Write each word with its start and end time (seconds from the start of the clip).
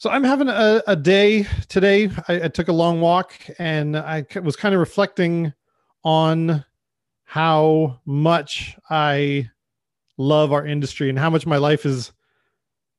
So 0.00 0.08
I'm 0.08 0.24
having 0.24 0.48
a, 0.48 0.82
a 0.86 0.96
day 0.96 1.46
today. 1.68 2.08
I, 2.26 2.44
I, 2.44 2.48
took 2.48 2.68
a 2.68 2.72
long 2.72 3.02
walk 3.02 3.34
and 3.58 3.94
I 3.94 4.24
was 4.42 4.56
kind 4.56 4.74
of 4.74 4.78
reflecting 4.80 5.52
on 6.04 6.64
how 7.24 8.00
much 8.06 8.78
I 8.88 9.50
love 10.16 10.54
our 10.54 10.64
industry 10.66 11.10
and 11.10 11.18
how 11.18 11.28
much 11.28 11.44
my 11.44 11.58
life 11.58 11.84
is 11.84 12.12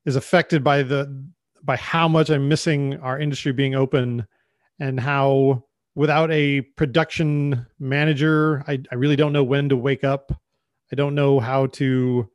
is 0.06 0.14
affected 0.14 0.62
by 0.62 0.84
the 0.84 1.26
by 1.64 1.74
how 1.74 2.06
much 2.06 2.30
I'm 2.30 2.48
missing 2.48 3.00
our 3.00 3.18
industry 3.18 3.50
being 3.50 3.74
open 3.74 4.24
and 4.78 5.00
how 5.00 5.64
without 5.96 6.30
a 6.30 6.60
production 6.60 7.66
manager, 7.80 8.62
I, 8.68 8.80
I 8.92 8.94
really 8.94 9.16
don't 9.16 9.32
know 9.32 9.42
when 9.42 9.68
to 9.70 9.76
wake 9.76 10.04
up. 10.04 10.40
I 10.92 10.94
don't 10.94 11.16
know 11.16 11.40
how 11.40 11.66
to 11.66 12.30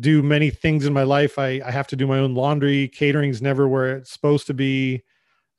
do 0.00 0.22
many 0.22 0.50
things 0.50 0.86
in 0.86 0.92
my 0.92 1.02
life. 1.02 1.38
I, 1.38 1.60
I 1.64 1.70
have 1.70 1.86
to 1.88 1.96
do 1.96 2.06
my 2.06 2.18
own 2.18 2.34
laundry. 2.34 2.88
Catering's 2.88 3.42
never 3.42 3.68
where 3.68 3.96
it's 3.98 4.12
supposed 4.12 4.46
to 4.48 4.54
be. 4.54 5.02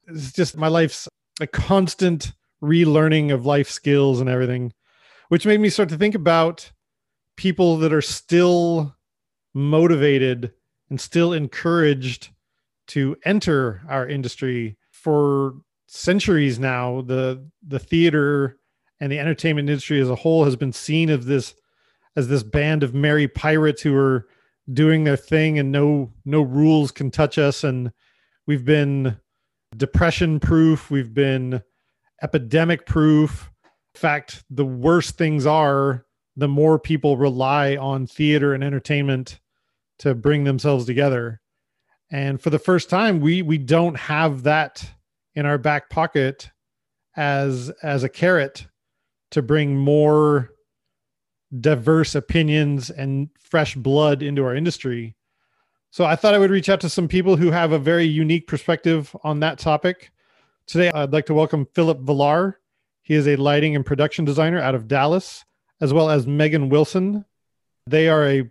It's 0.07 0.31
just 0.31 0.57
my 0.57 0.67
life's 0.67 1.07
a 1.39 1.47
constant 1.47 2.33
relearning 2.61 3.33
of 3.33 3.45
life 3.45 3.69
skills 3.69 4.19
and 4.19 4.29
everything, 4.29 4.73
which 5.29 5.45
made 5.45 5.59
me 5.59 5.69
start 5.69 5.89
to 5.89 5.97
think 5.97 6.15
about 6.15 6.71
people 7.37 7.77
that 7.77 7.93
are 7.93 8.01
still 8.01 8.95
motivated 9.53 10.53
and 10.89 10.99
still 10.99 11.33
encouraged 11.33 12.29
to 12.87 13.15
enter 13.25 13.81
our 13.87 14.07
industry 14.07 14.77
for 14.91 15.55
centuries 15.87 16.57
now 16.57 17.01
the 17.01 17.47
the 17.67 17.77
theater 17.77 18.57
and 18.99 19.11
the 19.11 19.19
entertainment 19.19 19.69
industry 19.69 19.99
as 19.99 20.09
a 20.09 20.15
whole 20.15 20.43
has 20.43 20.55
been 20.55 20.73
seen 20.73 21.09
as 21.09 21.25
this 21.25 21.53
as 22.15 22.27
this 22.27 22.43
band 22.43 22.83
of 22.83 22.93
merry 22.93 23.27
pirates 23.27 23.81
who 23.81 23.95
are 23.95 24.27
doing 24.71 25.03
their 25.03 25.17
thing 25.17 25.59
and 25.59 25.71
no 25.71 26.11
no 26.25 26.41
rules 26.41 26.91
can 26.91 27.11
touch 27.11 27.37
us. 27.37 27.63
And 27.63 27.91
we've 28.45 28.65
been 28.65 29.17
depression 29.75 30.39
proof. 30.39 30.89
We've 30.91 31.13
been 31.13 31.61
epidemic 32.21 32.85
proof. 32.85 33.51
In 33.95 33.99
fact 33.99 34.43
the 34.49 34.65
worse 34.65 35.11
things 35.11 35.45
are 35.45 36.05
the 36.35 36.47
more 36.47 36.79
people 36.79 37.17
rely 37.17 37.75
on 37.75 38.07
theater 38.07 38.53
and 38.53 38.63
entertainment 38.63 39.39
to 39.99 40.15
bring 40.15 40.43
themselves 40.43 40.85
together. 40.85 41.41
And 42.11 42.41
for 42.41 42.49
the 42.49 42.59
first 42.59 42.89
time 42.89 43.19
we 43.19 43.41
we 43.41 43.57
don't 43.57 43.95
have 43.95 44.43
that 44.43 44.89
in 45.35 45.45
our 45.45 45.57
back 45.57 45.89
pocket 45.89 46.49
as 47.15 47.69
as 47.81 48.03
a 48.03 48.09
carrot 48.09 48.67
to 49.31 49.41
bring 49.41 49.75
more 49.75 50.52
diverse 51.59 52.15
opinions 52.15 52.89
and 52.89 53.29
fresh 53.39 53.75
blood 53.75 54.23
into 54.23 54.43
our 54.43 54.55
industry. 54.55 55.15
So 55.91 56.05
I 56.05 56.15
thought 56.15 56.33
I 56.33 56.39
would 56.39 56.49
reach 56.49 56.69
out 56.69 56.81
to 56.81 56.89
some 56.89 57.07
people 57.07 57.37
who 57.37 57.51
have 57.51 57.71
a 57.71 57.79
very 57.79 58.05
unique 58.05 58.47
perspective 58.47 59.15
on 59.23 59.41
that 59.41 59.59
topic. 59.59 60.11
Today, 60.65 60.89
I'd 60.89 61.13
like 61.13 61.27
to 61.27 61.33
welcome 61.33 61.67
Philip 61.73 61.99
Villar. 61.99 62.59
He 63.03 63.13
is 63.13 63.27
a 63.27 63.35
lighting 63.35 63.75
and 63.75 63.85
production 63.85 64.25
designer 64.25 64.59
out 64.59 64.75
of 64.75 64.87
Dallas, 64.87 65.45
as 65.81 65.93
well 65.93 66.09
as 66.09 66.25
Megan 66.25 66.69
Wilson. 66.69 67.25
They 67.85 68.07
are 68.07 68.27
a 68.27 68.49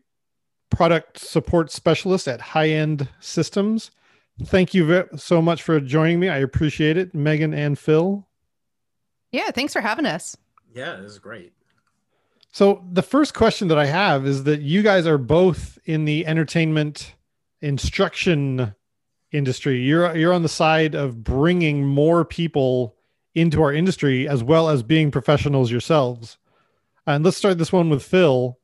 product 0.70 1.18
support 1.18 1.70
specialist 1.70 2.28
at 2.28 2.40
High 2.40 2.68
End 2.68 3.08
Systems. 3.18 3.90
Thank 4.44 4.74
you 4.74 5.08
so 5.16 5.42
much 5.42 5.62
for 5.62 5.80
joining 5.80 6.20
me. 6.20 6.28
I 6.28 6.38
appreciate 6.38 6.96
it, 6.96 7.14
Megan 7.14 7.54
and 7.54 7.78
Phil. 7.78 8.26
Yeah, 9.32 9.50
thanks 9.50 9.72
for 9.72 9.80
having 9.80 10.06
us. 10.06 10.36
Yeah, 10.74 10.96
this 10.96 11.12
is 11.12 11.18
great. 11.18 11.52
So 12.52 12.84
the 12.92 13.02
first 13.02 13.32
question 13.32 13.68
that 13.68 13.78
I 13.78 13.86
have 13.86 14.26
is 14.26 14.44
that 14.44 14.60
you 14.60 14.82
guys 14.82 15.06
are 15.06 15.16
both 15.16 15.78
in 15.86 16.04
the 16.04 16.26
entertainment 16.26 17.14
instruction 17.62 18.74
industry. 19.32 19.80
You're 19.80 20.14
you're 20.14 20.34
on 20.34 20.42
the 20.42 20.50
side 20.50 20.94
of 20.94 21.24
bringing 21.24 21.86
more 21.86 22.26
people 22.26 22.94
into 23.34 23.62
our 23.62 23.72
industry 23.72 24.28
as 24.28 24.44
well 24.44 24.68
as 24.68 24.82
being 24.82 25.10
professionals 25.10 25.70
yourselves. 25.70 26.36
And 27.06 27.24
let's 27.24 27.38
start 27.38 27.56
this 27.56 27.72
one 27.72 27.88
with 27.88 28.02
Phil. 28.02 28.58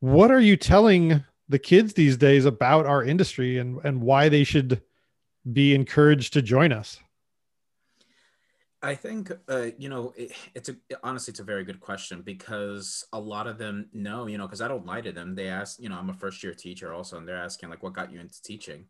What 0.00 0.30
are 0.30 0.40
you 0.40 0.58
telling 0.58 1.24
the 1.48 1.58
kids 1.58 1.94
these 1.94 2.18
days 2.18 2.44
about 2.44 2.84
our 2.84 3.02
industry 3.02 3.56
and 3.56 3.80
and 3.84 4.02
why 4.02 4.28
they 4.28 4.44
should 4.44 4.82
be 5.50 5.74
encouraged 5.74 6.34
to 6.34 6.42
join 6.42 6.72
us? 6.72 7.00
I 8.84 8.94
think 8.94 9.32
uh, 9.48 9.68
you 9.78 9.88
know 9.88 10.12
it, 10.16 10.32
it's 10.54 10.68
a 10.68 10.76
honestly 11.02 11.32
it's 11.32 11.40
a 11.40 11.44
very 11.44 11.64
good 11.64 11.80
question 11.80 12.20
because 12.20 13.06
a 13.12 13.18
lot 13.18 13.46
of 13.46 13.56
them 13.56 13.88
know 13.92 14.26
you 14.26 14.36
know 14.36 14.46
because 14.46 14.60
I 14.60 14.68
don't 14.68 14.84
lie 14.84 15.00
to 15.00 15.10
them. 15.10 15.34
They 15.34 15.48
ask 15.48 15.80
you 15.80 15.88
know 15.88 15.96
I'm 15.96 16.10
a 16.10 16.14
first 16.14 16.42
year 16.42 16.52
teacher 16.52 16.92
also, 16.92 17.16
and 17.16 17.26
they're 17.26 17.36
asking 17.36 17.70
like 17.70 17.82
what 17.82 17.94
got 17.94 18.12
you 18.12 18.20
into 18.20 18.42
teaching, 18.42 18.84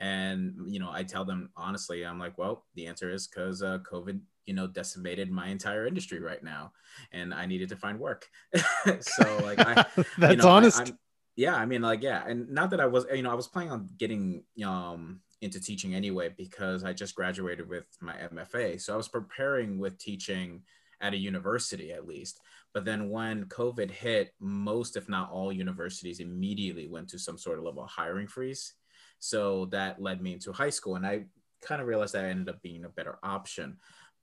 and 0.00 0.54
you 0.66 0.80
know 0.80 0.90
I 0.90 1.02
tell 1.02 1.26
them 1.26 1.50
honestly 1.56 2.04
I'm 2.04 2.18
like 2.18 2.38
well 2.38 2.64
the 2.74 2.86
answer 2.86 3.10
is 3.10 3.26
because 3.26 3.62
uh, 3.62 3.78
COVID 3.90 4.18
you 4.46 4.54
know 4.54 4.66
decimated 4.66 5.30
my 5.30 5.48
entire 5.48 5.86
industry 5.86 6.20
right 6.20 6.42
now, 6.42 6.72
and 7.12 7.34
I 7.34 7.44
needed 7.44 7.68
to 7.68 7.76
find 7.76 8.00
work. 8.00 8.26
so 9.00 9.38
like 9.42 9.60
I 9.60 9.84
that's 10.18 10.30
you 10.30 10.36
know, 10.36 10.48
honest. 10.48 10.80
I, 10.80 10.92
yeah, 11.36 11.54
I 11.54 11.66
mean 11.66 11.82
like 11.82 12.02
yeah, 12.02 12.24
and 12.26 12.48
not 12.48 12.70
that 12.70 12.80
I 12.80 12.86
was 12.86 13.04
you 13.14 13.22
know 13.22 13.30
I 13.30 13.34
was 13.34 13.48
planning 13.48 13.72
on 13.72 13.90
getting 13.98 14.44
um 14.64 15.20
into 15.44 15.60
teaching 15.60 15.94
anyway 15.94 16.30
because 16.36 16.84
I 16.84 16.92
just 16.92 17.14
graduated 17.14 17.68
with 17.68 17.86
my 18.00 18.14
MFA. 18.14 18.80
So 18.80 18.94
I 18.94 18.96
was 18.96 19.08
preparing 19.08 19.78
with 19.78 19.98
teaching 19.98 20.62
at 21.00 21.14
a 21.14 21.18
university 21.18 21.92
at 21.92 22.06
least. 22.06 22.40
But 22.72 22.84
then 22.84 23.10
when 23.10 23.44
COVID 23.44 23.90
hit, 23.90 24.32
most, 24.40 24.96
if 24.96 25.08
not 25.08 25.30
all, 25.30 25.52
universities 25.52 26.20
immediately 26.20 26.88
went 26.88 27.08
to 27.10 27.18
some 27.18 27.38
sort 27.38 27.58
of 27.58 27.64
level 27.64 27.84
of 27.84 27.90
hiring 27.90 28.26
freeze. 28.26 28.74
So 29.20 29.66
that 29.66 30.02
led 30.02 30.20
me 30.20 30.32
into 30.32 30.52
high 30.52 30.70
school. 30.70 30.96
And 30.96 31.06
I 31.06 31.24
kind 31.62 31.80
of 31.80 31.86
realized 31.86 32.14
that 32.14 32.24
I 32.24 32.28
ended 32.28 32.48
up 32.48 32.62
being 32.62 32.84
a 32.84 32.88
better 32.88 33.18
option. 33.22 33.76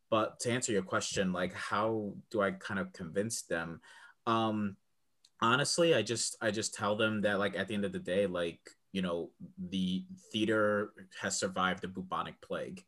But 0.10 0.40
to 0.42 0.52
answer 0.52 0.72
your 0.72 0.81
question, 0.81 1.31
like 1.31 1.54
how 1.54 2.14
do 2.30 2.42
I 2.42 2.52
kind 2.52 2.80
of 2.80 2.92
convince 2.94 3.44
them? 3.44 3.80
Um, 4.28 4.76
honestly, 5.42 5.96
I 5.96 6.02
just 6.02 6.36
I 6.42 6.52
just 6.52 6.74
tell 6.74 6.96
them 6.96 7.22
that 7.22 7.40
like 7.40 7.58
at 7.58 7.68
the 7.68 7.74
end 7.74 7.86
of 7.86 7.94
the 7.94 8.00
day, 8.00 8.28
like 8.28 8.60
you 8.91 9.02
know 9.02 9.29
the 9.69 10.06
theater 10.31 10.91
has 11.22 11.38
survived 11.38 11.81
the 11.81 11.88
bubonic 11.88 12.40
plague. 12.41 12.84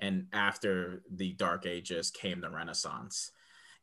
And 0.00 0.26
after 0.32 1.02
the 1.10 1.32
dark 1.32 1.66
ages 1.66 2.10
came 2.10 2.40
the 2.40 2.50
renaissance 2.50 3.32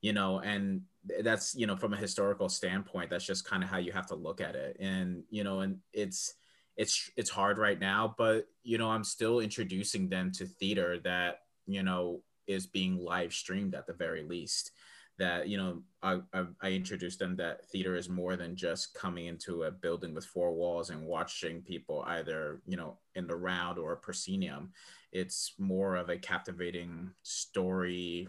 you 0.02 0.14
know 0.14 0.40
and 0.40 0.82
that's 1.22 1.56
you 1.56 1.68
know 1.68 1.76
from 1.76 1.94
a 1.94 1.98
historical 1.98 2.48
standpoint 2.48 3.10
that's 3.10 3.26
just 3.26 3.46
kind 3.46 3.64
of 3.64 3.70
how 3.70 3.78
you 3.78 3.92
have 3.92 4.08
to 4.08 4.16
look 4.16 4.40
at 4.42 4.56
it. 4.56 4.78
And 4.80 5.24
you 5.30 5.44
know 5.44 5.60
and 5.62 5.80
it's 5.94 6.36
it's 6.78 7.10
it's 7.16 7.30
hard 7.30 7.58
right 7.58 7.80
now 7.80 8.14
but 8.18 8.48
you 8.64 8.78
know 8.78 8.90
i'm 8.90 9.04
still 9.04 9.40
introducing 9.40 10.10
them 10.10 10.32
to 10.32 10.46
theater 10.46 11.00
that 11.00 11.40
you 11.68 11.84
know 11.84 12.22
is 12.48 12.68
being 12.68 12.98
live 12.98 13.34
streamed 13.34 13.74
at 13.74 13.88
the 13.88 13.94
very 13.94 14.24
least 14.24 14.72
that 15.18 15.48
you 15.48 15.58
know 15.58 15.82
I, 16.04 16.20
I, 16.34 16.46
I 16.62 16.72
introduced 16.72 17.20
them 17.20 17.36
that 17.38 17.66
theater 17.70 17.96
is 17.96 18.10
more 18.10 18.36
than 18.36 18.56
just 18.56 18.94
coming 18.94 19.26
into 19.26 19.64
a 19.64 19.72
building 19.72 20.14
with 20.14 20.26
four 20.26 20.54
walls 20.54 20.90
and 20.90 21.06
watching 21.06 21.62
people 21.62 22.04
either 22.08 22.62
you 22.66 22.78
know 22.78 22.98
in 23.16 23.28
the 23.28 23.36
round 23.36 23.80
or 23.80 23.94
a 23.94 23.98
proscenium. 23.98 24.72
It's 25.12 25.54
more 25.58 25.96
of 25.96 26.10
a 26.10 26.18
captivating 26.18 27.12
story 27.24 28.28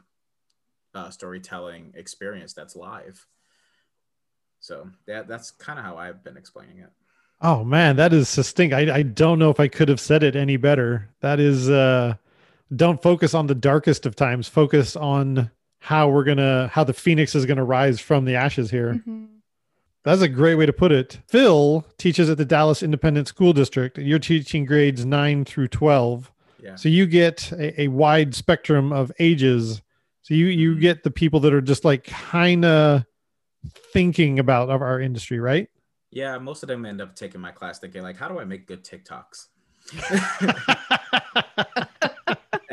uh, 0.94 1.10
storytelling 1.10 1.92
experience 1.96 2.54
that's 2.54 2.76
live. 2.76 3.26
So 4.60 4.88
that 5.06 5.28
that's 5.28 5.50
kind 5.50 5.78
of 5.78 5.84
how 5.84 5.96
i've 5.96 6.24
been 6.24 6.36
explaining 6.36 6.78
it. 6.78 6.90
Oh 7.40 7.64
man 7.64 7.96
that 7.96 8.12
is 8.12 8.28
succinct. 8.28 8.74
I, 8.74 8.94
I 8.94 9.02
don't 9.02 9.38
know 9.38 9.50
if 9.50 9.60
i 9.60 9.68
could 9.68 9.88
have 9.88 10.00
said 10.00 10.22
it 10.22 10.36
any 10.36 10.56
better. 10.56 11.10
That 11.20 11.40
is 11.40 11.68
uh 11.68 12.14
don't 12.74 13.02
focus 13.02 13.34
on 13.34 13.46
the 13.46 13.54
darkest 13.54 14.06
of 14.06 14.16
times. 14.16 14.48
Focus 14.48 14.96
on 14.96 15.50
how 15.78 16.08
we're 16.08 16.24
gonna 16.24 16.68
how 16.72 16.84
the 16.84 16.92
phoenix 16.92 17.34
is 17.34 17.46
gonna 17.46 17.64
rise 17.64 18.00
from 18.00 18.24
the 18.24 18.34
ashes 18.34 18.70
here. 18.70 19.02
Mhm. 19.06 19.28
That's 20.04 20.22
a 20.22 20.28
great 20.28 20.54
way 20.54 20.66
to 20.66 20.72
put 20.72 20.92
it. 20.92 21.18
Phil 21.26 21.84
teaches 21.98 22.30
at 22.30 22.38
the 22.38 22.44
Dallas 22.44 22.82
Independent 22.82 23.26
School 23.26 23.52
District. 23.52 23.98
You're 23.98 24.20
teaching 24.20 24.64
grades 24.64 25.04
nine 25.04 25.44
through 25.44 25.68
twelve. 25.68 26.30
Yeah. 26.62 26.76
So 26.76 26.88
you 26.88 27.06
get 27.06 27.50
a, 27.52 27.82
a 27.82 27.88
wide 27.88 28.34
spectrum 28.34 28.92
of 28.92 29.10
ages. 29.18 29.82
So 30.22 30.34
you 30.34 30.46
you 30.46 30.78
get 30.78 31.02
the 31.02 31.10
people 31.10 31.40
that 31.40 31.52
are 31.52 31.60
just 31.60 31.84
like 31.84 32.04
kind 32.04 32.64
of 32.64 33.04
thinking 33.92 34.38
about 34.38 34.70
of 34.70 34.82
our 34.82 35.00
industry, 35.00 35.40
right? 35.40 35.68
Yeah, 36.10 36.38
most 36.38 36.62
of 36.62 36.68
them 36.68 36.86
end 36.86 37.00
up 37.00 37.14
taking 37.14 37.40
my 37.40 37.50
class 37.50 37.78
thinking 37.78 38.02
like, 38.02 38.16
how 38.16 38.28
do 38.28 38.38
I 38.38 38.44
make 38.44 38.66
good 38.66 38.84
TikToks? 38.84 39.48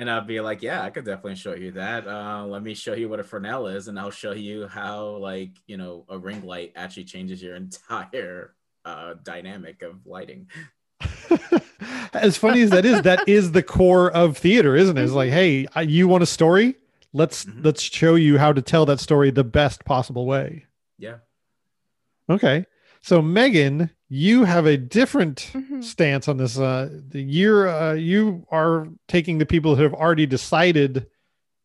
and 0.03 0.11
I'll 0.11 0.19
be 0.19 0.41
like, 0.41 0.61
yeah, 0.61 0.81
I 0.83 0.89
could 0.89 1.05
definitely 1.05 1.35
show 1.35 1.53
you 1.55 1.71
that. 1.71 2.05
Uh, 2.05 2.45
let 2.45 2.61
me 2.61 2.73
show 2.73 2.94
you 2.94 3.07
what 3.07 3.21
a 3.21 3.23
Fresnel 3.23 3.67
is, 3.67 3.88
and 3.88 3.97
I'll 3.97 4.11
show 4.11 4.33
you 4.33 4.67
how 4.67 5.15
like 5.15 5.51
you 5.65 5.77
know 5.77 6.03
a 6.09 6.17
ring 6.17 6.45
light 6.45 6.73
actually 6.75 7.05
changes 7.05 7.41
your 7.41 7.55
entire 7.63 8.53
uh, 8.83 9.13
dynamic 9.23 9.81
of 9.81 10.05
lighting. 10.05 10.47
as 12.13 12.35
funny 12.35 12.61
as 12.63 12.69
that 12.71 12.83
is, 12.83 13.01
that 13.03 13.27
is 13.29 13.53
the 13.53 13.63
core 13.63 14.11
of 14.11 14.38
theater, 14.38 14.75
isn't 14.75 14.97
it? 14.97 15.03
It's 15.03 15.13
like, 15.13 15.31
hey, 15.31 15.67
you 15.83 16.09
want 16.09 16.21
a 16.21 16.25
story? 16.27 16.75
Let's 17.13 17.45
Mhm. 17.45 17.63
let's 17.63 17.81
show 17.81 18.15
you 18.15 18.38
how 18.38 18.51
to 18.51 18.61
tell 18.61 18.85
that 18.88 19.00
story 19.00 19.31
the 19.31 19.45
best 19.45 19.85
possible 19.85 20.25
way. 20.25 20.65
Yeah. 20.97 21.19
Okay. 22.29 22.65
So 23.03 23.21
Megan, 23.21 23.89
you 24.07 24.45
have 24.45 24.65
a 24.65 24.77
different 24.77 25.51
Mhm. 25.53 25.83
stance 25.83 26.29
on 26.29 26.38
this. 26.38 26.57
Uh, 26.57 26.89
the 27.09 27.21
year 27.21 27.67
uh, 27.67 27.94
you 27.94 28.47
are 28.50 28.88
taking 29.09 29.38
the 29.39 29.45
people 29.45 29.75
who 29.75 29.83
have 29.83 29.94
already 29.94 30.25
decided 30.25 31.07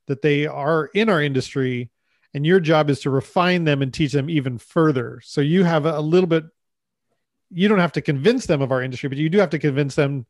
that 0.09 0.21
they 0.21 0.47
are 0.47 0.87
in 0.95 1.09
our 1.09 1.23
industry, 1.23 1.91
and 2.35 2.45
your 2.45 2.59
job 2.59 2.91
is 2.91 2.99
to 3.01 3.11
refine 3.11 3.63
them 3.63 3.83
and 3.83 3.95
teach 3.95 4.13
them 4.13 4.29
even 4.29 4.59
further. 4.59 5.21
So 5.23 5.41
you 5.41 5.63
have 5.63 5.87
a, 5.87 5.99
a 5.99 6.01
little 6.01 6.27
bit. 6.27 6.45
You 7.53 7.69
don't 7.69 7.79
have 7.79 7.93
to 7.93 8.03
convince 8.03 8.47
them 8.47 8.61
of 8.61 8.73
our 8.73 8.83
industry, 8.83 9.09
but 9.09 9.17
you 9.19 9.31
do 9.31 9.39
have 9.39 9.51
to 9.51 9.61
convince 9.61 9.95
them 9.95 10.27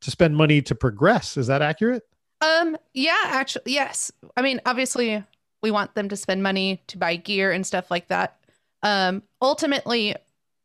to 0.00 0.10
spend 0.10 0.36
money 0.36 0.60
to 0.62 0.74
progress. 0.74 1.36
Is 1.36 1.46
that 1.46 1.62
accurate? 1.62 2.02
Um, 2.40 2.76
yeah, 2.94 3.16
actually, 3.26 3.72
yes. 3.72 4.10
I 4.36 4.42
mean, 4.42 4.60
obviously, 4.66 5.22
we 5.62 5.70
want 5.70 5.94
them 5.94 6.08
to 6.08 6.16
spend 6.16 6.42
money 6.42 6.82
to 6.88 6.98
buy 6.98 7.14
gear 7.14 7.52
and 7.52 7.64
stuff 7.64 7.92
like 7.92 8.08
that. 8.08 8.38
Um, 8.82 9.22
ultimately, 9.40 10.16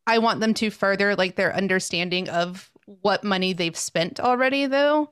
I 0.07 0.17
want 0.19 0.39
them 0.39 0.53
to 0.55 0.69
further 0.69 1.15
like 1.15 1.35
their 1.35 1.55
understanding 1.55 2.29
of 2.29 2.69
what 3.01 3.23
money 3.23 3.53
they've 3.53 3.77
spent 3.77 4.19
already, 4.19 4.65
though. 4.65 5.09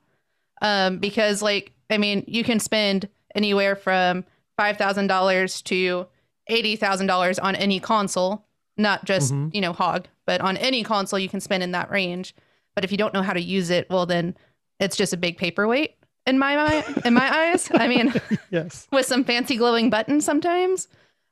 Um, 0.61 0.97
because 0.99 1.41
like, 1.41 1.71
I 1.89 1.97
mean, 1.97 2.23
you 2.27 2.43
can 2.43 2.59
spend 2.59 3.07
anywhere 3.33 3.75
from 3.75 4.25
five 4.57 4.77
thousand 4.77 5.07
dollars 5.07 5.61
to 5.63 6.07
eighty 6.47 6.75
thousand 6.75 7.07
dollars 7.07 7.39
on 7.39 7.55
any 7.55 7.79
console, 7.79 8.45
not 8.77 9.05
just 9.05 9.33
Mhm. 9.33 9.53
you 9.55 9.61
know 9.61 9.73
Hog, 9.73 10.07
but 10.25 10.41
on 10.41 10.57
any 10.57 10.83
console 10.83 11.19
you 11.19 11.29
can 11.29 11.39
spend 11.41 11.63
in 11.63 11.71
that 11.71 11.89
range. 11.89 12.35
But 12.75 12.83
if 12.83 12.91
you 12.91 12.97
don't 12.97 13.13
know 13.13 13.21
how 13.21 13.33
to 13.33 13.41
use 13.41 13.69
it, 13.69 13.89
well, 13.89 14.05
then 14.05 14.35
it's 14.79 14.95
just 14.97 15.13
a 15.13 15.17
big 15.17 15.37
paperweight 15.37 15.95
in 16.27 16.37
my 16.37 16.83
in 17.05 17.13
my 17.13 17.33
eyes. 17.51 17.69
I 17.73 17.87
mean, 17.87 18.13
Yes. 18.51 18.87
with 18.91 19.05
some 19.05 19.23
fancy 19.23 19.55
glowing 19.55 19.89
buttons 19.89 20.25
sometimes. 20.25 20.87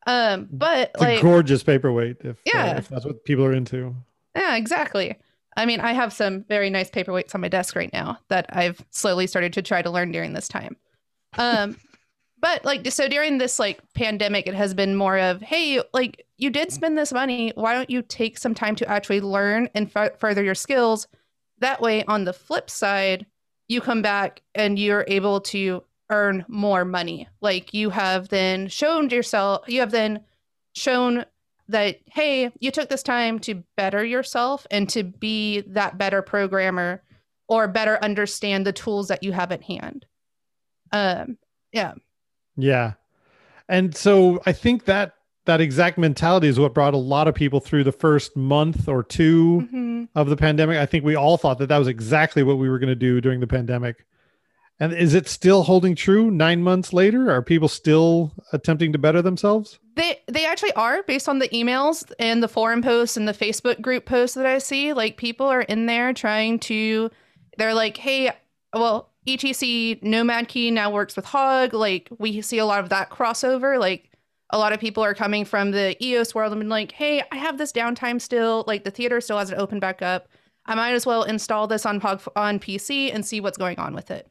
Um, 0.08 0.48
but 0.52 0.92
It's 0.96 1.02
a 1.02 1.06
like, 1.06 1.22
gorgeous 1.22 1.64
paperweight. 1.64 2.18
If 2.22 2.38
uh, 2.38 2.42
Yeah. 2.46 2.78
if 2.78 2.88
that's 2.90 3.06
what 3.06 3.24
people 3.26 3.46
are 3.46 3.54
into. 3.54 3.96
yeah, 4.36 4.56
exactly. 4.56 5.18
I 5.58 5.66
mean, 5.66 5.80
I 5.82 5.94
have 5.94 6.14
some 6.14 6.44
very 6.46 6.70
nice 6.70 6.90
paperweights 6.90 7.36
on 7.36 7.42
my 7.42 7.50
desk 7.50 7.76
right 7.76 7.92
now 7.92 8.20
that 8.30 8.46
I've 8.50 8.84
slowly 8.92 9.28
started 9.28 9.54
to 9.54 9.62
try 9.62 9.82
to 9.82 9.90
learn 9.90 10.12
during 10.12 10.34
this 10.34 10.48
time. 10.48 10.78
Um, 11.38 11.76
but 12.40 12.64
like, 12.64 12.90
so 12.92 13.10
during 13.10 13.38
this 13.40 13.60
like 13.60 13.82
pandemic, 13.94 14.48
it 14.48 14.54
has 14.54 14.74
been 14.74 14.96
more 14.96 15.18
of, 15.20 15.42
hey, 15.42 15.82
like 15.94 16.26
you 16.38 16.50
did 16.50 16.72
spend 16.72 16.98
this 16.98 17.12
money. 17.12 17.52
Why 17.56 17.74
don't 17.74 17.90
you 17.90 18.02
take 18.02 18.38
some 18.38 18.56
time 18.56 18.76
to 18.78 18.88
actually 18.88 19.20
learn 19.22 19.68
and 19.76 19.92
f- 19.94 20.18
further 20.20 20.44
your 20.44 20.56
skills? 20.56 21.08
That 21.60 21.82
way, 21.82 22.06
on 22.06 22.24
the 22.24 22.32
flip 22.32 22.70
side, 22.70 23.26
you 23.68 23.82
come 23.82 24.02
back 24.02 24.42
and 24.56 24.80
you're 24.80 25.04
able 25.10 25.42
to 25.42 25.84
earn 26.10 26.46
more 26.48 26.86
money. 26.86 27.28
Like 27.42 27.74
you 27.74 27.90
have 27.92 28.30
then 28.30 28.68
shown 28.68 29.10
yourself, 29.10 29.66
you 29.68 29.80
have 29.82 29.92
then 29.92 30.22
shown 30.76 31.26
that 31.68 32.00
hey 32.12 32.52
you 32.60 32.72
took 32.72 32.90
this 32.90 33.04
time 33.04 33.38
to 33.40 33.64
better 33.78 34.04
yourself 34.04 34.66
and 34.72 34.90
to 34.90 35.04
be 35.04 35.62
that 35.68 35.98
better 36.00 36.22
programmer 36.22 37.04
or 37.48 37.68
better 37.68 38.00
understand 38.04 38.66
the 38.66 38.74
tools 38.74 39.08
that 39.08 39.22
you 39.22 39.32
have 39.32 39.52
at 39.52 39.62
hand 39.64 40.06
um 40.92 41.38
yeah 41.72 41.94
Yeah. 42.58 42.94
And 43.68 43.96
so 43.96 44.42
I 44.48 44.52
think 44.52 44.86
that 44.86 45.14
that 45.46 45.62
exact 45.62 46.00
mentality 46.00 46.48
is 46.48 46.60
what 46.60 46.74
brought 46.74 46.96
a 46.96 46.98
lot 46.98 47.28
of 47.28 47.36
people 47.36 47.60
through 47.60 47.84
the 47.84 47.92
first 47.92 48.36
month 48.36 48.88
or 48.88 49.04
2 49.04 49.68
Mhm. 49.72 50.08
of 50.16 50.28
the 50.30 50.38
pandemic. 50.38 50.78
I 50.80 50.88
think 50.88 51.06
we 51.06 51.16
all 51.16 51.38
thought 51.38 51.60
that 51.60 51.68
that 51.70 51.78
was 51.78 51.88
exactly 51.88 52.42
what 52.42 52.58
we 52.58 52.68
were 52.68 52.80
going 52.80 52.90
to 52.90 52.96
do 52.96 53.22
during 53.22 53.40
the 53.42 53.48
pandemic. 53.48 54.06
And 54.80 54.94
is 54.94 55.14
it 55.14 55.28
still 55.28 55.64
holding 55.64 55.94
true 55.94 56.32
9 56.32 56.64
months 56.64 56.94
later? 56.94 57.30
Are 57.30 57.42
people 57.42 57.68
still 57.68 58.32
attempting 58.54 58.94
to 58.94 58.98
better 58.98 59.22
themselves? 59.22 59.80
they 60.00 60.18
they 60.28 60.46
actually 60.46 60.72
are 60.74 61.04
based 61.04 61.28
on 61.28 61.40
the 61.40 61.50
emails 61.50 62.10
and 62.20 62.42
the 62.42 62.48
forum 62.48 62.82
posts 62.82 63.18
and 63.18 63.28
the 63.28 63.34
facebook 63.34 63.82
group 63.82 64.06
posts 64.06 64.36
that 64.36 64.46
i 64.46 64.58
see. 64.58 64.94
Like 64.94 65.18
people 65.18 65.46
are 65.46 65.62
in 65.62 65.86
there 65.86 66.14
trying 66.14 66.60
to 66.60 67.12
they're 67.58 67.74
like 67.74 67.98
hey 67.98 68.32
well 68.74 69.12
etc 69.28 70.00
nomad 70.02 70.48
key 70.48 70.72
now 70.72 70.90
works 70.90 71.16
with 71.16 71.26
hog. 71.26 71.74
Like 71.74 72.10
we 72.18 72.42
see 72.42 72.58
a 72.58 72.66
lot 72.66 72.82
of 72.82 72.90
that 72.90 73.10
crossover. 73.10 73.78
Like 73.78 74.10
a 74.52 74.58
lot 74.58 74.74
of 74.74 74.80
people 74.80 75.04
are 75.04 75.14
coming 75.14 75.46
from 75.46 75.72
the 75.72 75.96
eos 76.04 76.34
world 76.34 76.54
and 76.54 76.62
been 76.62 76.70
like 76.70 76.94
hey 76.94 77.22
i 77.32 77.36
have 77.36 77.58
this 77.58 77.74
downtime 77.74 78.22
still. 78.22 78.64
Like 78.68 78.86
the 78.86 78.92
theater 78.92 79.20
still 79.20 79.38
hasn't 79.38 79.60
opened 79.60 79.82
back 79.82 80.02
up. 80.02 80.30
I 80.66 80.76
might 80.76 80.94
as 80.94 81.06
well 81.06 81.24
install 81.24 81.68
this 81.68 81.86
on 81.86 82.00
hog 82.00 82.22
on 82.38 82.60
pc 82.60 83.14
and 83.14 83.26
see 83.26 83.42
what's 83.42 83.58
going 83.58 83.78
on 83.80 83.94
with 83.94 84.12
it 84.12 84.30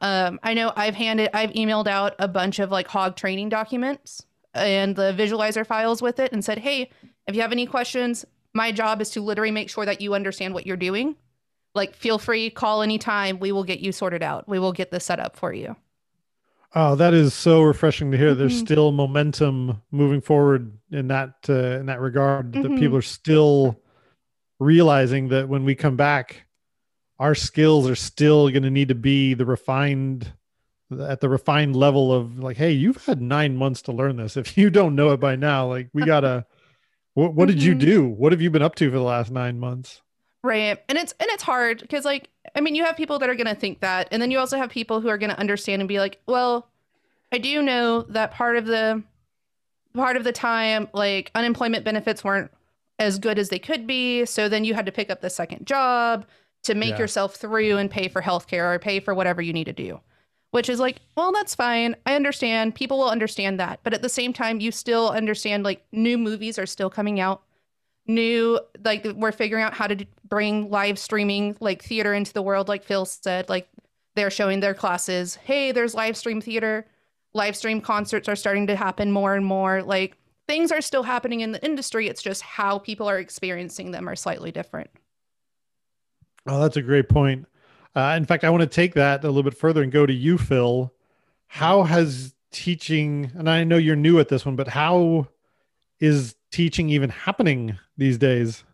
um, 0.00 0.38
I 0.42 0.54
know 0.54 0.72
I've 0.76 0.94
handed, 0.94 1.30
I've 1.34 1.50
emailed 1.50 1.86
out 1.86 2.14
a 2.18 2.28
bunch 2.28 2.58
of 2.58 2.70
like 2.70 2.88
hog 2.88 3.16
training 3.16 3.48
documents 3.48 4.24
and 4.54 4.94
the 4.94 5.14
visualizer 5.16 5.66
files 5.66 6.02
with 6.02 6.18
it 6.20 6.32
and 6.32 6.44
said, 6.44 6.58
hey, 6.58 6.90
if 7.26 7.34
you 7.34 7.40
have 7.42 7.52
any 7.52 7.66
questions, 7.66 8.24
my 8.52 8.70
job 8.72 9.00
is 9.00 9.10
to 9.10 9.20
literally 9.20 9.50
make 9.50 9.70
sure 9.70 9.84
that 9.84 10.00
you 10.00 10.14
understand 10.14 10.54
what 10.54 10.66
you're 10.66 10.76
doing. 10.76 11.16
Like, 11.74 11.94
feel 11.96 12.18
free, 12.18 12.50
call 12.50 12.82
anytime. 12.82 13.40
We 13.40 13.50
will 13.50 13.64
get 13.64 13.80
you 13.80 13.90
sorted 13.90 14.22
out. 14.22 14.48
We 14.48 14.58
will 14.60 14.72
get 14.72 14.90
this 14.90 15.04
set 15.04 15.18
up 15.18 15.36
for 15.36 15.52
you. 15.52 15.74
Oh, 16.76 16.96
that 16.96 17.14
is 17.14 17.34
so 17.34 17.62
refreshing 17.62 18.10
to 18.12 18.16
hear. 18.18 18.34
There's 18.34 18.54
Mhm. 18.62 18.66
still 18.66 18.92
momentum 18.92 19.80
moving 19.90 20.20
forward 20.20 20.76
in 20.90 21.08
that 21.08 21.34
uh, 21.48 21.78
in 21.78 21.86
that 21.86 22.00
regard. 22.00 22.52
That 22.52 22.64
Mhm. 22.72 22.78
people 22.78 22.96
are 22.96 23.02
still 23.02 23.80
realizing 24.60 25.28
that 25.28 25.48
when 25.48 25.64
we 25.64 25.74
come 25.74 25.96
back, 25.96 26.43
our 27.18 27.34
skills 27.34 27.88
are 27.88 27.94
still 27.94 28.48
going 28.50 28.62
to 28.62 28.70
need 28.70 28.88
to 28.88 28.94
be 28.94 29.34
the 29.34 29.46
refined 29.46 30.32
at 31.00 31.20
the 31.20 31.28
refined 31.28 31.74
level 31.74 32.12
of 32.12 32.38
like, 32.38 32.56
hey, 32.56 32.70
you've 32.70 33.04
had 33.06 33.20
nine 33.20 33.56
months 33.56 33.82
to 33.82 33.92
learn 33.92 34.16
this. 34.16 34.36
If 34.44 34.56
you 34.58 34.70
don't 34.70 34.94
know 34.94 35.10
it 35.12 35.20
by 35.20 35.36
now, 35.36 35.66
like 35.68 35.88
we 35.92 36.04
gotta. 36.04 36.46
what 37.14 37.34
what 37.34 37.48
did 37.48 37.62
you 37.62 37.74
Mhm. 37.74 37.78
do? 37.80 38.04
What 38.08 38.32
have 38.32 38.40
you 38.42 38.50
been 38.50 38.62
up 38.62 38.74
to 38.76 38.90
for 38.90 38.96
the 38.96 39.02
last 39.02 39.30
nine 39.30 39.58
months? 39.58 40.02
Right. 40.42 40.78
And 40.88 40.98
it's 40.98 41.14
and 41.20 41.28
it's 41.30 41.42
hard 41.42 41.80
because 41.80 42.04
like 42.04 42.28
I 42.54 42.60
mean 42.60 42.74
you 42.74 42.84
have 42.84 42.96
people 42.96 43.18
that 43.20 43.30
are 43.30 43.34
going 43.34 43.46
to 43.46 43.54
think 43.54 43.80
that 43.80 44.08
and 44.10 44.20
then 44.20 44.30
you 44.30 44.38
also 44.38 44.58
have 44.58 44.68
people 44.70 45.00
who 45.00 45.08
are 45.08 45.16
going 45.18 45.30
to 45.30 45.38
understand 45.38 45.80
and 45.80 45.88
be 45.88 45.98
like, 46.00 46.20
"Well, 46.26 46.68
I 47.32 47.38
do 47.38 47.62
know 47.62 48.02
that 48.02 48.32
part 48.32 48.56
of 48.56 48.66
the 48.66 49.02
part 49.94 50.16
of 50.16 50.24
the 50.24 50.32
time 50.32 50.88
like 50.92 51.30
unemployment 51.34 51.84
benefits 51.84 52.22
weren't 52.24 52.50
as 52.98 53.18
good 53.18 53.38
as 53.38 53.48
they 53.48 53.58
could 53.58 53.86
be, 53.86 54.24
so 54.26 54.48
then 54.48 54.64
you 54.64 54.74
had 54.74 54.86
to 54.86 54.92
pick 54.92 55.10
up 55.10 55.20
the 55.20 55.30
second 55.30 55.66
job 55.66 56.26
to 56.64 56.74
make 56.74 56.90
Yeah. 56.90 56.98
yourself 56.98 57.36
through 57.36 57.78
and 57.78 57.90
pay 57.90 58.08
for 58.08 58.22
healthcare 58.22 58.74
or 58.74 58.78
pay 58.78 59.00
for 59.00 59.14
whatever 59.14 59.40
you 59.40 59.52
need 59.52 59.64
to 59.64 59.72
do." 59.72 60.00
Which 60.50 60.68
is 60.68 60.78
like, 60.78 61.00
well, 61.16 61.32
that's 61.32 61.54
fine. 61.54 61.96
I 62.06 62.14
understand. 62.14 62.76
People 62.76 62.98
will 62.98 63.10
understand 63.10 63.58
that. 63.58 63.80
But 63.82 63.92
at 63.92 64.02
the 64.02 64.08
same 64.08 64.32
time, 64.32 64.60
you 64.60 64.70
still 64.70 65.08
understand 65.10 65.64
like 65.64 65.84
new 65.90 66.16
movies 66.16 66.58
are 66.60 66.66
still 66.66 66.90
coming 66.90 67.18
out 67.18 67.42
new 68.06 68.60
like 68.84 69.04
we're 69.16 69.32
figuring 69.32 69.64
out 69.64 69.74
how 69.74 69.86
to 69.86 70.04
bring 70.28 70.68
live 70.70 70.98
streaming 70.98 71.56
like 71.60 71.82
theater 71.82 72.12
into 72.12 72.32
the 72.34 72.42
world 72.42 72.68
like 72.68 72.84
phil 72.84 73.06
said 73.06 73.48
like 73.48 73.66
they're 74.14 74.30
showing 74.30 74.60
their 74.60 74.74
classes 74.74 75.36
hey 75.36 75.72
there's 75.72 75.94
live 75.94 76.16
stream 76.16 76.40
theater 76.40 76.86
live 77.32 77.56
stream 77.56 77.80
concerts 77.80 78.28
are 78.28 78.36
starting 78.36 78.66
to 78.66 78.76
happen 78.76 79.10
more 79.10 79.34
and 79.34 79.46
more 79.46 79.82
like 79.82 80.18
things 80.46 80.70
are 80.70 80.82
still 80.82 81.02
happening 81.02 81.40
in 81.40 81.52
the 81.52 81.64
industry 81.64 82.06
it's 82.06 82.22
just 82.22 82.42
how 82.42 82.78
people 82.78 83.08
are 83.08 83.18
experiencing 83.18 83.90
them 83.90 84.06
are 84.06 84.16
slightly 84.16 84.52
different 84.52 84.90
Oh, 86.46 86.60
that's 86.60 86.76
a 86.76 86.82
great 86.82 87.08
point. 87.08 87.46
Uh, 87.96 88.14
in 88.16 88.24
fact, 88.24 88.44
I 88.44 88.50
want 88.50 88.62
to 88.62 88.66
take 88.66 88.94
that 88.94 89.24
a 89.24 89.28
little 89.28 89.42
bit 89.42 89.56
further 89.56 89.82
and 89.82 89.92
go 89.92 90.04
to 90.04 90.12
you, 90.12 90.36
Phil. 90.36 90.92
How 91.46 91.84
has 91.84 92.34
teaching, 92.50 93.30
and 93.34 93.48
I 93.48 93.64
know 93.64 93.76
you're 93.76 93.96
new 93.96 94.18
at 94.18 94.28
this 94.28 94.44
one, 94.44 94.56
but 94.56 94.68
how 94.68 95.28
is 96.00 96.34
teaching 96.50 96.90
even 96.90 97.10
happening 97.10 97.78
these 97.96 98.18
days? 98.18 98.64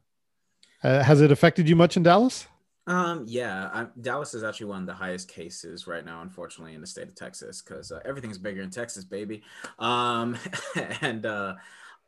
Uh, 0.83 1.03
has 1.03 1.21
it 1.21 1.31
affected 1.31 1.69
you 1.69 1.77
much 1.77 1.97
in 1.97 2.03
Dallas? 2.03 2.47
Um, 2.87 3.25
yeah, 3.29 3.71
I, 3.73 3.87
Dallas 4.01 4.35
is 4.35 4.43
actually 4.43 4.67
one 4.67 4.81
of 4.81 4.87
the 4.87 4.95
highest 4.95 5.29
cases 5.29 5.87
right 5.87 6.05
now, 6.05 6.23
unfortunately, 6.23 6.75
in 6.75 6.81
the 6.81 6.87
state 6.87 7.09
of 7.09 7.15
Texas, 7.15 7.63
because 7.63 7.93
uh, 7.93 8.01
everything's 8.05 8.39
bigger 8.39 8.63
in 8.63 8.71
Texas, 8.71 9.05
baby. 9.05 9.43
Um, 9.79 10.37
and 11.03 11.27
uh, 11.27 11.55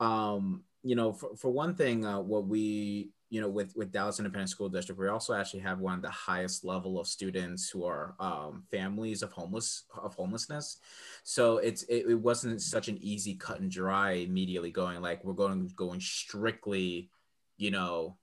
um, 0.01 0.63
you 0.83 0.97
know, 0.97 1.13
for, 1.13 1.37
for 1.37 1.51
one 1.51 1.75
thing, 1.75 2.05
uh, 2.05 2.21
what 2.21 2.47
we 2.47 3.11
you 3.33 3.41
know, 3.41 3.49
with 3.49 3.75
with 3.75 3.91
Dallas 3.91 4.19
Independent 4.19 4.51
School 4.51 4.69
District, 4.69 5.01
we 5.01 5.09
also 5.09 5.33
actually 5.33 5.61
have 5.61 5.81
one 5.81 5.95
of 5.95 6.03
the 6.03 6.11
highest 6.11 6.67
level 6.67 7.01
of 7.01 7.07
students 7.07 7.71
who 7.71 7.83
are 7.87 8.15
um, 8.21 8.63
families 8.71 9.23
of 9.23 9.33
homeless 9.33 9.85
of 9.97 10.15
homelessness. 10.15 10.77
So 11.23 11.57
it's 11.57 11.83
it, 11.85 12.05
it 12.11 12.21
wasn't 12.21 12.61
such 12.61 12.89
an 12.89 12.99
easy 13.01 13.35
cut 13.35 13.61
and 13.61 13.71
dry 13.71 14.11
immediately 14.13 14.71
going 14.71 15.01
like 15.01 15.25
we're 15.25 15.33
going 15.33 15.73
going 15.75 15.99
strictly, 15.99 17.09
you 17.57 17.71
know, 17.71 18.19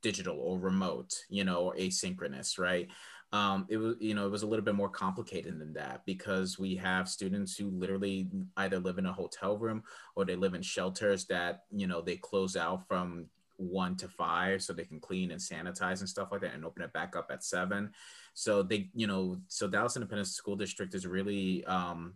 digital 0.00 0.38
or 0.40 0.58
remote, 0.58 1.12
you 1.28 1.44
know, 1.44 1.64
or 1.64 1.76
asynchronous, 1.76 2.58
right? 2.58 2.88
Um, 3.32 3.66
it 3.68 3.76
was 3.76 3.96
you 4.00 4.14
know 4.14 4.24
it 4.24 4.30
was 4.30 4.44
a 4.44 4.46
little 4.46 4.64
bit 4.64 4.76
more 4.76 4.88
complicated 4.88 5.58
than 5.58 5.74
that 5.74 6.06
because 6.06 6.58
we 6.58 6.74
have 6.76 7.06
students 7.06 7.54
who 7.54 7.68
literally 7.68 8.28
either 8.56 8.78
live 8.78 8.96
in 8.96 9.04
a 9.04 9.12
hotel 9.12 9.58
room 9.58 9.82
or 10.16 10.24
they 10.24 10.36
live 10.36 10.54
in 10.54 10.62
shelters 10.62 11.26
that 11.26 11.64
you 11.70 11.86
know 11.86 12.00
they 12.00 12.16
close 12.16 12.56
out 12.56 12.88
from 12.88 13.26
one 13.56 13.96
to 13.96 14.08
five 14.08 14.62
so 14.62 14.72
they 14.72 14.84
can 14.84 15.00
clean 15.00 15.30
and 15.30 15.40
sanitize 15.40 16.00
and 16.00 16.08
stuff 16.08 16.28
like 16.32 16.40
that 16.40 16.54
and 16.54 16.64
open 16.64 16.82
it 16.82 16.92
back 16.92 17.16
up 17.16 17.30
at 17.30 17.44
seven. 17.44 17.90
So 18.34 18.62
they 18.62 18.90
you 18.94 19.06
know 19.06 19.38
so 19.48 19.68
dallas 19.68 19.96
independent 19.96 20.28
school 20.28 20.56
district 20.56 20.94
is 20.94 21.06
really 21.06 21.64
um, 21.66 22.14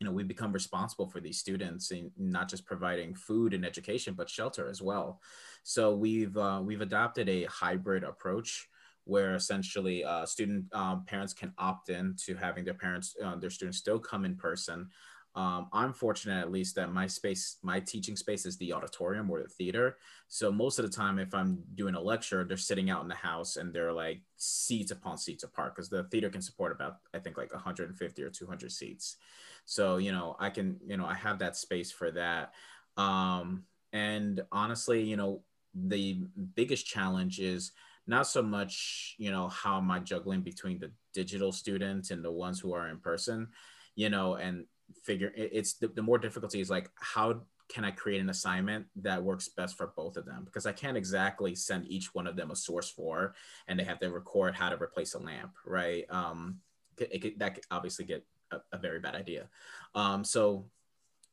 you 0.00 0.06
know 0.06 0.12
we 0.12 0.22
become 0.22 0.52
responsible 0.52 1.06
for 1.06 1.20
these 1.20 1.38
students 1.38 1.90
and 1.90 2.10
not 2.16 2.48
just 2.48 2.66
providing 2.66 3.14
food 3.14 3.54
and 3.54 3.64
education 3.64 4.14
but 4.14 4.28
shelter 4.28 4.68
as 4.68 4.82
well. 4.82 5.20
So 5.62 5.94
we've 5.94 6.36
uh, 6.36 6.60
we've 6.64 6.80
adopted 6.80 7.28
a 7.28 7.44
hybrid 7.44 8.04
approach 8.04 8.68
where 9.04 9.34
essentially 9.34 10.04
uh, 10.04 10.24
student 10.24 10.64
um, 10.72 11.04
parents 11.06 11.34
can 11.34 11.52
opt 11.58 11.88
in 11.88 12.14
to 12.24 12.34
having 12.34 12.64
their 12.64 12.74
parents 12.74 13.16
uh, 13.22 13.36
their 13.36 13.50
students 13.50 13.78
still 13.78 13.98
come 13.98 14.24
in 14.24 14.36
person 14.36 14.88
um, 15.34 15.68
I'm 15.72 15.94
fortunate 15.94 16.40
at 16.40 16.52
least 16.52 16.74
that 16.74 16.92
my 16.92 17.06
space, 17.06 17.56
my 17.62 17.80
teaching 17.80 18.16
space 18.16 18.44
is 18.44 18.58
the 18.58 18.72
auditorium 18.72 19.30
or 19.30 19.42
the 19.42 19.48
theater. 19.48 19.96
So 20.28 20.52
most 20.52 20.78
of 20.78 20.84
the 20.84 20.94
time, 20.94 21.18
if 21.18 21.34
I'm 21.34 21.62
doing 21.74 21.94
a 21.94 22.00
lecture, 22.00 22.44
they're 22.44 22.58
sitting 22.58 22.90
out 22.90 23.02
in 23.02 23.08
the 23.08 23.14
house 23.14 23.56
and 23.56 23.72
they're 23.72 23.92
like 23.92 24.20
seats 24.36 24.90
upon 24.90 25.16
seats 25.16 25.42
apart 25.42 25.74
because 25.74 25.88
the 25.88 26.04
theater 26.04 26.28
can 26.28 26.42
support 26.42 26.72
about, 26.72 26.98
I 27.14 27.18
think, 27.18 27.38
like 27.38 27.52
150 27.52 28.22
or 28.22 28.28
200 28.28 28.70
seats. 28.70 29.16
So, 29.64 29.96
you 29.96 30.12
know, 30.12 30.36
I 30.38 30.50
can, 30.50 30.78
you 30.86 30.98
know, 30.98 31.06
I 31.06 31.14
have 31.14 31.38
that 31.38 31.56
space 31.56 31.90
for 31.90 32.10
that. 32.10 32.52
Um, 32.98 33.64
and 33.94 34.42
honestly, 34.52 35.02
you 35.02 35.16
know, 35.16 35.42
the 35.74 36.24
biggest 36.54 36.86
challenge 36.86 37.40
is 37.40 37.72
not 38.06 38.26
so 38.26 38.42
much, 38.42 39.14
you 39.16 39.30
know, 39.30 39.48
how 39.48 39.78
am 39.78 39.90
I 39.90 40.00
juggling 40.00 40.42
between 40.42 40.78
the 40.78 40.90
digital 41.14 41.52
students 41.52 42.10
and 42.10 42.22
the 42.22 42.30
ones 42.30 42.60
who 42.60 42.74
are 42.74 42.88
in 42.88 42.98
person 42.98 43.48
you 43.94 44.08
know 44.08 44.34
and 44.34 44.64
figure 45.04 45.32
it's 45.34 45.74
the, 45.74 45.88
the 45.88 46.02
more 46.02 46.18
difficulty 46.18 46.60
is 46.60 46.70
like 46.70 46.90
how 46.96 47.42
can 47.68 47.84
I 47.84 47.90
create 47.90 48.20
an 48.20 48.28
assignment 48.28 48.86
that 48.96 49.22
works 49.22 49.48
best 49.48 49.76
for 49.78 49.92
both 49.96 50.16
of 50.16 50.26
them? 50.26 50.42
Because 50.44 50.66
I 50.66 50.72
can't 50.72 50.96
exactly 50.96 51.54
send 51.54 51.86
each 51.88 52.14
one 52.14 52.26
of 52.26 52.36
them 52.36 52.50
a 52.50 52.56
source 52.56 52.90
for, 52.90 53.34
and 53.66 53.78
they 53.78 53.84
have 53.84 53.98
to 54.00 54.10
record 54.10 54.54
how 54.54 54.68
to 54.68 54.80
replace 54.80 55.14
a 55.14 55.18
lamp, 55.18 55.52
right? 55.64 56.04
Um, 56.10 56.58
it, 56.98 57.38
that 57.38 57.54
could 57.54 57.64
obviously 57.70 58.04
get 58.04 58.26
a, 58.50 58.58
a 58.72 58.78
very 58.78 59.00
bad 59.00 59.14
idea. 59.14 59.48
Um, 59.94 60.22
so 60.22 60.66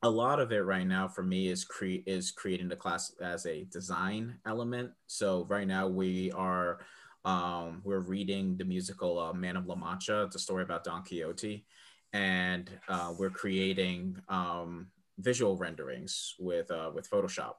a 0.01 0.09
lot 0.09 0.39
of 0.39 0.53
it 0.53 0.59
right 0.59 0.87
now 0.87 1.09
for 1.09 1.23
me 1.23 1.49
is 1.49 1.65
create 1.65 2.03
is 2.07 2.31
creating 2.31 2.69
the 2.69 2.75
class 2.75 3.13
as 3.21 3.45
a 3.45 3.65
design 3.65 4.37
element. 4.45 4.91
So 5.07 5.45
right 5.49 5.67
now 5.67 5.87
we 5.87 6.31
are 6.31 6.79
um, 7.25 7.81
we're 7.83 7.99
reading 7.99 8.55
the 8.55 8.63
musical 8.63 9.19
uh, 9.19 9.33
Man 9.33 9.57
of 9.57 9.67
La 9.67 9.75
Mancha, 9.75 10.29
the 10.31 10.39
story 10.39 10.63
about 10.63 10.85
Don 10.85 11.03
Quixote 11.03 11.65
and 12.13 12.69
uh, 12.87 13.13
we're 13.17 13.29
creating 13.29 14.17
um, 14.29 14.87
visual 15.19 15.57
renderings 15.57 16.35
with 16.39 16.71
uh, 16.71 16.91
with 16.93 17.09
Photoshop 17.09 17.55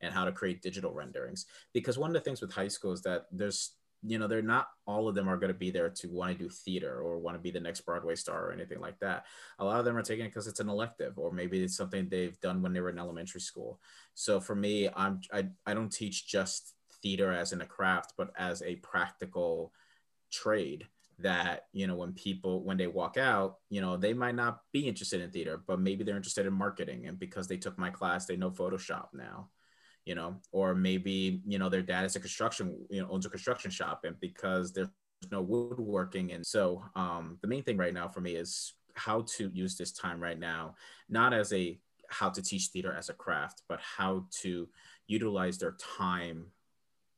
and 0.00 0.12
how 0.12 0.24
to 0.24 0.32
create 0.32 0.62
digital 0.62 0.92
renderings. 0.92 1.46
Because 1.72 1.98
one 1.98 2.10
of 2.10 2.14
the 2.14 2.20
things 2.20 2.40
with 2.40 2.52
high 2.52 2.68
school 2.68 2.92
is 2.92 3.02
that 3.02 3.26
there's 3.30 3.76
you 4.04 4.18
know 4.18 4.26
they're 4.26 4.42
not 4.42 4.66
all 4.84 5.08
of 5.08 5.14
them 5.14 5.28
are 5.28 5.36
going 5.36 5.52
to 5.52 5.58
be 5.58 5.70
there 5.70 5.88
to 5.88 6.08
want 6.08 6.36
to 6.36 6.44
do 6.44 6.50
theater 6.50 7.00
or 7.00 7.18
want 7.18 7.36
to 7.36 7.40
be 7.40 7.52
the 7.52 7.60
next 7.60 7.82
broadway 7.82 8.16
star 8.16 8.46
or 8.46 8.52
anything 8.52 8.80
like 8.80 8.98
that. 8.98 9.26
A 9.60 9.64
lot 9.64 9.78
of 9.78 9.84
them 9.84 9.96
are 9.96 10.02
taking 10.02 10.24
it 10.24 10.28
because 10.28 10.48
it's 10.48 10.60
an 10.60 10.68
elective 10.68 11.18
or 11.18 11.30
maybe 11.30 11.62
it's 11.62 11.76
something 11.76 12.08
they've 12.08 12.40
done 12.40 12.62
when 12.62 12.72
they 12.72 12.80
were 12.80 12.90
in 12.90 12.98
elementary 12.98 13.40
school. 13.40 13.80
So 14.14 14.40
for 14.40 14.56
me 14.56 14.88
i'm 14.96 15.20
i, 15.32 15.46
I 15.66 15.74
don't 15.74 15.92
teach 15.92 16.26
just 16.26 16.74
theater 17.02 17.32
as 17.32 17.52
in 17.52 17.60
a 17.60 17.66
craft 17.66 18.14
but 18.16 18.30
as 18.36 18.62
a 18.62 18.76
practical 18.76 19.72
trade 20.30 20.86
that 21.22 21.66
you 21.72 21.86
know 21.86 21.96
when 21.96 22.12
people 22.12 22.64
when 22.64 22.76
they 22.76 22.86
walk 22.86 23.16
out 23.16 23.56
you 23.70 23.80
know 23.80 23.96
they 23.96 24.12
might 24.12 24.34
not 24.34 24.60
be 24.72 24.86
interested 24.86 25.20
in 25.20 25.30
theater 25.30 25.62
but 25.66 25.80
maybe 25.80 26.04
they're 26.04 26.16
interested 26.16 26.46
in 26.46 26.52
marketing. 26.52 27.06
And 27.06 27.18
because 27.18 27.48
they 27.48 27.56
took 27.56 27.78
my 27.78 27.90
class 27.90 28.26
they 28.26 28.36
know 28.36 28.50
photoshop 28.50 29.08
now 29.12 29.48
you 30.04 30.14
know 30.14 30.36
or 30.50 30.74
maybe 30.74 31.42
you 31.46 31.58
know 31.58 31.68
their 31.68 31.82
dad 31.82 32.04
is 32.04 32.16
a 32.16 32.20
construction 32.20 32.76
you 32.90 33.00
know 33.00 33.08
owns 33.10 33.26
a 33.26 33.30
construction 33.30 33.70
shop. 33.70 34.02
And 34.04 34.18
because 34.20 34.72
there's 34.72 34.88
no 35.30 35.40
woodworking. 35.40 36.32
And 36.32 36.44
so 36.44 36.82
um, 36.96 37.38
the 37.42 37.46
main 37.46 37.62
thing 37.62 37.76
right 37.76 37.94
now 37.94 38.08
for 38.08 38.20
me 38.20 38.34
is 38.34 38.74
how 38.94 39.24
to 39.36 39.50
use 39.52 39.76
this 39.76 39.92
time 39.92 40.20
right 40.20 40.38
now 40.38 40.74
not 41.08 41.32
as 41.32 41.52
a 41.52 41.78
how 42.08 42.28
to 42.28 42.42
teach 42.42 42.66
theater 42.66 42.92
as 42.92 43.08
a 43.08 43.14
craft 43.14 43.62
but 43.68 43.80
how 43.80 44.26
to 44.30 44.68
utilize 45.06 45.58
their 45.58 45.76
time 45.98 46.46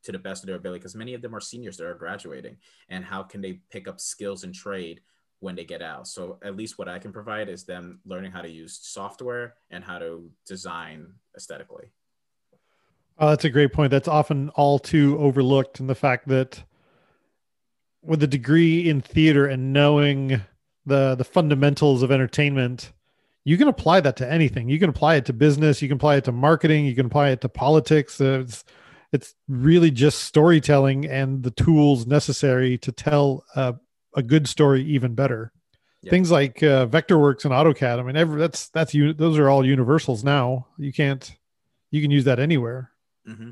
to 0.04 0.12
the 0.12 0.18
best 0.18 0.42
of 0.42 0.46
their 0.46 0.56
ability 0.56 0.78
because 0.78 0.94
many 0.94 1.14
of 1.14 1.22
them 1.22 1.34
are 1.34 1.40
seniors 1.40 1.76
that 1.78 1.86
are 1.86 1.94
graduating 1.94 2.56
and 2.88 3.04
how 3.04 3.22
can 3.22 3.40
they 3.40 3.60
pick 3.70 3.88
up 3.88 4.00
skills 4.00 4.44
and 4.44 4.54
trade 4.54 5.00
when 5.40 5.54
they 5.54 5.64
get 5.64 5.82
out? 5.82 6.06
So 6.06 6.38
at 6.42 6.56
least 6.56 6.78
what 6.78 6.88
i 6.88 6.98
can 6.98 7.12
provide 7.12 7.48
is 7.48 7.64
them 7.64 8.00
learning 8.04 8.32
how 8.32 8.42
to 8.42 8.50
use 8.50 8.78
software 8.82 9.54
and 9.70 9.82
how 9.82 9.98
to 9.98 10.30
design 10.46 11.12
aesthetically. 11.36 11.90
Oh 13.18 13.30
that's 13.30 13.44
a 13.44 13.50
great 13.50 13.72
point. 13.72 13.90
That's 13.90 14.08
often 14.08 14.50
all 14.50 14.78
too 14.78 15.18
overlooked 15.18 15.80
in 15.80 15.86
the 15.86 15.94
fact 15.94 16.28
that 16.28 16.64
with 18.02 18.22
a 18.22 18.26
degree 18.26 18.88
in 18.88 19.00
theater 19.00 19.46
and 19.46 19.72
knowing 19.72 20.42
the 20.86 21.14
the 21.14 21.24
fundamentals 21.24 22.02
of 22.02 22.10
entertainment 22.10 22.92
you 23.46 23.58
can 23.58 23.68
apply 23.68 24.00
that 24.00 24.16
to 24.16 24.30
anything. 24.30 24.70
You 24.70 24.78
can 24.78 24.88
apply 24.88 25.16
it 25.16 25.26
to 25.26 25.32
business 25.32 25.80
you 25.80 25.88
can 25.88 25.96
apply 25.96 26.16
it 26.16 26.24
to 26.24 26.32
marketing 26.32 26.84
you 26.84 26.94
can 26.94 27.06
apply 27.06 27.30
it 27.30 27.40
to 27.42 27.48
politics. 27.48 28.20
It's 28.20 28.64
it's 29.14 29.36
really 29.46 29.92
just 29.92 30.24
storytelling 30.24 31.06
and 31.06 31.44
the 31.44 31.52
tools 31.52 32.04
necessary 32.04 32.76
to 32.78 32.90
tell 32.90 33.44
uh, 33.54 33.74
a 34.16 34.22
good 34.22 34.48
story 34.48 34.82
even 34.82 35.14
better. 35.14 35.52
Yeah. 36.02 36.10
Things 36.10 36.32
like 36.32 36.64
uh, 36.64 36.88
Vectorworks 36.88 37.44
and 37.44 37.54
AutoCAD. 37.54 38.00
I 38.00 38.02
mean, 38.02 38.16
every, 38.16 38.40
that's 38.40 38.70
that's 38.70 38.92
those 38.92 39.38
are 39.38 39.48
all 39.48 39.64
universals 39.64 40.24
now. 40.24 40.66
You 40.78 40.92
can't 40.92 41.32
you 41.92 42.02
can 42.02 42.10
use 42.10 42.24
that 42.24 42.40
anywhere. 42.40 42.90
Mm-hmm. 43.26 43.50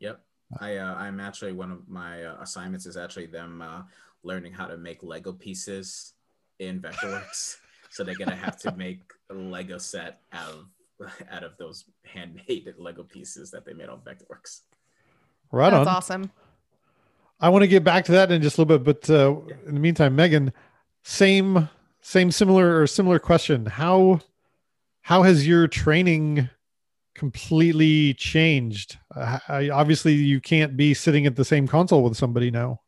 Yep. 0.00 0.20
I 0.58 0.76
uh, 0.78 0.94
I'm 0.94 1.20
actually 1.20 1.52
one 1.52 1.70
of 1.70 1.86
my 1.86 2.24
uh, 2.24 2.38
assignments 2.40 2.86
is 2.86 2.96
actually 2.96 3.26
them 3.26 3.60
uh, 3.60 3.82
learning 4.22 4.54
how 4.54 4.66
to 4.66 4.78
make 4.78 5.02
Lego 5.02 5.34
pieces 5.34 6.14
in 6.58 6.80
Vectorworks. 6.80 7.58
so 7.90 8.02
they're 8.02 8.14
gonna 8.14 8.34
have 8.34 8.56
to 8.60 8.74
make 8.74 9.02
a 9.28 9.34
Lego 9.34 9.76
set 9.76 10.20
out 10.32 10.48
of 10.48 10.66
out 11.30 11.44
of 11.44 11.58
those 11.58 11.84
handmade 12.04 12.72
Lego 12.78 13.02
pieces 13.02 13.50
that 13.50 13.66
they 13.66 13.74
made 13.74 13.90
on 13.90 14.00
Vectorworks. 14.00 14.62
Right 15.52 15.72
on. 15.72 15.84
That's 15.84 15.88
on. 15.88 15.96
awesome. 15.96 16.30
I 17.40 17.48
want 17.50 17.62
to 17.62 17.68
get 17.68 17.84
back 17.84 18.04
to 18.06 18.12
that 18.12 18.32
in 18.32 18.40
just 18.40 18.56
a 18.56 18.62
little 18.62 18.78
bit, 18.78 18.84
but 18.84 19.10
uh, 19.10 19.36
in 19.66 19.74
the 19.74 19.80
meantime, 19.80 20.16
Megan, 20.16 20.52
same, 21.02 21.68
same, 22.00 22.30
similar 22.30 22.80
or 22.80 22.86
similar 22.86 23.18
question. 23.18 23.66
How, 23.66 24.20
how 25.02 25.22
has 25.22 25.46
your 25.46 25.68
training 25.68 26.48
completely 27.14 28.14
changed? 28.14 28.98
Uh, 29.14 29.38
I, 29.48 29.68
obviously, 29.68 30.14
you 30.14 30.40
can't 30.40 30.76
be 30.76 30.94
sitting 30.94 31.26
at 31.26 31.36
the 31.36 31.44
same 31.44 31.68
console 31.68 32.02
with 32.02 32.16
somebody 32.16 32.50
now. 32.50 32.80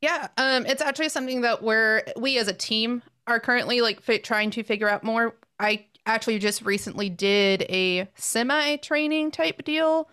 Yeah, 0.00 0.28
um, 0.38 0.64
it's 0.64 0.80
actually 0.80 1.10
something 1.10 1.42
that 1.42 1.62
we're 1.62 2.02
we 2.16 2.38
as 2.38 2.48
a 2.48 2.54
team 2.54 3.02
are 3.26 3.38
currently 3.38 3.82
like 3.82 4.00
fi- 4.00 4.18
trying 4.18 4.50
to 4.52 4.62
figure 4.62 4.88
out 4.88 5.04
more. 5.04 5.36
I 5.58 5.84
actually 6.06 6.38
just 6.38 6.62
recently 6.62 7.10
did 7.10 7.62
a 7.68 8.08
semi 8.14 8.76
training 8.76 9.30
type 9.30 9.62
deal 9.62 10.08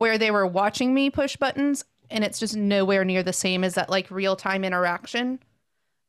where 0.00 0.16
they 0.16 0.30
were 0.30 0.46
watching 0.46 0.94
me 0.94 1.10
push 1.10 1.36
buttons 1.36 1.84
and 2.10 2.24
it's 2.24 2.38
just 2.40 2.56
nowhere 2.56 3.04
near 3.04 3.22
the 3.22 3.34
same 3.34 3.62
as 3.62 3.74
that 3.74 3.90
like 3.90 4.10
real 4.10 4.34
time 4.34 4.64
interaction. 4.64 5.38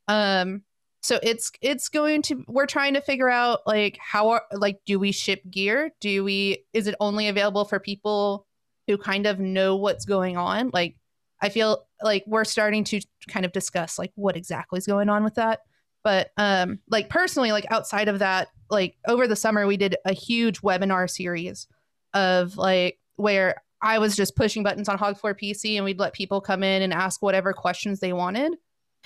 Um 0.07 0.63
so 1.01 1.19
it's 1.21 1.51
it's 1.61 1.89
going 1.89 2.21
to 2.23 2.45
we're 2.47 2.67
trying 2.67 2.93
to 2.93 3.01
figure 3.01 3.29
out 3.29 3.59
like 3.67 3.97
how 3.99 4.29
are 4.29 4.43
like 4.53 4.79
do 4.85 4.97
we 4.97 5.11
ship 5.11 5.41
gear? 5.51 5.91
Do 5.99 6.23
we 6.23 6.63
is 6.71 6.87
it 6.87 6.95
only 7.01 7.27
available 7.27 7.65
for 7.65 7.81
people 7.81 8.47
who 8.87 8.97
kind 8.97 9.25
of 9.25 9.41
know 9.41 9.75
what's 9.75 10.05
going 10.05 10.37
on? 10.37 10.71
Like 10.71 10.95
I 11.41 11.49
feel 11.49 11.85
like 12.01 12.23
we're 12.25 12.45
starting 12.45 12.85
to 12.85 13.01
kind 13.27 13.45
of 13.45 13.51
discuss 13.51 13.99
like 13.99 14.13
what 14.15 14.37
exactly 14.37 14.77
is 14.77 14.87
going 14.87 15.09
on 15.09 15.25
with 15.25 15.35
that. 15.35 15.59
But 16.01 16.31
um 16.37 16.79
like 16.89 17.09
personally 17.09 17.51
like 17.51 17.69
outside 17.69 18.07
of 18.07 18.19
that 18.19 18.47
like 18.69 18.95
over 19.05 19.27
the 19.27 19.35
summer 19.35 19.67
we 19.67 19.75
did 19.75 19.97
a 20.05 20.13
huge 20.13 20.61
webinar 20.61 21.09
series 21.09 21.67
of 22.13 22.55
like 22.55 22.97
where 23.17 23.55
I 23.81 23.99
was 23.99 24.15
just 24.15 24.35
pushing 24.35 24.63
buttons 24.63 24.87
on 24.87 24.97
Hog4PC 24.97 25.75
and 25.75 25.85
we'd 25.85 25.99
let 25.99 26.13
people 26.13 26.41
come 26.41 26.63
in 26.63 26.81
and 26.81 26.93
ask 26.93 27.21
whatever 27.21 27.53
questions 27.53 27.99
they 27.99 28.13
wanted. 28.13 28.55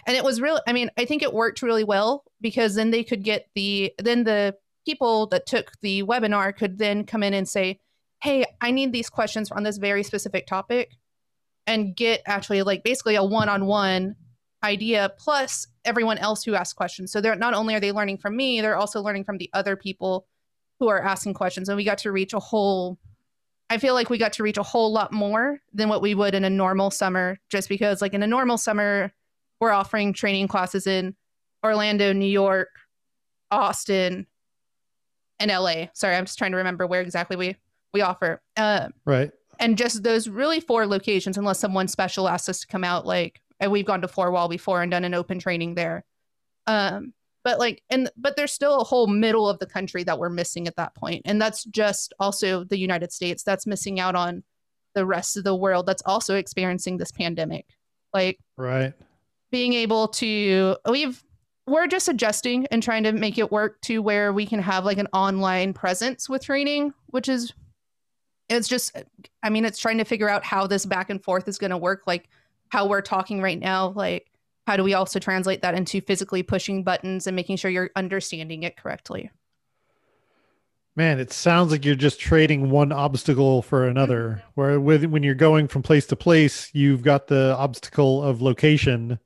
And 0.06 0.18
it 0.18 0.24
was 0.24 0.42
real 0.42 0.60
I 0.68 0.74
mean, 0.74 0.90
I 0.98 1.06
think 1.06 1.24
it 1.24 1.34
worked 1.34 1.62
really 1.62 1.84
well 1.84 2.24
because 2.42 2.76
then 2.76 2.92
they 2.92 3.04
could 3.04 3.24
get 3.24 3.48
the 3.56 3.94
then 3.98 4.24
the 4.26 4.56
people 4.86 5.28
that 5.28 5.46
took 5.46 5.72
the 5.82 6.04
webinar 6.04 6.56
could 6.56 6.78
then 6.78 7.06
come 7.06 7.24
in 7.24 7.34
and 7.34 7.48
say, 7.48 7.80
"Hey, 8.22 8.46
I 8.62 8.72
need 8.72 8.92
these 8.92 9.10
questions 9.10 9.52
on 9.52 9.64
this 9.64 9.78
very 9.78 10.04
specific 10.04 10.46
topic." 10.46 10.92
And 11.66 11.96
get 11.96 12.22
actually 12.28 12.62
like 12.62 12.84
basically 12.84 13.16
a 13.16 13.24
one-on-one 13.24 14.16
idea 14.64 15.12
plus 15.18 15.66
everyone 15.86 16.18
else 16.18 16.44
who 16.44 16.56
asks 16.56 16.74
questions. 16.74 17.12
So 17.12 17.22
they're 17.22 17.36
not 17.36 17.54
only 17.54 17.76
are 17.76 17.80
they 17.80 17.92
learning 17.92 18.18
from 18.18 18.36
me, 18.36 18.62
they're 18.62 18.78
also 18.78 19.02
learning 19.02 19.24
from 19.24 19.38
the 19.38 19.50
other 19.54 19.76
people 19.76 20.28
who 20.80 20.90
are 20.90 21.02
asking 21.02 21.34
questions. 21.36 21.70
And 21.70 21.78
we 21.78 21.84
got 21.84 22.00
to 22.00 22.12
reach 22.12 22.34
a 22.34 22.40
whole 22.40 23.00
I 23.70 23.78
feel 23.78 23.94
like 23.94 24.10
we 24.10 24.18
got 24.18 24.34
to 24.34 24.44
reach 24.44 24.58
a 24.58 24.64
whole 24.64 24.92
lot 24.92 25.12
more 25.12 25.60
than 25.74 25.90
what 25.90 26.02
we 26.02 26.14
would 26.14 26.36
in 26.36 26.44
a 26.44 26.50
normal 26.50 26.92
summer, 26.92 27.40
just 27.50 27.68
because 27.68 28.02
like 28.02 28.14
in 28.14 28.22
a 28.24 28.28
normal 28.28 28.58
summer, 28.58 29.12
we're 29.60 29.72
offering 29.72 30.14
training 30.14 30.48
classes 30.48 30.86
in 30.86 31.16
Orlando, 31.64 32.14
New 32.14 32.26
York, 32.26 32.70
Austin, 33.50 34.28
and 35.40 35.52
LA. 35.52 35.88
Sorry, 35.94 36.16
I'm 36.16 36.26
just 36.26 36.38
trying 36.38 36.52
to 36.52 36.58
remember 36.58 36.86
where 36.86 37.02
exactly 37.02 37.36
we 37.36 37.56
we 37.94 38.02
offer. 38.02 38.42
Uh, 38.56 38.90
right. 39.06 39.32
And 39.60 39.78
just 39.78 40.04
those 40.04 40.28
really 40.28 40.60
four 40.60 40.86
locations, 40.86 41.38
unless 41.38 41.60
someone 41.60 41.88
special 41.88 42.28
asks 42.28 42.50
us 42.50 42.60
to 42.60 42.68
come 42.68 42.84
out, 42.84 43.06
like 43.06 43.42
and 43.60 43.72
we've 43.72 43.86
gone 43.86 44.02
to 44.02 44.08
Four 44.08 44.32
Wall 44.32 44.48
before 44.48 44.82
and 44.82 44.92
done 44.92 45.06
an 45.06 45.14
open 45.14 45.40
training 45.40 45.76
there. 45.76 46.04
Um, 46.68 47.14
but 47.46 47.60
like, 47.60 47.84
and 47.92 48.10
but 48.18 48.36
there's 48.36 48.52
still 48.52 48.82
a 48.82 48.84
whole 48.84 49.06
middle 49.06 49.48
of 49.48 49.60
the 49.60 49.68
country 49.68 50.04
that 50.04 50.18
we're 50.18 50.30
missing 50.30 50.68
at 50.68 50.76
that 50.78 50.96
point, 50.96 51.22
and 51.26 51.40
that's 51.40 51.64
just 51.66 52.12
also 52.20 52.64
the 52.64 52.78
United 52.78 53.14
States 53.14 53.44
that's 53.44 53.68
missing 53.68 54.00
out 54.00 54.16
on 54.16 54.44
the 54.96 55.06
rest 55.06 55.38
of 55.38 55.44
the 55.44 55.56
world 55.56 55.86
that's 55.86 56.02
also 56.08 56.36
experiencing 56.36 56.98
this 56.98 57.12
pandemic. 57.12 57.68
Like, 58.16 58.40
right, 58.58 58.94
being 59.52 59.74
able 59.74 60.08
to 60.08 60.76
we've 60.90 61.24
we're 61.68 61.86
just 61.86 62.08
adjusting 62.08 62.66
and 62.72 62.82
trying 62.82 63.04
to 63.04 63.12
make 63.12 63.38
it 63.38 63.52
work 63.52 63.80
to 63.82 64.02
where 64.02 64.34
we 64.34 64.48
can 64.48 64.60
have 64.60 64.84
like 64.84 64.98
an 64.98 65.08
online 65.14 65.74
presence 65.74 66.28
with 66.28 66.44
training, 66.44 66.96
which 67.08 67.30
is 67.30 67.54
it's 68.50 68.68
just 68.68 68.98
I 69.44 69.52
mean, 69.52 69.66
it's 69.66 69.80
trying 69.80 70.00
to 70.00 70.04
figure 70.04 70.30
out 70.30 70.44
how 70.44 70.66
this 70.66 70.88
back 70.88 71.12
and 71.12 71.24
forth 71.24 71.48
is 71.48 71.60
going 71.60 71.72
to 71.72 71.78
work. 71.78 72.04
Like 72.08 72.28
how 72.70 72.88
we're 72.88 73.02
talking 73.02 73.40
right 73.40 73.60
now, 73.60 73.90
like 73.90 74.32
how 74.66 74.76
do 74.76 74.84
we 74.84 74.94
also 74.94 75.20
translate 75.20 75.62
that 75.62 75.76
into 75.76 76.02
physically 76.02 76.44
pushing 76.44 76.84
buttons 76.84 77.28
and 77.28 77.36
making 77.36 77.58
sure 77.58 77.70
you're 77.70 77.92
understanding 77.96 78.64
it 78.64 78.78
correctly? 78.78 79.30
Man, 80.96 81.20
it 81.20 81.32
sounds 81.32 81.72
like 81.72 81.84
you're 81.84 81.96
just 81.96 82.20
trading 82.20 82.70
one 82.70 82.92
obstacle 82.92 83.62
for 83.62 83.88
another. 83.88 84.30
Mm-hmm. 84.30 84.50
Where 84.56 84.80
with 84.80 85.06
when 85.06 85.24
you're 85.24 85.36
going 85.36 85.68
from 85.68 85.84
place 85.84 86.06
to 86.08 86.16
place, 86.16 86.70
you've 86.74 87.04
got 87.04 87.28
the 87.28 87.56
obstacle 87.58 88.24
of 88.24 88.42
location, 88.42 89.20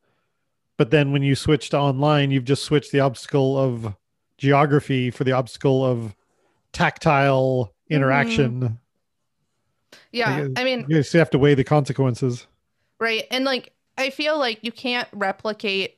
but 0.78 0.90
then 0.90 1.12
when 1.12 1.22
you 1.22 1.36
switch 1.36 1.70
to 1.70 1.78
online, 1.78 2.32
you've 2.32 2.46
just 2.46 2.64
switched 2.64 2.92
the 2.92 3.02
obstacle 3.02 3.58
of 3.58 3.96
geography 4.38 5.12
for 5.12 5.24
the 5.24 5.34
obstacle 5.34 5.86
of 5.86 6.16
tactile 6.74 7.66
mm-hmm. 7.66 7.94
interaction. 7.94 8.62
Mm-hmm. 8.62 8.74
Yeah, 10.12 10.48
I 10.56 10.64
mean, 10.64 10.86
you 10.88 11.04
have 11.14 11.30
to 11.32 11.40
weigh 11.40 11.54
the 11.54 11.64
consequences. 11.64 12.48
Right. 13.00 13.26
And 13.32 13.46
like 13.46 13.74
I 14.00 14.10
feel 14.12 14.40
like 14.40 14.60
you 14.62 14.72
can't 14.72 15.08
replicate 15.12 15.98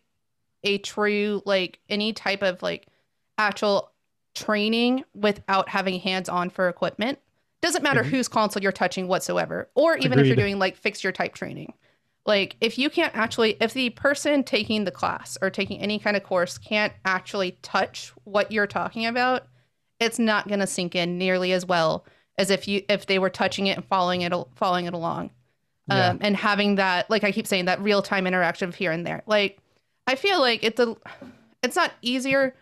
a 0.63 0.79
true 0.79 1.41
like 1.45 1.79
any 1.87 2.13
type 2.13 2.41
of 2.41 2.61
like 2.63 2.87
actual 3.37 3.91
training 4.33 5.03
without 5.13 5.69
having 5.69 5.99
hands 5.99 6.27
on 6.27 6.49
for 6.49 6.67
equipment. 6.67 7.19
Doesn't 7.61 7.83
matter 7.83 8.01
mm-hmm. 8.01 8.09
whose 8.09 8.27
console 8.27 8.63
you're 8.63 8.71
touching 8.71 9.07
whatsoever, 9.07 9.69
or 9.75 9.97
even 9.97 10.13
Agreed. 10.13 10.21
if 10.21 10.27
you're 10.27 10.35
doing 10.35 10.57
like 10.57 10.77
fixture 10.77 11.11
type 11.11 11.35
training. 11.35 11.73
Like 12.25 12.55
if 12.59 12.79
you 12.79 12.89
can't 12.89 13.15
actually 13.15 13.55
if 13.61 13.73
the 13.73 13.91
person 13.91 14.43
taking 14.43 14.83
the 14.83 14.91
class 14.91 15.37
or 15.39 15.51
taking 15.51 15.79
any 15.79 15.99
kind 15.99 16.17
of 16.17 16.23
course 16.23 16.57
can't 16.57 16.93
actually 17.05 17.57
touch 17.61 18.13
what 18.23 18.51
you're 18.51 18.67
talking 18.67 19.05
about, 19.05 19.47
it's 19.99 20.17
not 20.17 20.47
going 20.47 20.59
to 20.59 20.67
sink 20.67 20.95
in 20.95 21.19
nearly 21.19 21.51
as 21.53 21.67
well 21.67 22.05
as 22.37 22.49
if 22.49 22.67
you 22.67 22.83
if 22.89 23.05
they 23.05 23.19
were 23.19 23.29
touching 23.29 23.67
it 23.67 23.77
and 23.77 23.85
following 23.85 24.21
it 24.21 24.33
following 24.55 24.85
it 24.85 24.93
along 24.93 25.29
um, 25.91 26.17
and 26.21 26.35
having 26.35 26.75
that 26.75 27.09
like 27.09 27.23
i 27.23 27.31
keep 27.31 27.47
saying 27.47 27.65
that 27.65 27.81
real 27.81 28.01
time 28.01 28.27
interaction 28.27 28.71
here 28.71 28.91
and 28.91 29.05
there. 29.05 29.21
Like 29.25 29.59
i 30.07 30.15
feel 30.15 30.39
like 30.39 30.63
it's 30.63 30.79
a 30.79 30.95
it's 31.63 31.75
not 31.75 31.91
easier 32.01 32.55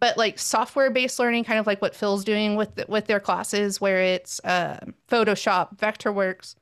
but 0.00 0.16
like 0.18 0.38
software 0.38 0.90
based 0.90 1.18
learning 1.18 1.44
kind 1.44 1.58
of 1.58 1.66
like 1.66 1.80
what 1.80 1.94
phil's 1.94 2.24
doing 2.24 2.56
with 2.56 2.88
with 2.88 3.06
their 3.06 3.20
classes 3.20 3.80
where 3.80 4.00
it's 4.00 4.40
uh, 4.44 4.78
photoshop 5.08 5.76
vectorworks 5.78 6.54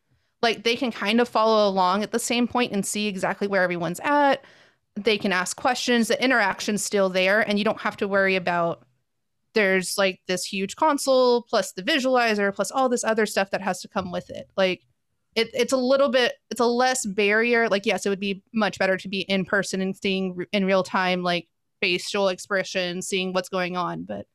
like 0.43 0.65
they 0.65 0.77
can 0.77 0.91
kind 0.91 1.21
of 1.21 1.29
follow 1.29 1.69
along 1.69 2.03
at 2.03 2.11
the 2.11 2.19
same 2.19 2.47
point 2.49 2.73
and 2.73 2.85
see 2.85 3.07
exactly 3.07 3.47
where 3.47 3.63
everyone's 3.63 4.01
at. 4.03 4.45
They 4.97 5.17
can 5.17 5.33
ask 5.33 5.57
questions. 5.57 6.09
The 6.09 6.23
interaction's 6.23 6.83
still 6.83 7.09
there 7.09 7.41
and 7.49 7.59
you 7.59 7.65
don't 7.65 7.81
have 7.81 7.97
to 7.99 8.09
worry 8.09 8.35
about 8.37 8.85
there's 9.55 9.97
like 9.97 10.21
this 10.27 10.45
huge 10.45 10.77
console 10.77 11.43
plus 11.43 11.73
the 11.73 11.83
visualizer 11.83 12.55
plus 12.55 12.71
all 12.71 12.89
this 12.89 13.05
other 13.05 13.27
stuff 13.27 13.51
that 13.51 13.61
has 13.61 13.81
to 13.83 13.89
come 13.89 14.11
with 14.11 14.29
it. 14.31 14.51
Like 14.57 14.83
it, 15.35 15.51
it's 15.55 15.73
a 15.73 15.77
little 15.77 16.09
bit 16.09 16.35
it's 16.51 16.61
a 16.61 16.66
less 16.66 17.07
barrier. 17.07 17.68
Like 17.68 17.87
yes 17.87 18.07
it 18.07 18.09
would 18.09 18.21
be 18.21 18.42
much 18.53 18.79
better 18.79 18.97
to 18.97 19.09
be 19.09 19.21
in 19.21 19.45
person 19.45 19.81
and 19.81 19.97
seeing 19.97 20.45
in 20.53 20.64
real 20.64 20.83
time 20.83 21.23
like 21.23 21.49
facial 21.81 22.29
expression 22.29 23.03
seeing 23.03 23.33
what's 23.33 23.49
going 23.49 23.77
on. 23.77 24.05
But 24.05 24.27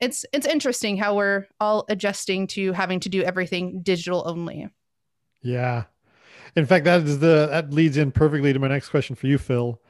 it's 0.00 0.24
it's 0.32 0.46
interesting 0.46 0.96
how 0.96 1.14
we're 1.16 1.46
all 1.60 1.84
adjusting 1.88 2.46
to 2.48 2.72
having 2.72 3.00
to 3.00 3.08
do 3.08 3.22
everything 3.22 3.82
digital 3.82 4.22
only. 4.26 4.68
Yeah. 5.42 5.84
In 6.54 6.66
fact 6.66 6.84
that 6.84 7.02
is 7.02 7.18
the 7.20 7.48
that 7.50 7.72
leads 7.72 7.96
in 7.96 8.12
perfectly 8.12 8.52
to 8.52 8.58
my 8.58 8.68
next 8.68 8.88
question 8.88 9.16
for 9.16 9.26
you 9.26 9.38
phil. 9.38 9.80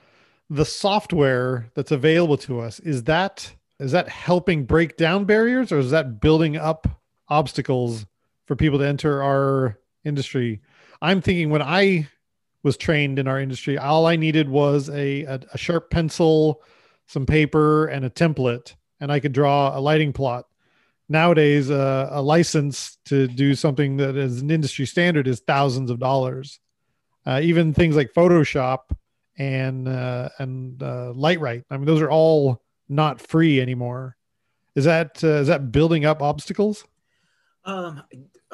The 0.49 0.65
software 0.65 1.71
that's 1.75 1.91
available 1.91 2.37
to 2.39 2.61
us 2.61 2.79
is 2.81 3.05
that 3.05 3.55
is 3.81 3.93
that 3.93 4.09
helping 4.09 4.65
break 4.65 4.97
down 4.97 5.25
barriers 5.25 5.73
or 5.73 5.79
is 5.79 5.91
that 5.91 6.21
building 6.21 6.57
up 6.57 6.87
obstacles 7.29 8.07
for 8.47 8.55
people 8.57 8.79
to 8.79 8.87
enter 8.87 9.23
our 9.23 9.79
industry. 10.07 10.61
I'm 11.03 11.21
thinking 11.21 11.51
when 11.51 11.63
I 11.63 12.09
was 12.63 12.77
trained 12.77 13.19
in 13.19 13.29
our 13.29 13.41
industry, 13.41 13.79
all 13.79 14.07
I 14.07 14.17
needed 14.17 14.49
was 14.49 14.89
a, 14.89 15.23
a, 15.25 15.41
a 15.53 15.59
sharp 15.59 15.91
pencil, 15.91 16.63
some 17.07 17.27
paper, 17.27 17.87
and 17.87 18.05
a 18.05 18.11
template, 18.11 18.75
and 19.01 19.13
I 19.13 19.21
could 19.21 19.33
draw 19.33 19.77
a 19.77 19.81
lighting 19.81 20.13
plot. 20.13 20.47
Nowadays, 21.09 21.71
uh, 21.71 22.09
a 22.11 22.23
license 22.23 22.99
to 23.07 23.29
do 23.29 23.55
something 23.55 23.99
that 23.99 24.17
is 24.17 24.41
an 24.41 24.51
industry 24.51 24.87
standard 24.87 25.29
is 25.29 25.41
thousands 25.41 25.91
of 25.91 26.01
dollars. 26.01 26.59
Uh, 27.25 27.41
even 27.43 27.75
things 27.75 27.95
like 27.95 28.13
Photoshop 28.13 28.91
and 29.39 29.89
uh, 29.89 30.29
and 30.39 30.83
uh. 30.83 31.13
I 31.13 31.37
mean, 31.37 31.85
those 31.85 32.01
are 32.01 32.11
all 32.11 32.63
not 32.89 33.21
free 33.21 33.61
anymore. 33.61 34.17
Is 34.75 34.85
that 34.85 35.23
uh, 35.23 35.41
is 35.41 35.49
that 35.49 35.73
building 35.73 36.05
up 36.05 36.23
obstacles? 36.23 36.85
Um, 37.65 38.03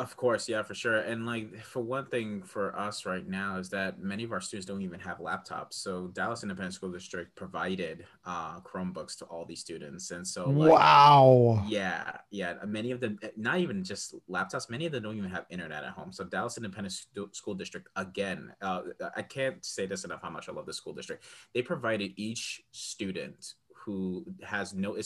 of 0.02 0.16
course, 0.16 0.48
yeah, 0.48 0.62
for 0.62 0.74
sure. 0.74 0.98
And 0.98 1.24
like 1.24 1.62
for 1.64 1.80
one 1.80 2.06
thing 2.06 2.42
for 2.42 2.76
us 2.76 3.06
right 3.06 3.26
now 3.26 3.56
is 3.56 3.70
that 3.70 4.00
many 4.00 4.24
of 4.24 4.32
our 4.32 4.40
students 4.40 4.66
don't 4.66 4.82
even 4.82 5.00
have 5.00 5.18
laptops. 5.18 5.74
So 5.74 6.08
Dallas 6.08 6.42
Independent 6.42 6.74
School 6.74 6.90
District 6.90 7.34
provided 7.36 8.04
uh, 8.26 8.60
Chromebooks 8.60 9.16
to 9.18 9.24
all 9.26 9.44
these 9.44 9.60
students, 9.60 10.10
and 10.10 10.26
so 10.26 10.50
like, 10.50 10.72
wow, 10.72 11.64
yeah, 11.68 12.18
yeah. 12.30 12.54
Many 12.66 12.90
of 12.90 13.00
them, 13.00 13.18
not 13.36 13.58
even 13.60 13.84
just 13.84 14.14
laptops. 14.28 14.68
Many 14.68 14.86
of 14.86 14.92
them 14.92 15.04
don't 15.04 15.16
even 15.16 15.30
have 15.30 15.46
internet 15.48 15.84
at 15.84 15.92
home. 15.92 16.12
So 16.12 16.24
Dallas 16.24 16.56
Independent 16.56 16.94
School 17.32 17.54
District, 17.54 17.88
again, 17.96 18.52
uh, 18.60 18.82
I 19.16 19.22
can't 19.22 19.64
say 19.64 19.86
this 19.86 20.04
enough 20.04 20.22
how 20.22 20.30
much 20.30 20.48
I 20.48 20.52
love 20.52 20.66
the 20.66 20.74
school 20.74 20.92
district. 20.92 21.24
They 21.54 21.62
provided 21.62 22.12
each 22.16 22.62
student 22.72 23.54
who 23.84 24.24
has 24.42 24.74
no 24.74 24.96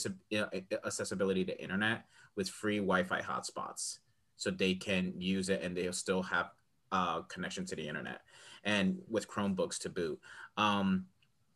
accessibility 0.85 1.45
to 1.45 1.61
internet 1.61 2.05
with 2.35 2.49
free 2.49 2.77
Wi-Fi 2.77 3.21
hotspots 3.21 3.99
so 4.37 4.49
they 4.51 4.73
can 4.73 5.13
use 5.17 5.49
it 5.49 5.61
and 5.61 5.75
they'll 5.75 5.93
still 5.93 6.23
have 6.23 6.51
uh, 6.91 7.21
connection 7.23 7.65
to 7.65 7.75
the 7.75 7.87
internet 7.87 8.21
and 8.63 8.99
with 9.09 9.27
Chromebooks 9.27 9.79
to 9.79 9.89
boot. 9.89 10.19
Um, 10.55 11.05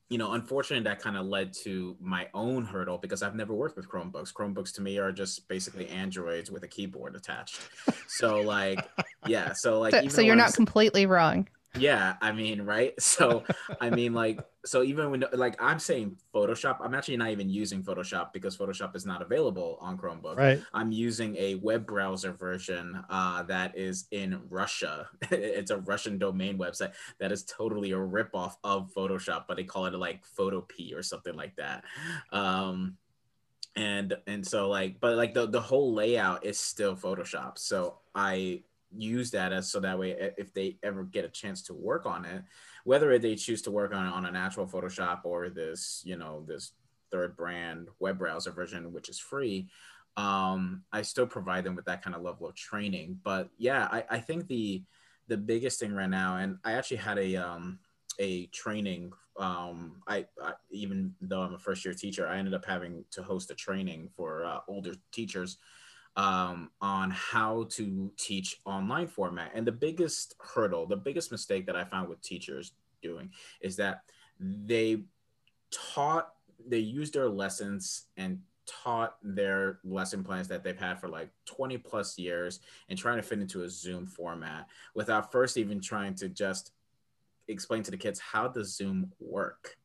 you 0.09 0.17
know, 0.17 0.33
unfortunately, 0.33 0.83
that 0.83 0.99
kind 0.99 1.15
of 1.15 1.25
led 1.25 1.53
to 1.63 1.95
my 2.01 2.27
own 2.33 2.65
hurdle 2.65 2.97
because 2.97 3.23
I've 3.23 3.35
never 3.35 3.53
worked 3.53 3.77
with 3.77 3.87
Chromebooks. 3.87 4.33
Chromebooks 4.33 4.73
to 4.73 4.81
me 4.81 4.97
are 4.97 5.13
just 5.13 5.47
basically 5.47 5.87
Androids 5.87 6.51
with 6.51 6.63
a 6.63 6.67
keyboard 6.67 7.15
attached. 7.15 7.61
So, 8.07 8.41
like, 8.41 8.85
yeah. 9.25 9.53
So, 9.53 9.79
like, 9.79 9.93
so, 9.93 10.07
so 10.09 10.21
you're 10.21 10.35
not 10.35 10.53
completely 10.53 11.05
wrong 11.05 11.47
yeah 11.77 12.15
i 12.21 12.31
mean 12.31 12.61
right? 12.61 12.93
So 13.01 13.43
i 13.79 13.89
mean 13.89 14.13
like 14.13 14.39
so 14.65 14.83
even 14.83 15.11
when 15.11 15.25
like 15.33 15.61
i'm 15.61 15.79
saying 15.79 16.17
photoshop 16.33 16.77
i'm 16.81 16.93
actually 16.93 17.17
not 17.17 17.29
even 17.29 17.49
using 17.49 17.83
photoshop 17.83 18.31
because 18.31 18.55
photoshop 18.55 18.95
is 18.95 19.05
not 19.05 19.21
available 19.21 19.77
on 19.81 19.97
chromebook. 19.97 20.37
Right. 20.37 20.61
I'm 20.73 20.91
using 20.91 21.35
a 21.37 21.55
web 21.55 21.85
browser 21.85 22.31
version 22.31 23.03
uh, 23.09 23.43
that 23.43 23.77
is 23.77 24.07
in 24.11 24.39
russia. 24.49 25.09
It's 25.31 25.71
a 25.71 25.77
russian 25.77 26.17
domain 26.17 26.57
website 26.57 26.93
that 27.19 27.31
is 27.31 27.43
totally 27.43 27.91
a 27.91 27.97
ripoff 27.97 28.55
of 28.63 28.93
photoshop 28.93 29.45
but 29.47 29.57
they 29.57 29.63
call 29.63 29.85
it 29.85 29.93
like 29.93 30.23
photopea 30.37 30.95
or 30.95 31.03
something 31.03 31.35
like 31.35 31.55
that. 31.57 31.83
Um 32.31 32.97
and 33.75 34.17
and 34.27 34.45
so 34.45 34.69
like 34.69 34.99
but 34.99 35.15
like 35.15 35.33
the, 35.33 35.47
the 35.47 35.61
whole 35.61 35.93
layout 35.93 36.45
is 36.45 36.59
still 36.59 36.95
photoshop. 36.95 37.57
So 37.57 37.99
i 38.13 38.63
use 38.95 39.31
that 39.31 39.53
as 39.53 39.71
so 39.71 39.79
that 39.79 39.97
way 39.97 40.31
if 40.37 40.53
they 40.53 40.77
ever 40.83 41.03
get 41.03 41.25
a 41.25 41.29
chance 41.29 41.61
to 41.61 41.73
work 41.73 42.05
on 42.05 42.25
it 42.25 42.43
whether 42.83 43.17
they 43.17 43.35
choose 43.35 43.61
to 43.61 43.71
work 43.71 43.93
on 43.93 44.05
on 44.07 44.25
a 44.25 44.31
natural 44.31 44.67
photoshop 44.67 45.21
or 45.23 45.49
this 45.49 46.01
you 46.05 46.17
know 46.17 46.43
this 46.47 46.73
third 47.11 47.35
brand 47.35 47.87
web 47.99 48.17
browser 48.17 48.51
version 48.51 48.91
which 48.93 49.09
is 49.09 49.19
free 49.19 49.67
um, 50.17 50.83
i 50.91 51.01
still 51.01 51.27
provide 51.27 51.63
them 51.63 51.75
with 51.75 51.85
that 51.85 52.03
kind 52.03 52.15
of 52.15 52.21
level 52.21 52.47
of 52.47 52.55
training. 52.55 53.19
But 53.23 53.49
yeah 53.57 53.87
i, 53.91 54.03
I 54.09 54.19
think 54.19 54.47
the 54.47 54.83
the 55.27 55.37
biggest 55.37 55.79
thing 55.79 55.93
right 55.93 56.09
now 56.09 56.37
and 56.37 56.57
i 56.65 56.73
actually 56.73 56.97
had 56.97 57.17
a 57.17 57.35
um, 57.37 57.79
a 58.19 58.47
training 58.47 59.13
um, 59.39 60.01
I, 60.07 60.25
I, 60.43 60.53
even 60.69 61.15
though 61.21 61.41
i'm 61.41 61.53
a 61.53 61.59
first 61.59 61.85
year 61.85 61.93
teacher 61.93 62.27
i 62.27 62.37
ended 62.37 62.53
up 62.53 62.65
having 62.65 63.05
to 63.11 63.23
host 63.23 63.49
a 63.51 63.55
training 63.55 64.09
for 64.13 64.45
uh, 64.45 64.59
older 64.67 64.93
teachers 65.13 65.57
um, 66.15 66.69
on 66.81 67.11
how 67.11 67.67
to 67.71 68.11
teach 68.17 68.59
online 68.65 69.07
format. 69.07 69.51
And 69.53 69.65
the 69.65 69.71
biggest 69.71 70.35
hurdle, 70.39 70.85
the 70.85 70.97
biggest 70.97 71.31
mistake 71.31 71.65
that 71.67 71.75
I 71.75 71.83
found 71.83 72.09
with 72.09 72.21
teachers 72.21 72.73
doing 73.01 73.31
is 73.61 73.75
that 73.77 74.01
they 74.39 75.03
taught, 75.71 76.29
they 76.67 76.79
used 76.79 77.13
their 77.13 77.29
lessons 77.29 78.07
and 78.17 78.39
taught 78.67 79.17
their 79.23 79.79
lesson 79.83 80.23
plans 80.23 80.47
that 80.47 80.63
they've 80.63 80.77
had 80.77 80.99
for 80.99 81.07
like 81.07 81.29
20 81.45 81.77
plus 81.79 82.17
years 82.17 82.59
and 82.89 82.97
trying 82.97 83.17
to 83.17 83.23
fit 83.23 83.39
into 83.39 83.63
a 83.63 83.69
Zoom 83.69 84.05
format 84.05 84.67
without 84.93 85.31
first 85.31 85.57
even 85.57 85.81
trying 85.81 86.15
to 86.15 86.29
just 86.29 86.71
explain 87.47 87.83
to 87.83 87.91
the 87.91 87.97
kids 87.97 88.19
how 88.19 88.47
does 88.47 88.75
Zoom 88.75 89.11
work 89.19 89.77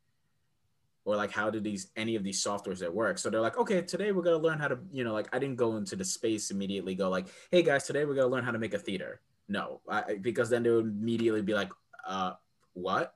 or 1.07 1.15
like 1.15 1.31
how 1.31 1.49
do 1.49 1.61
these 1.61 1.89
any 1.95 2.17
of 2.17 2.23
these 2.23 2.43
softwares 2.43 2.79
that 2.79 2.93
work? 2.93 3.17
So 3.17 3.29
they're 3.29 3.41
like 3.41 3.57
okay 3.57 3.81
today 3.81 4.11
we're 4.11 4.23
going 4.23 4.37
to 4.37 4.45
learn 4.45 4.59
how 4.59 4.67
to 4.67 4.77
you 4.91 5.05
know 5.05 5.13
like 5.13 5.33
i 5.33 5.39
didn't 5.39 5.55
go 5.55 5.77
into 5.77 5.95
the 5.95 6.03
space 6.03 6.51
immediately 6.51 6.95
go 6.95 7.09
like 7.09 7.27
hey 7.49 7.63
guys 7.63 7.85
today 7.85 8.03
we're 8.03 8.13
going 8.13 8.27
to 8.27 8.31
learn 8.31 8.43
how 8.43 8.51
to 8.51 8.59
make 8.59 8.73
a 8.73 8.77
theater. 8.77 9.21
No 9.47 9.79
I, 9.89 10.15
because 10.15 10.49
then 10.49 10.63
they 10.63 10.69
would 10.69 10.85
immediately 10.85 11.41
be 11.41 11.53
like 11.53 11.71
uh 12.05 12.33
what? 12.73 13.15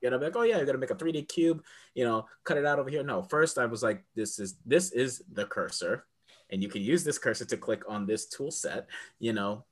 You 0.00 0.10
know 0.10 0.16
like 0.16 0.34
oh 0.34 0.42
yeah 0.42 0.56
you're 0.56 0.64
going 0.64 0.80
to 0.80 0.80
make 0.80 0.90
a 0.90 0.94
3d 0.94 1.28
cube 1.28 1.62
you 1.94 2.04
know 2.04 2.24
cut 2.44 2.56
it 2.56 2.64
out 2.64 2.78
over 2.78 2.88
here. 2.88 3.04
No 3.04 3.22
first 3.22 3.58
i 3.58 3.66
was 3.66 3.82
like 3.82 4.02
this 4.14 4.38
is 4.38 4.56
this 4.64 4.90
is 4.92 5.22
the 5.30 5.44
cursor 5.44 6.06
and 6.48 6.62
you 6.62 6.70
can 6.70 6.80
use 6.80 7.04
this 7.04 7.18
cursor 7.18 7.44
to 7.44 7.56
click 7.58 7.82
on 7.86 8.06
this 8.06 8.26
tool 8.26 8.50
set 8.50 8.86
you 9.18 9.34
know 9.34 9.64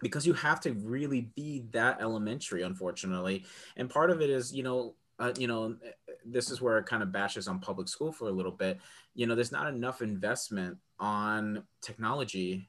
because 0.00 0.26
you 0.26 0.32
have 0.32 0.60
to 0.60 0.72
really 0.74 1.32
be 1.34 1.64
that 1.72 2.00
elementary 2.00 2.62
unfortunately. 2.62 3.44
And 3.76 3.90
part 3.90 4.12
of 4.12 4.22
it 4.22 4.30
is 4.30 4.54
you 4.54 4.62
know 4.62 4.94
uh, 5.20 5.34
you 5.36 5.46
know, 5.46 5.76
this 6.24 6.50
is 6.50 6.60
where 6.60 6.78
it 6.78 6.86
kind 6.86 7.02
of 7.02 7.12
bashes 7.12 7.48
on 7.48 7.58
public 7.60 7.88
school 7.88 8.12
for 8.12 8.28
a 8.28 8.32
little 8.32 8.52
bit. 8.52 8.78
You 9.14 9.26
know, 9.26 9.34
there's 9.34 9.52
not 9.52 9.68
enough 9.68 10.02
investment 10.02 10.78
on 10.98 11.64
technology 11.82 12.68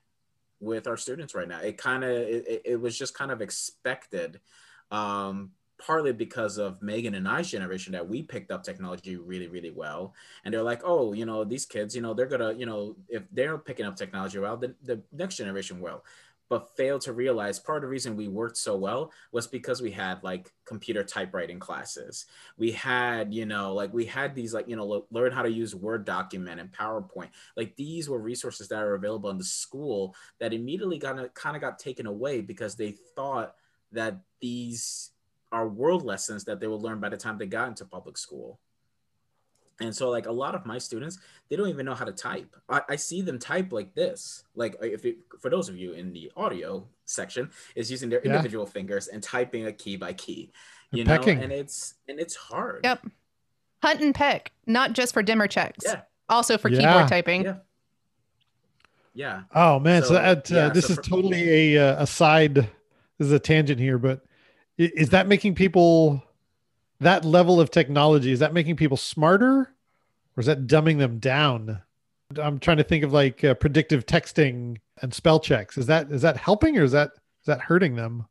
with 0.59 0.87
our 0.87 0.97
students 0.97 1.35
right 1.35 1.47
now. 1.47 1.59
It 1.59 1.77
kind 1.77 2.03
of 2.03 2.11
it, 2.11 2.61
it 2.65 2.79
was 2.79 2.97
just 2.97 3.13
kind 3.13 3.31
of 3.31 3.41
expected, 3.41 4.39
um, 4.91 5.51
partly 5.83 6.13
because 6.13 6.57
of 6.57 6.81
Megan 6.81 7.15
and 7.15 7.27
I's 7.27 7.49
generation 7.49 7.93
that 7.93 8.07
we 8.07 8.21
picked 8.21 8.51
up 8.51 8.63
technology 8.63 9.15
really 9.17 9.47
really 9.47 9.71
well, 9.71 10.13
and 10.45 10.53
they're 10.53 10.63
like, 10.63 10.81
oh, 10.85 11.13
you 11.13 11.25
know, 11.25 11.43
these 11.43 11.65
kids, 11.65 11.95
you 11.95 12.01
know, 12.01 12.13
they're 12.13 12.27
gonna, 12.27 12.53
you 12.53 12.65
know, 12.65 12.95
if 13.09 13.23
they're 13.31 13.57
picking 13.57 13.85
up 13.85 13.95
technology 13.95 14.39
well, 14.39 14.57
then 14.57 14.75
the 14.83 15.01
next 15.11 15.37
generation 15.37 15.81
will 15.81 16.03
but 16.51 16.75
failed 16.75 16.99
to 16.99 17.13
realize 17.13 17.59
part 17.59 17.77
of 17.77 17.83
the 17.83 17.87
reason 17.87 18.17
we 18.17 18.27
worked 18.27 18.57
so 18.57 18.75
well 18.75 19.09
was 19.31 19.47
because 19.47 19.81
we 19.81 19.89
had 19.89 20.21
like 20.21 20.51
computer 20.65 21.01
typewriting 21.01 21.59
classes. 21.59 22.25
We 22.57 22.73
had, 22.73 23.33
you 23.33 23.45
know, 23.45 23.73
like 23.73 23.93
we 23.93 24.03
had 24.03 24.35
these 24.35 24.53
like, 24.53 24.67
you 24.67 24.75
know, 24.75 25.05
learn 25.11 25.31
how 25.31 25.43
to 25.43 25.49
use 25.49 25.73
Word 25.73 26.03
document 26.03 26.59
and 26.59 26.69
PowerPoint. 26.69 27.29
Like 27.55 27.77
these 27.77 28.09
were 28.09 28.19
resources 28.19 28.67
that 28.67 28.83
are 28.83 28.95
available 28.95 29.29
in 29.29 29.37
the 29.37 29.45
school 29.45 30.13
that 30.41 30.51
immediately 30.51 30.99
got 30.99 31.33
kind 31.35 31.55
of 31.55 31.61
got 31.61 31.79
taken 31.79 32.05
away 32.05 32.41
because 32.41 32.75
they 32.75 32.97
thought 33.15 33.55
that 33.93 34.19
these 34.41 35.11
are 35.53 35.69
world 35.69 36.03
lessons 36.03 36.43
that 36.43 36.59
they 36.59 36.67
will 36.67 36.81
learn 36.81 36.99
by 36.99 37.07
the 37.07 37.15
time 37.15 37.37
they 37.37 37.45
got 37.45 37.69
into 37.69 37.85
public 37.85 38.17
school. 38.17 38.59
And 39.81 39.95
so, 39.95 40.09
like 40.09 40.27
a 40.27 40.31
lot 40.31 40.55
of 40.55 40.65
my 40.65 40.77
students, 40.77 41.19
they 41.49 41.55
don't 41.55 41.69
even 41.69 41.85
know 41.85 41.95
how 41.95 42.05
to 42.05 42.11
type. 42.11 42.55
I, 42.69 42.81
I 42.89 42.95
see 42.95 43.21
them 43.21 43.39
type 43.39 43.73
like 43.73 43.93
this. 43.95 44.43
Like, 44.55 44.75
if 44.81 45.05
it, 45.05 45.17
for 45.39 45.49
those 45.49 45.69
of 45.69 45.77
you 45.77 45.93
in 45.93 46.13
the 46.13 46.31
audio 46.37 46.87
section, 47.05 47.49
is 47.75 47.89
using 47.89 48.09
their 48.09 48.21
yeah. 48.23 48.31
individual 48.31 48.65
fingers 48.65 49.07
and 49.07 49.21
typing 49.21 49.65
a 49.65 49.71
key 49.71 49.95
by 49.97 50.13
key. 50.13 50.51
You 50.91 51.03
know, 51.05 51.15
and 51.15 51.51
it's 51.51 51.95
and 52.07 52.19
it's 52.19 52.35
hard. 52.35 52.81
Yep. 52.83 53.07
Hunt 53.81 54.01
and 54.01 54.13
peck, 54.13 54.51
not 54.67 54.93
just 54.93 55.13
for 55.13 55.23
dimmer 55.23 55.47
checks. 55.47 55.85
Yeah. 55.85 56.01
Also 56.29 56.57
for 56.57 56.69
yeah. 56.69 56.79
keyboard 56.79 57.07
typing. 57.07 57.43
Yeah. 57.43 57.55
Yeah. 59.13 59.41
Oh 59.53 59.79
man, 59.79 60.03
so, 60.03 60.09
so 60.09 60.13
that, 60.13 60.51
uh, 60.51 60.55
yeah, 60.55 60.69
this 60.69 60.87
so 60.87 60.91
is 60.91 60.95
for- 60.97 61.03
totally 61.03 61.75
a 61.75 61.91
uh, 61.91 62.03
a 62.03 62.07
side. 62.07 62.55
This 62.55 63.27
is 63.27 63.31
a 63.31 63.39
tangent 63.39 63.79
here, 63.79 63.97
but 63.97 64.23
is 64.77 65.09
that 65.09 65.27
making 65.27 65.55
people? 65.55 66.23
That 67.01 67.25
level 67.25 67.59
of 67.59 67.69
technology 67.69 68.31
is 68.31 68.39
that 68.39 68.53
making 68.53 68.75
people 68.75 68.97
smarter 68.97 69.73
or 70.35 70.39
is 70.39 70.45
that 70.45 70.67
dumbing 70.67 70.97
them 70.97 71.19
down 71.19 71.81
i'm 72.41 72.59
trying 72.59 72.77
to 72.77 72.83
think 72.83 73.03
of 73.03 73.11
like 73.11 73.43
uh, 73.43 73.53
predictive 73.55 74.05
texting 74.05 74.77
and 75.01 75.13
spell 75.13 75.39
checks 75.39 75.77
is 75.77 75.87
that 75.87 76.11
is 76.11 76.21
that 76.21 76.37
helping 76.37 76.77
or 76.77 76.83
is 76.83 76.93
that 76.93 77.11
is 77.41 77.47
that 77.47 77.61
hurting 77.61 77.95
them 77.95 78.25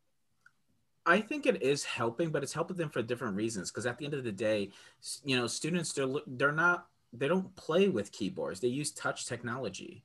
I 1.05 1.19
think 1.19 1.45
it 1.45 1.61
is 1.63 1.83
helping, 1.83 2.29
but 2.29 2.43
it's 2.43 2.53
helping 2.53 2.77
them 2.77 2.89
for 2.89 3.01
different 3.01 3.35
reasons. 3.35 3.71
Because 3.71 3.85
at 3.85 3.97
the 3.97 4.05
end 4.05 4.13
of 4.13 4.23
the 4.23 4.31
day, 4.31 4.69
you 5.23 5.35
know, 5.35 5.47
students 5.47 5.93
they're 5.93 6.07
they're 6.27 6.51
not 6.51 6.87
they 7.13 7.27
don't 7.27 7.53
play 7.55 7.89
with 7.89 8.11
keyboards. 8.11 8.59
They 8.59 8.67
use 8.67 8.91
touch 8.91 9.25
technology. 9.25 10.03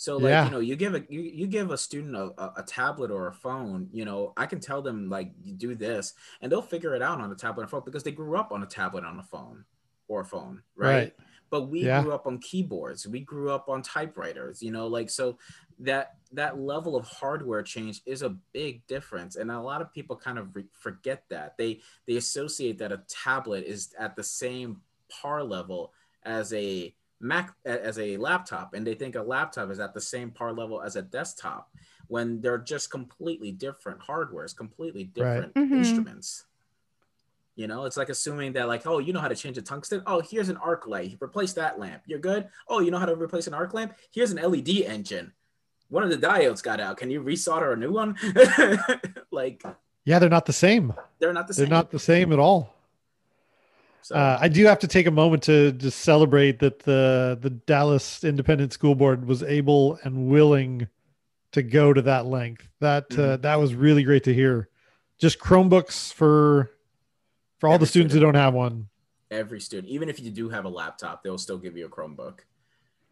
So 0.00 0.16
like 0.16 0.30
yeah. 0.30 0.46
you 0.46 0.50
know, 0.50 0.60
you 0.60 0.76
give 0.76 0.94
a 0.94 1.04
you, 1.10 1.20
you 1.20 1.46
give 1.46 1.70
a 1.72 1.76
student 1.76 2.16
a, 2.16 2.32
a, 2.56 2.62
tablet 2.66 3.10
or 3.10 3.26
a 3.26 3.32
phone, 3.34 3.86
you 3.92 4.06
know, 4.06 4.32
I 4.34 4.46
can 4.46 4.58
tell 4.58 4.80
them 4.80 5.10
like 5.10 5.30
you 5.44 5.52
do 5.52 5.74
this 5.74 6.14
and 6.40 6.50
they'll 6.50 6.62
figure 6.62 6.94
it 6.94 7.02
out 7.02 7.20
on 7.20 7.30
a 7.30 7.34
tablet 7.34 7.64
or 7.64 7.66
phone 7.66 7.82
because 7.84 8.02
they 8.02 8.10
grew 8.10 8.38
up 8.38 8.50
on 8.50 8.62
a 8.62 8.66
tablet 8.66 9.04
on 9.04 9.18
a 9.18 9.22
phone 9.22 9.62
or 10.08 10.22
a 10.22 10.24
phone, 10.24 10.62
right? 10.74 10.88
right. 10.88 11.16
But 11.50 11.68
we 11.68 11.84
yeah. 11.84 12.02
grew 12.02 12.12
up 12.12 12.26
on 12.26 12.38
keyboards, 12.38 13.06
we 13.06 13.20
grew 13.20 13.50
up 13.50 13.68
on 13.68 13.82
typewriters, 13.82 14.62
you 14.62 14.70
know, 14.70 14.86
like 14.86 15.10
so 15.10 15.36
that 15.80 16.14
that 16.32 16.58
level 16.58 16.96
of 16.96 17.06
hardware 17.06 17.62
change 17.62 18.00
is 18.06 18.22
a 18.22 18.30
big 18.54 18.86
difference 18.86 19.36
and 19.36 19.50
a 19.50 19.60
lot 19.60 19.82
of 19.82 19.92
people 19.92 20.16
kind 20.16 20.38
of 20.38 20.56
re- 20.56 20.64
forget 20.72 21.24
that. 21.28 21.58
They 21.58 21.80
they 22.06 22.16
associate 22.16 22.78
that 22.78 22.90
a 22.90 23.02
tablet 23.06 23.64
is 23.66 23.92
at 23.98 24.16
the 24.16 24.24
same 24.24 24.80
par 25.10 25.44
level 25.44 25.92
as 26.22 26.54
a 26.54 26.94
Mac 27.20 27.54
as 27.64 27.98
a 27.98 28.16
laptop, 28.16 28.74
and 28.74 28.86
they 28.86 28.94
think 28.94 29.14
a 29.14 29.22
laptop 29.22 29.70
is 29.70 29.78
at 29.78 29.94
the 29.94 30.00
same 30.00 30.30
par 30.30 30.52
level 30.52 30.80
as 30.80 30.96
a 30.96 31.02
desktop 31.02 31.70
when 32.08 32.40
they're 32.40 32.58
just 32.58 32.90
completely 32.90 33.52
different 33.52 34.00
hardwares, 34.00 34.56
completely 34.56 35.04
different 35.04 35.52
right. 35.54 35.64
mm-hmm. 35.64 35.76
instruments. 35.76 36.46
You 37.54 37.66
know, 37.66 37.84
it's 37.84 37.96
like 37.96 38.08
assuming 38.08 38.54
that, 38.54 38.68
like, 38.68 38.86
oh, 38.86 38.98
you 38.98 39.12
know 39.12 39.20
how 39.20 39.28
to 39.28 39.36
change 39.36 39.58
a 39.58 39.62
tungsten. 39.62 40.02
Oh, 40.06 40.20
here's 40.20 40.48
an 40.48 40.56
arc 40.56 40.86
light. 40.86 41.18
Replace 41.20 41.52
that 41.52 41.78
lamp. 41.78 42.02
You're 42.06 42.18
good. 42.18 42.48
Oh, 42.68 42.80
you 42.80 42.90
know 42.90 42.98
how 42.98 43.06
to 43.06 43.14
replace 43.14 43.46
an 43.46 43.54
arc 43.54 43.74
lamp. 43.74 43.94
Here's 44.10 44.32
an 44.32 44.38
LED 44.38 44.68
engine. 44.86 45.32
One 45.88 46.02
of 46.02 46.10
the 46.10 46.16
diodes 46.16 46.62
got 46.62 46.80
out. 46.80 46.96
Can 46.96 47.10
you 47.10 47.22
resolder 47.22 47.74
a 47.74 47.76
new 47.76 47.92
one? 47.92 48.16
like, 49.30 49.62
yeah, 50.04 50.18
they're 50.18 50.30
not 50.30 50.46
the 50.46 50.52
same. 50.52 50.94
They're 51.18 51.32
not 51.32 51.48
the 51.48 51.54
same. 51.54 51.64
They're 51.64 51.70
not 51.70 51.90
the 51.90 51.98
same 51.98 52.32
at 52.32 52.38
all. 52.38 52.74
So 54.02 54.14
uh, 54.14 54.38
I 54.40 54.48
do 54.48 54.64
have 54.64 54.78
to 54.80 54.88
take 54.88 55.06
a 55.06 55.10
moment 55.10 55.42
to 55.44 55.72
just 55.72 56.00
celebrate 56.00 56.58
that 56.60 56.80
the 56.80 57.38
the 57.40 57.50
Dallas 57.50 58.24
Independent 58.24 58.72
School 58.72 58.94
Board 58.94 59.26
was 59.26 59.42
able 59.42 59.98
and 60.04 60.28
willing 60.28 60.88
to 61.52 61.62
go 61.62 61.92
to 61.92 62.02
that 62.02 62.26
length. 62.26 62.68
That 62.80 63.06
uh, 63.10 63.14
mm-hmm. 63.14 63.32
uh, 63.32 63.36
that 63.38 63.56
was 63.56 63.74
really 63.74 64.02
great 64.02 64.24
to 64.24 64.34
hear. 64.34 64.68
Just 65.18 65.38
Chromebooks 65.38 66.12
for 66.12 66.70
for 67.58 67.68
all 67.68 67.74
Every 67.74 67.84
the 67.84 67.86
students 67.88 68.12
student. 68.12 68.28
who 68.28 68.32
don't 68.32 68.42
have 68.42 68.54
one. 68.54 68.88
Every 69.30 69.60
student, 69.60 69.88
even 69.92 70.08
if 70.08 70.18
you 70.18 70.30
do 70.30 70.48
have 70.48 70.64
a 70.64 70.68
laptop, 70.68 71.22
they'll 71.22 71.38
still 71.38 71.58
give 71.58 71.76
you 71.76 71.86
a 71.86 71.88
Chromebook, 71.88 72.40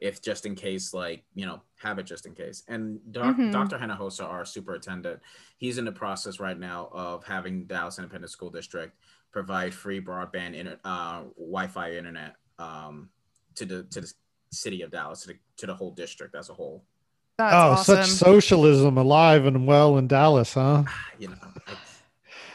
if 0.01 0.21
just 0.21 0.47
in 0.47 0.57
case, 0.57 0.93
like 0.93 1.23
you 1.35 1.47
know, 1.47 1.61
have 1.81 1.99
it 1.99 2.07
just 2.07 2.27
in 2.27 2.35
case. 2.35 2.65
And 2.67 2.99
doc- 3.13 3.37
mm-hmm. 3.37 3.51
Dr. 3.51 3.79
Hinojosa, 3.79 4.25
our 4.25 4.45
superintendent, 4.45 5.21
he's 5.59 5.79
in 5.79 5.85
the 5.85 5.93
process 5.93 6.41
right 6.41 6.59
now 6.59 6.89
of 6.93 7.25
having 7.25 7.65
Dallas 7.65 7.99
Independent 7.99 8.33
School 8.33 8.51
District 8.51 8.97
provide 9.33 9.75
free 9.75 10.01
broadband 10.01 10.55
inter- 10.55 10.81
uh, 10.85 11.23
Wi-Fi 11.37 11.93
internet 11.93 12.37
um, 12.59 13.11
to 13.55 13.65
the 13.65 13.83
to 13.85 14.01
the 14.01 14.13
city 14.51 14.83
of 14.83 14.91
Dallas 14.91 15.23
to 15.23 15.29
the, 15.29 15.39
to 15.59 15.67
the 15.67 15.75
whole 15.75 15.91
district 15.93 16.35
as 16.35 16.51
a 16.51 16.55
whole. 16.55 16.85
That's 17.39 17.55
oh, 17.55 17.59
awesome. 17.59 17.97
such 17.97 18.07
socialism 18.09 18.99
alive 18.99 19.47
and 19.47 19.67
well 19.67 19.97
in 19.99 20.09
Dallas, 20.09 20.55
huh? 20.55 20.85
you 21.19 21.29
know, 21.29 21.37
I, 21.39 21.77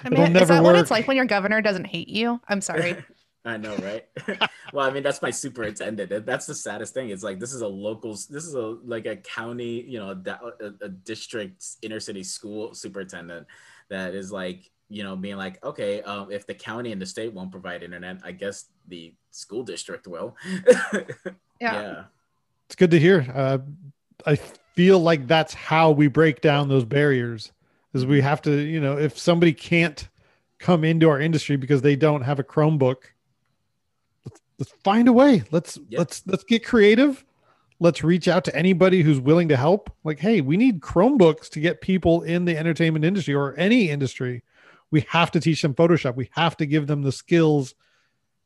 I 0.04 0.10
mean, 0.10 0.36
is 0.36 0.50
that 0.50 0.62
work. 0.62 0.74
what 0.74 0.76
it's 0.76 0.92
like 0.92 1.08
when 1.08 1.16
your 1.16 1.26
governor 1.26 1.62
doesn't 1.62 1.86
hate 1.86 2.10
you? 2.10 2.42
I'm 2.50 2.60
sorry. 2.60 2.98
I 3.46 3.58
know, 3.58 3.76
right? 3.78 4.06
well, 4.74 4.88
I 4.88 4.92
mean, 4.92 5.04
that's 5.04 5.22
my 5.22 5.30
superintendent. 5.30 6.26
That's 6.26 6.46
the 6.46 6.56
saddest 6.56 6.94
thing. 6.94 7.10
It's 7.10 7.24
like 7.24 7.40
this 7.40 7.54
is 7.54 7.62
a 7.62 7.68
local, 7.68 8.12
this 8.12 8.46
is 8.46 8.56
a 8.56 8.78
like 8.86 9.06
a 9.06 9.18
county, 9.18 9.82
you 9.82 10.00
know, 10.00 10.12
a, 10.12 10.66
a, 10.66 10.86
a 10.86 10.90
district 10.90 11.66
inner 11.82 12.00
city 12.00 12.24
school 12.24 12.74
superintendent 12.74 13.48
that 13.90 14.16
is 14.16 14.32
like 14.32 14.72
you 14.89 15.04
know, 15.04 15.15
being 15.15 15.38
like, 15.38 15.63
okay, 15.63 16.02
um, 16.02 16.32
if 16.32 16.46
the 16.46 16.54
county 16.54 16.91
and 16.91 17.02
the 17.02 17.06
state 17.06 17.34
won't 17.34 17.52
provide 17.52 17.84
internet, 17.84 18.19
I 18.24 18.32
guess 18.32 18.65
the 18.88 19.13
school 19.32 19.63
district 19.63 20.08
will. 20.08 20.36
yeah. 20.93 21.02
yeah. 21.60 22.04
It's 22.67 22.76
good 22.76 22.91
to 22.91 23.00
hear. 23.00 23.26
Uh, 23.34 23.58
I 24.26 24.36
feel 24.36 25.00
like 25.00 25.28
that's 25.28 25.54
how 25.54 25.91
we 25.91 26.08
break 26.08 26.41
down 26.41 26.69
those 26.69 26.86
barriers 26.86 27.52
is 27.93 28.06
we 28.06 28.22
have 28.22 28.41
to, 28.43 28.52
you 28.52 28.80
know, 28.80 28.98
if 28.98 29.17
somebody 29.17 29.54
can't 29.54 30.08
come 30.60 30.84
into 30.84 31.10
our 31.10 31.19
industry 31.19 31.56
because 31.56 31.82
they 31.82 31.96
don't 31.96 32.22
have 32.22 32.39
a 32.39 32.43
Chromebook, 32.43 32.98
let's, 34.26 34.41
let's 34.60 34.74
find 34.84 35.08
a 35.08 35.13
way. 35.13 35.43
Let's 35.52 35.78
Yeah. 35.89 36.00
let's 36.00 36.24
let's 36.26 36.43
get 36.43 36.65
creative. 36.65 37.24
Let's 37.80 38.04
reach 38.04 38.28
out 38.28 38.46
to 38.46 38.56
anybody 38.56 39.02
who's 39.02 39.19
willing 39.19 39.50
to 39.50 39.58
help. 39.58 39.91
Like, 40.04 40.19
hey, 40.19 40.41
we 40.41 40.56
need 40.58 40.80
Chromebooks 40.80 41.50
to 41.50 41.60
get 41.60 41.82
people 41.82 42.22
in 42.22 42.46
the 42.46 42.58
entertainment 42.58 43.04
industry 43.04 43.34
or 43.34 43.56
any 43.56 43.89
industry. 43.89 44.43
We 44.93 45.08
have 45.10 45.32
to 45.32 45.39
teach 45.39 45.63
them 45.63 45.73
Photoshop. 45.73 46.15
We 46.15 46.29
have 46.34 46.56
to 46.58 46.67
give 46.67 46.86
them 46.86 47.01
the 47.01 47.12
skills 47.12 47.73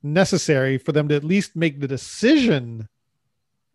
necessary 0.02 0.78
for 0.78 0.94
them 0.94 1.10
to 1.10 1.16
at 1.16 1.26
least 1.26 1.58
make 1.58 1.82
the 1.82 1.90
decision 1.90 2.88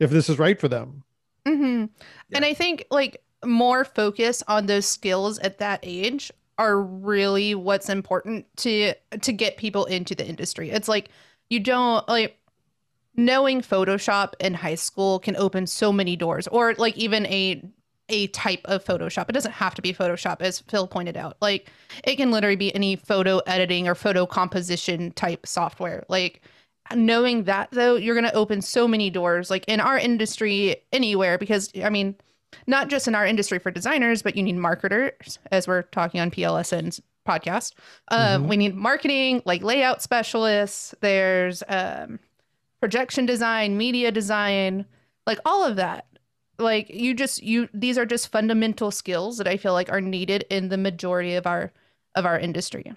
if 0.00 0.10
this 0.10 0.30
is 0.30 0.38
right 0.38 0.58
for 0.58 0.68
them. 0.68 1.04
hmm 1.46 1.84
And 2.32 2.44
I 2.46 2.54
think 2.54 2.86
like 2.90 3.22
more 3.44 3.84
focus 3.84 4.42
on 4.48 4.64
those 4.64 4.86
skills 4.86 5.38
at 5.40 5.58
that 5.58 5.80
age 5.82 6.32
are 6.56 6.80
really 6.80 7.54
what's 7.54 7.90
important 7.90 8.46
to 8.58 8.94
to 9.20 9.32
get 9.34 9.58
people 9.58 9.84
into 9.84 10.14
the 10.14 10.26
industry. 10.26 10.70
It's 10.70 10.88
like 10.88 11.10
you 11.50 11.60
don't 11.60 12.08
like 12.08 12.38
knowing 13.16 13.60
Photoshop 13.60 14.32
in 14.40 14.54
high 14.54 14.76
school 14.76 15.18
can 15.18 15.36
open 15.36 15.66
so 15.66 15.92
many 15.92 16.16
doors 16.16 16.48
or 16.48 16.74
like 16.78 16.96
even 16.96 17.26
a 17.26 17.62
a 18.12 18.26
type 18.28 18.60
of 18.66 18.84
Photoshop. 18.84 19.28
It 19.28 19.32
doesn't 19.32 19.52
have 19.52 19.74
to 19.74 19.82
be 19.82 19.92
Photoshop 19.92 20.40
as 20.40 20.60
Phil 20.60 20.86
pointed 20.86 21.16
out. 21.16 21.36
Like 21.40 21.70
it 22.04 22.16
can 22.16 22.30
literally 22.30 22.56
be 22.56 22.74
any 22.74 22.94
photo 22.96 23.38
editing 23.46 23.88
or 23.88 23.94
photo 23.94 24.26
composition 24.26 25.10
type 25.12 25.46
software. 25.46 26.04
Like 26.08 26.42
knowing 26.94 27.44
that 27.44 27.70
though 27.72 27.96
you're 27.96 28.14
going 28.14 28.28
to 28.28 28.34
open 28.34 28.60
so 28.60 28.86
many 28.86 29.08
doors 29.08 29.50
like 29.50 29.64
in 29.66 29.80
our 29.80 29.96
industry 29.96 30.76
anywhere 30.92 31.38
because 31.38 31.70
i 31.82 31.88
mean 31.88 32.14
not 32.66 32.88
just 32.88 33.06
in 33.08 33.14
our 33.14 33.24
industry 33.24 33.58
for 33.58 33.70
designers 33.70 34.20
but 34.20 34.36
you 34.36 34.42
need 34.42 34.56
marketers 34.56 35.38
as 35.52 35.66
we're 35.68 35.82
talking 35.82 36.20
on 36.20 36.28
plsn's 36.30 37.00
podcast 37.26 37.72
um, 38.08 38.44
Mhm. 38.44 38.48
we 38.48 38.56
need 38.58 38.74
marketing 38.74 39.40
like 39.46 39.62
layout 39.62 40.02
specialists 40.02 40.92
there's 41.00 41.62
um, 41.68 42.18
projection 42.80 43.24
design 43.26 43.76
media 43.78 44.10
design 44.10 44.84
like 45.26 45.38
all 45.46 45.64
of 45.64 45.76
that 45.76 46.04
like 46.58 46.90
you 46.90 47.14
just 47.14 47.42
you 47.42 47.68
these 47.74 47.98
are 47.98 48.06
just 48.06 48.28
fundamental 48.28 48.90
skills 48.90 49.38
that 49.38 49.48
i 49.48 49.56
feel 49.56 49.72
like 49.72 49.90
are 49.90 50.00
needed 50.00 50.44
in 50.50 50.68
the 50.68 50.76
majority 50.76 51.34
of 51.34 51.46
our 51.46 51.72
of 52.14 52.26
our 52.26 52.38
industry 52.38 52.92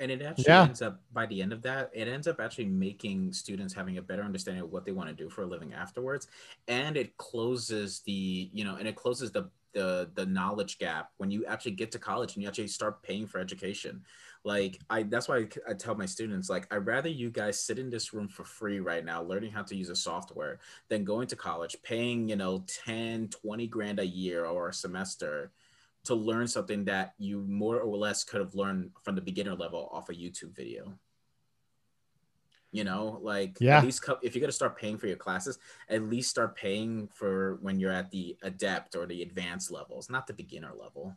and 0.00 0.10
it 0.12 0.22
actually 0.22 0.44
Yeah. 0.44 0.62
ends 0.62 0.82
up 0.82 1.02
by 1.12 1.26
the 1.26 1.40
end 1.42 1.52
of 1.52 1.62
that 1.62 1.90
it 1.94 2.08
ends 2.08 2.26
up 2.26 2.40
actually 2.40 2.66
making 2.66 3.32
students 3.32 3.74
having 3.74 3.98
a 3.98 4.02
better 4.02 4.22
understanding 4.22 4.62
of 4.62 4.72
what 4.72 4.84
they 4.84 4.92
want 4.92 5.08
to 5.08 5.14
do 5.14 5.28
for 5.28 5.42
a 5.42 5.46
living 5.46 5.72
afterwards 5.74 6.28
and 6.68 6.96
it 6.96 7.16
closes 7.16 8.00
the 8.00 8.50
you 8.52 8.64
know 8.64 8.76
and 8.76 8.88
it 8.88 8.96
closes 8.96 9.30
the 9.32 9.50
the 9.78 10.10
the 10.14 10.26
knowledge 10.26 10.78
gap 10.78 11.10
when 11.18 11.30
you 11.30 11.44
actually 11.46 11.72
get 11.72 11.92
to 11.92 11.98
college 11.98 12.34
and 12.34 12.42
you 12.42 12.48
actually 12.48 12.66
start 12.66 13.02
paying 13.02 13.26
for 13.26 13.38
education 13.38 14.02
like 14.44 14.80
i 14.90 15.02
that's 15.04 15.28
why 15.28 15.46
I, 15.68 15.74
tell 15.74 15.94
my 15.94 16.06
students 16.06 16.50
like 16.50 16.66
i'd 16.72 16.86
rather 16.86 17.08
you 17.08 17.30
guys 17.30 17.60
sit 17.60 17.78
in 17.78 17.88
this 17.88 18.12
room 18.12 18.28
for 18.28 18.44
free 18.44 18.80
right 18.80 19.04
now 19.04 19.22
learning 19.22 19.52
how 19.52 19.62
to 19.62 19.76
use 19.76 19.88
a 19.88 19.96
software 19.96 20.58
than 20.88 21.04
going 21.04 21.28
to 21.28 21.36
college 21.36 21.76
paying 21.82 22.28
you 22.28 22.36
know 22.36 22.64
10 22.84 23.28
20 23.28 23.66
grand 23.68 24.00
a 24.00 24.06
year 24.06 24.44
or 24.44 24.68
a 24.68 24.74
semester 24.74 25.52
to 26.04 26.14
learn 26.14 26.48
something 26.48 26.84
that 26.86 27.12
you 27.18 27.44
more 27.46 27.80
or 27.80 27.96
less 27.96 28.24
could 28.24 28.40
have 28.40 28.54
learned 28.54 28.90
from 29.02 29.14
the 29.14 29.20
beginner 29.20 29.54
level 29.54 29.90
off 29.92 30.08
a 30.08 30.14
YouTube 30.14 30.56
video. 30.56 30.94
You 32.70 32.84
know, 32.84 33.18
like 33.22 33.56
Yeah. 33.60 33.78
at 33.78 33.84
least 33.84 34.02
co- 34.02 34.18
if 34.22 34.34
you're 34.34 34.40
gonna 34.40 34.52
start 34.52 34.76
paying 34.76 34.98
for 34.98 35.06
your 35.06 35.16
classes, 35.16 35.58
at 35.88 36.02
least 36.02 36.28
start 36.30 36.54
paying 36.54 37.08
for 37.08 37.56
when 37.62 37.80
you're 37.80 37.92
at 37.92 38.10
the 38.10 38.36
adept 38.42 38.94
or 38.94 39.06
the 39.06 39.22
advanced 39.22 39.70
levels, 39.70 40.10
not 40.10 40.26
the 40.26 40.34
beginner 40.34 40.72
level. 40.74 41.16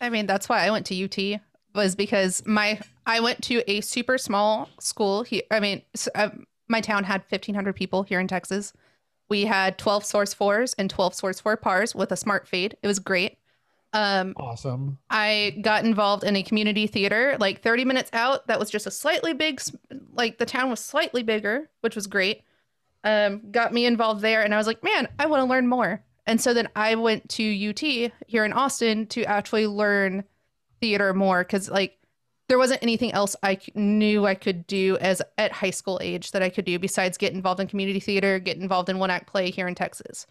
I 0.00 0.10
mean, 0.10 0.26
that's 0.26 0.48
why 0.48 0.64
I 0.64 0.70
went 0.70 0.86
to 0.86 0.94
UT 0.94 1.40
was 1.74 1.96
because 1.96 2.44
my 2.46 2.80
I 3.06 3.20
went 3.20 3.42
to 3.44 3.68
a 3.70 3.80
super 3.80 4.16
small 4.16 4.68
school 4.78 5.22
here. 5.24 5.42
I 5.50 5.60
mean, 5.60 5.82
s- 5.94 6.08
uh, 6.14 6.30
my 6.68 6.80
town 6.80 7.04
had 7.04 7.24
1500 7.24 7.74
people 7.74 8.02
here 8.04 8.20
in 8.20 8.28
Texas. 8.28 8.72
We 9.28 9.46
had 9.46 9.78
12 9.78 10.04
source 10.04 10.34
fours 10.34 10.74
and 10.74 10.88
12 10.88 11.14
source 11.14 11.40
four 11.40 11.56
pars 11.56 11.94
with 11.94 12.12
a 12.12 12.16
smart 12.16 12.46
fade. 12.46 12.76
It 12.82 12.86
was 12.86 12.98
great. 12.98 13.38
Um, 13.94 14.34
Awesome. 14.36 14.98
I 15.08 15.56
got 15.62 15.84
involved 15.84 16.24
in 16.24 16.34
a 16.36 16.42
community 16.42 16.86
theater 16.88 17.36
like 17.38 17.62
30 17.62 17.84
minutes 17.84 18.10
out. 18.12 18.46
That 18.48 18.58
was 18.58 18.68
just 18.68 18.86
a 18.86 18.90
slightly 18.90 19.32
big, 19.32 19.62
like 20.12 20.38
the 20.38 20.44
town 20.44 20.68
was 20.68 20.80
slightly 20.80 21.22
bigger, 21.22 21.70
which 21.80 21.94
was 21.94 22.08
great. 22.08 22.42
Um, 23.04 23.50
got 23.50 23.72
me 23.72 23.86
involved 23.86 24.22
there, 24.22 24.42
and 24.42 24.52
I 24.54 24.56
was 24.56 24.66
like, 24.66 24.82
man, 24.82 25.08
I 25.18 25.26
want 25.26 25.40
to 25.40 25.48
learn 25.48 25.68
more. 25.68 26.02
And 26.26 26.40
so 26.40 26.54
then 26.54 26.68
I 26.74 26.94
went 26.94 27.28
to 27.30 27.70
UT 27.70 28.12
here 28.26 28.44
in 28.44 28.52
Austin 28.52 29.06
to 29.08 29.24
actually 29.24 29.66
learn 29.66 30.24
theater 30.80 31.14
more 31.14 31.44
because 31.44 31.70
like 31.70 31.98
there 32.48 32.58
wasn't 32.58 32.82
anything 32.82 33.12
else 33.12 33.36
I 33.42 33.58
knew 33.74 34.26
I 34.26 34.34
could 34.34 34.66
do 34.66 34.96
as 35.00 35.22
at 35.38 35.52
high 35.52 35.70
school 35.70 36.00
age 36.02 36.32
that 36.32 36.42
I 36.42 36.48
could 36.48 36.64
do 36.64 36.78
besides 36.78 37.18
get 37.18 37.32
involved 37.32 37.60
in 37.60 37.66
community 37.66 38.00
theater, 38.00 38.38
get 38.38 38.56
involved 38.56 38.88
in 38.88 38.98
one 38.98 39.10
act 39.10 39.26
play 39.26 39.50
here 39.50 39.68
in 39.68 39.74
Texas. 39.74 40.26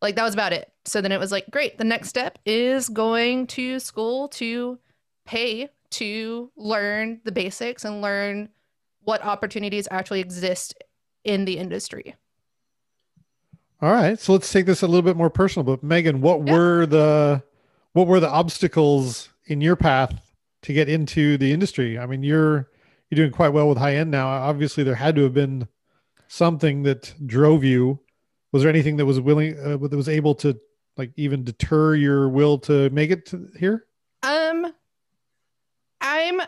Like 0.00 0.16
that 0.16 0.24
was 0.24 0.34
about 0.34 0.52
it. 0.52 0.72
So 0.84 1.00
then 1.00 1.12
it 1.12 1.18
was 1.18 1.32
like, 1.32 1.50
great. 1.50 1.78
The 1.78 1.84
next 1.84 2.08
step 2.08 2.38
is 2.46 2.88
going 2.88 3.46
to 3.48 3.78
school 3.80 4.28
to 4.28 4.78
pay 5.26 5.68
to 5.90 6.50
learn 6.56 7.20
the 7.24 7.32
basics 7.32 7.84
and 7.84 8.00
learn 8.00 8.48
what 9.02 9.24
opportunities 9.24 9.88
actually 9.90 10.20
exist 10.20 10.74
in 11.24 11.44
the 11.44 11.58
industry. 11.58 12.14
All 13.80 13.92
right, 13.92 14.18
so 14.18 14.32
let's 14.32 14.50
take 14.52 14.66
this 14.66 14.82
a 14.82 14.86
little 14.86 15.02
bit 15.02 15.16
more 15.16 15.30
personal. 15.30 15.64
But 15.64 15.82
Megan, 15.84 16.20
what 16.20 16.44
Yeah. 16.44 16.52
were 16.52 16.86
the 16.86 17.42
what 17.92 18.06
were 18.06 18.20
the 18.20 18.28
obstacles 18.28 19.28
in 19.46 19.60
your 19.60 19.76
path 19.76 20.32
to 20.62 20.72
get 20.72 20.88
into 20.88 21.38
the 21.38 21.52
industry? 21.52 21.98
I 21.98 22.06
mean, 22.06 22.22
you're 22.22 22.68
you're 23.08 23.16
doing 23.16 23.30
quite 23.30 23.50
well 23.50 23.68
with 23.68 23.78
high 23.78 23.94
end 23.94 24.10
now. 24.10 24.28
Obviously, 24.28 24.84
there 24.84 24.96
had 24.96 25.14
to 25.16 25.22
have 25.22 25.34
been 25.34 25.68
something 26.26 26.82
that 26.82 27.14
drove 27.24 27.64
you. 27.64 28.00
Was 28.52 28.62
there 28.62 28.70
anything 28.70 28.96
that 28.96 29.06
was 29.06 29.20
willing 29.20 29.58
uh, 29.58 29.76
that 29.76 29.96
was 29.96 30.08
able 30.08 30.34
to 30.36 30.58
like 30.96 31.12
even 31.16 31.44
deter 31.44 31.94
your 31.94 32.28
will 32.28 32.58
to 32.58 32.90
make 32.90 33.10
it 33.10 33.26
to 33.26 33.48
here? 33.58 33.86
Um 34.22 34.72
I'm 36.00 36.40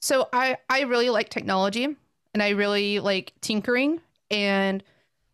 so 0.00 0.28
I 0.32 0.56
I 0.68 0.82
really 0.82 1.10
like 1.10 1.28
technology 1.28 1.96
and 2.34 2.42
I 2.42 2.50
really 2.50 3.00
like 3.00 3.32
tinkering 3.40 4.00
and 4.30 4.82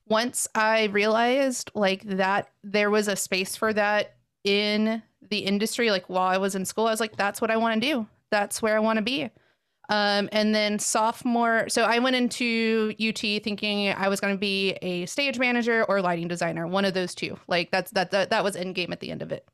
once 0.07 0.47
I 0.55 0.85
realized 0.85 1.71
like 1.75 2.03
that 2.05 2.51
there 2.63 2.91
was 2.91 3.09
a 3.09 3.17
space 3.17 3.57
for 3.57 3.73
that 3.73 4.17
in 4.43 5.03
the 5.31 5.39
industry 5.39 5.91
like 5.91 6.09
while 6.09 6.29
I 6.29 6.39
was 6.39 6.55
in 6.55 6.65
school 6.65 6.87
I 6.87 6.91
was 6.91 7.01
like 7.01 7.17
that's 7.17 7.41
what 7.41 7.51
I 7.51 7.57
want 7.57 7.81
to 7.81 7.89
do. 7.89 8.07
That's 8.31 8.61
where 8.61 8.77
I 8.77 8.81
want 8.81 8.97
to 8.97 9.03
be. 9.03 9.31
Um, 9.91 10.31
and 10.33 10.55
then 10.55 10.79
sophomore, 10.79 11.69
so 11.69 11.83
I 11.83 11.99
went 11.99 12.17
into 12.17 12.95
UT 12.99 13.19
thinking 13.19 13.89
I 13.91 14.09
was 14.09 14.19
going 14.19 14.35
to 14.35 14.39
be 14.39 14.73
a 14.81 15.05
stage 15.07 15.39
manager 15.39 15.85
or 15.85 16.01
lighting 16.01 16.29
designer, 16.29 16.67
one 16.67 16.87
of 16.87 16.95
those 16.95 17.15
two. 17.15 17.39
Like 17.49 17.71
that's 17.71 17.91
that 17.91 18.11
that, 18.13 18.31
that 18.31 18.43
was 18.43 18.57
end 18.57 18.75
game 18.75 18.93
at 18.93 19.01
the 19.01 19.11
end 19.11 19.21
of 19.21 19.31
it. 19.31 19.47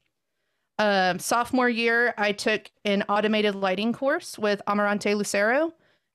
Um, 0.79 1.19
sophomore 1.19 1.69
year, 1.69 2.15
I 2.17 2.33
took 2.33 2.71
an 2.85 3.03
automated 3.09 3.55
lighting 3.55 3.93
course 3.93 4.39
with 4.39 4.63
Amarante 4.67 5.17
Lucero, 5.17 5.75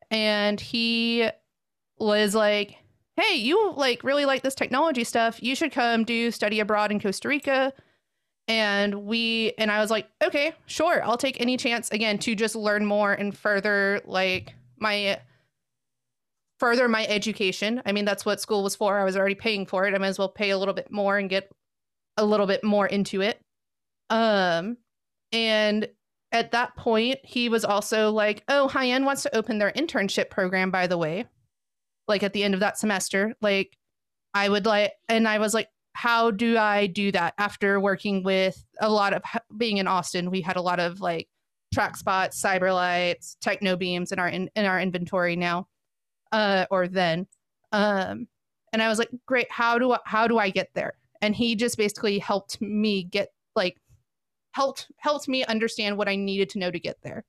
and 0.10 0.62
he 0.62 1.30
was 2.00 2.34
like, 2.34 2.78
"Hey, 3.18 3.36
you 3.36 3.74
like 3.76 4.04
really 4.04 4.26
like 4.26 4.44
this 4.44 4.56
technology 4.56 5.04
stuff? 5.04 5.44
You 5.44 5.56
should 5.56 5.74
come 5.74 6.06
do 6.06 6.32
study 6.32 6.62
abroad 6.62 6.92
in 6.92 7.02
Costa 7.02 7.28
Rica." 7.28 7.74
And 8.48 9.06
we 9.06 9.54
and 9.58 9.72
I 9.72 9.80
was 9.80 9.90
like, 9.90 10.08
"Okay, 10.24 10.54
sure, 10.68 11.04
I'll 11.04 11.18
take 11.18 11.42
any 11.42 11.58
chance 11.58 11.90
again 11.90 12.20
to 12.20 12.36
just 12.36 12.56
learn 12.56 12.86
more 12.86 13.12
and 13.12 13.36
further 13.36 14.02
like 14.06 14.54
my 14.78 15.20
further 16.60 16.88
my 16.88 17.06
education. 17.08 17.82
I 17.86 17.92
mean, 17.92 18.06
that's 18.06 18.26
what 18.26 18.40
school 18.40 18.64
was 18.64 18.76
for. 18.76 19.00
I 19.00 19.04
was 19.04 19.18
already 19.18 19.36
paying 19.36 19.66
for 19.66 19.88
it. 19.88 19.96
I 19.96 19.98
might 19.98 20.08
as 20.08 20.20
well 20.20 20.30
pay 20.30 20.52
a 20.52 20.58
little 20.58 20.76
bit 20.76 20.92
more 20.92 21.18
and 21.18 21.30
get 21.30 21.52
a 22.18 22.26
little 22.26 22.46
bit 22.46 22.64
more 22.64 22.86
into 22.86 23.22
it." 23.22 23.42
Um, 24.12 24.78
and 25.32 25.90
at 26.32 26.52
that 26.52 26.76
point, 26.76 27.20
he 27.24 27.50
was 27.50 27.66
also 27.66 28.12
like, 28.12 28.44
"Oh, 28.48 28.68
High 28.68 28.98
wants 29.00 29.24
to 29.24 29.36
open 29.36 29.58
their 29.58 29.72
internship 29.72 30.30
program, 30.30 30.70
by 30.70 30.86
the 30.88 30.98
way." 30.98 31.26
Like 32.08 32.22
at 32.24 32.34
the 32.34 32.44
end 32.44 32.54
of 32.54 32.60
that 32.60 32.78
semester, 32.78 33.34
like 33.42 33.76
I 34.36 34.50
would 34.50 34.66
like, 34.68 34.94
and 35.10 35.28
I 35.28 35.40
was 35.40 35.54
like, 35.56 35.70
"How 35.96 36.32
do 36.32 36.58
I 36.58 36.88
do 36.88 37.12
that?" 37.14 37.34
After 37.38 37.80
working 37.80 38.24
with 38.24 38.64
a 38.80 38.90
lot 38.90 39.14
of 39.14 39.24
being 39.58 39.78
in 39.78 39.88
Austin, 39.88 40.30
we 40.30 40.42
had 40.42 40.56
a 40.58 40.62
lot 40.62 40.80
of 40.80 41.02
like 41.02 41.28
Trackspots, 41.76 42.36
cyber 42.36 42.74
lights, 42.74 43.38
Technobeams 43.44 44.12
in 44.12 44.20
our 44.20 44.28
in, 44.30 44.50
in 44.56 44.66
our 44.66 44.80
inventory 44.80 45.36
now, 45.36 45.68
uh, 46.32 46.66
or 46.72 46.88
then. 46.88 47.28
Um, 47.72 48.28
and 48.72 48.82
I 48.82 48.90
was 48.90 49.00
like, 49.00 49.10
"Great, 49.26 49.52
how 49.52 49.80
do 49.80 49.94
I, 49.94 50.00
how 50.06 50.28
do 50.28 50.38
I 50.38 50.50
get 50.50 50.70
there?" 50.76 50.94
And 51.22 51.36
he 51.36 51.56
just 51.56 51.78
basically 51.78 52.20
helped 52.20 52.62
me 52.62 53.04
get 53.04 53.30
like 53.56 53.78
helped 54.52 54.88
helped 54.98 55.28
me 55.28 55.44
understand 55.46 55.98
what 55.98 56.08
I 56.08 56.16
needed 56.16 56.50
to 56.52 56.60
know 56.60 56.72
to 56.72 56.80
get 56.80 56.98
there. 57.02 57.26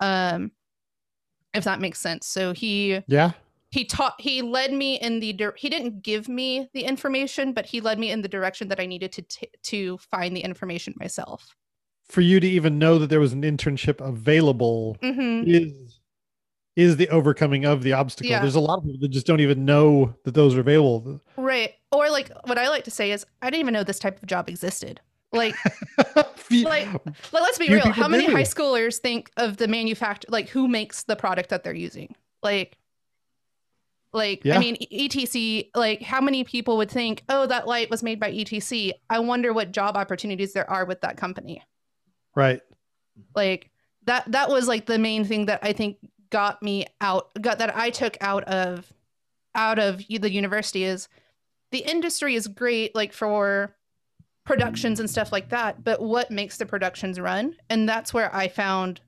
Um 0.00 0.52
if 1.52 1.64
that 1.64 1.80
makes 1.80 2.00
sense. 2.00 2.26
So 2.26 2.52
he 2.52 3.00
Yeah. 3.08 3.32
He 3.70 3.84
taught 3.84 4.20
he 4.20 4.42
led 4.42 4.72
me 4.72 4.98
in 5.00 5.20
the 5.20 5.32
dir- 5.32 5.54
he 5.56 5.68
didn't 5.68 6.02
give 6.02 6.28
me 6.28 6.68
the 6.74 6.82
information, 6.82 7.52
but 7.52 7.66
he 7.66 7.80
led 7.80 7.98
me 7.98 8.10
in 8.10 8.22
the 8.22 8.28
direction 8.28 8.68
that 8.68 8.80
I 8.80 8.86
needed 8.86 9.12
to 9.12 9.22
t- 9.22 9.50
to 9.62 9.98
find 9.98 10.36
the 10.36 10.40
information 10.40 10.94
myself. 10.96 11.54
for 12.04 12.20
you 12.22 12.40
to 12.40 12.48
even 12.48 12.78
know 12.78 12.98
that 12.98 13.06
there 13.06 13.20
was 13.20 13.32
an 13.32 13.42
internship 13.42 14.00
available 14.00 14.96
hmm 15.00 15.44
is 15.46 16.00
is 16.76 16.96
the 16.96 17.08
overcoming 17.10 17.64
of 17.64 17.82
the 17.82 17.92
obstacle. 17.92 18.30
Yeah. 18.30 18.40
There's 18.40 18.54
a 18.54 18.60
lot 18.60 18.78
of 18.78 18.84
people 18.84 19.00
that 19.00 19.10
just 19.10 19.26
don't 19.26 19.40
even 19.40 19.64
know 19.64 20.14
that 20.24 20.34
those 20.34 20.56
are 20.56 20.60
available. 20.60 21.20
Right. 21.36 21.74
Or 21.92 22.10
like 22.10 22.30
what 22.46 22.58
I 22.58 22.68
like 22.68 22.84
to 22.84 22.90
say 22.90 23.12
is 23.12 23.26
I 23.42 23.50
didn't 23.50 23.60
even 23.60 23.74
know 23.74 23.84
this 23.84 23.98
type 23.98 24.22
of 24.22 24.28
job 24.28 24.48
existed. 24.48 25.00
Like, 25.32 25.54
like, 26.16 26.26
like 26.50 26.92
let's 27.32 27.58
be 27.58 27.68
real. 27.68 27.90
How 27.92 28.08
many 28.08 28.26
do. 28.26 28.32
high 28.32 28.42
schoolers 28.42 28.98
think 28.98 29.30
of 29.36 29.58
the 29.58 29.68
manufacturer? 29.68 30.30
Like, 30.30 30.48
who 30.48 30.66
makes 30.66 31.04
the 31.04 31.16
product 31.16 31.50
that 31.50 31.62
they're 31.62 31.74
using? 31.74 32.14
Like, 32.42 32.78
like 34.12 34.44
Yeah. 34.44 34.56
I 34.56 34.58
mean, 34.58 34.76
ETC. 34.92 35.70
Like, 35.74 36.02
how 36.02 36.20
many 36.20 36.44
people 36.44 36.76
would 36.78 36.90
think, 36.90 37.22
oh, 37.28 37.46
that 37.46 37.66
light 37.66 37.90
was 37.90 38.02
made 38.02 38.18
by 38.18 38.32
ETC? 38.32 38.92
I 39.08 39.18
wonder 39.20 39.52
what 39.52 39.72
job 39.72 39.96
opportunities 39.96 40.52
there 40.52 40.68
are 40.68 40.84
with 40.84 41.00
that 41.02 41.16
company. 41.16 41.62
right. 42.34 42.60
Like 43.34 43.70
that. 44.06 44.30
That 44.32 44.48
was 44.48 44.66
like 44.66 44.86
the 44.86 44.98
main 44.98 45.24
thing 45.24 45.46
that 45.46 45.60
I 45.62 45.72
think 45.72 45.98
got 46.30 46.62
me 46.62 46.86
out. 47.00 47.30
Got 47.40 47.58
that 47.58 47.76
I 47.76 47.90
took 47.90 48.16
out 48.20 48.44
of 48.44 48.90
out 49.54 49.78
of 49.78 49.98
the 50.08 50.30
university 50.30 50.84
is 50.84 51.08
the 51.70 51.78
industry 51.78 52.34
is 52.34 52.46
great 52.46 52.94
like 52.94 53.12
for 53.12 53.74
productions 54.44 55.00
and 55.00 55.08
stuff 55.10 55.32
like 55.32 55.50
that 55.50 55.82
but 55.84 56.00
what 56.00 56.30
makes 56.30 56.56
the 56.56 56.66
productions 56.66 57.20
run 57.20 57.54
and 57.68 57.88
that's 57.88 58.14
where 58.14 58.34
i 58.34 58.48
found 58.48 59.00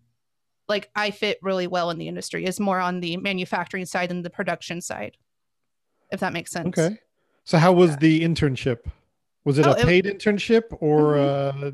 like 0.68 0.90
i 0.94 1.10
fit 1.10 1.38
really 1.42 1.66
well 1.66 1.90
in 1.90 1.98
the 1.98 2.08
industry 2.08 2.44
is 2.44 2.58
more 2.60 2.78
on 2.80 3.00
the 3.00 3.16
manufacturing 3.16 3.84
side 3.84 4.10
than 4.10 4.22
the 4.22 4.30
production 4.30 4.80
side 4.80 5.16
if 6.10 6.20
that 6.20 6.32
makes 6.32 6.50
sense 6.50 6.68
Okay. 6.78 6.98
So 7.44 7.58
how 7.58 7.72
was 7.72 7.96
the 7.96 8.20
internship? 8.20 8.84
Was 9.44 9.58
it 9.58 9.66
Oh, 9.66 9.72
a 9.72 9.78
it- 9.78 9.84
paid 9.84 10.04
internship 10.04 10.64
or 10.80 11.18
uh 11.18 11.72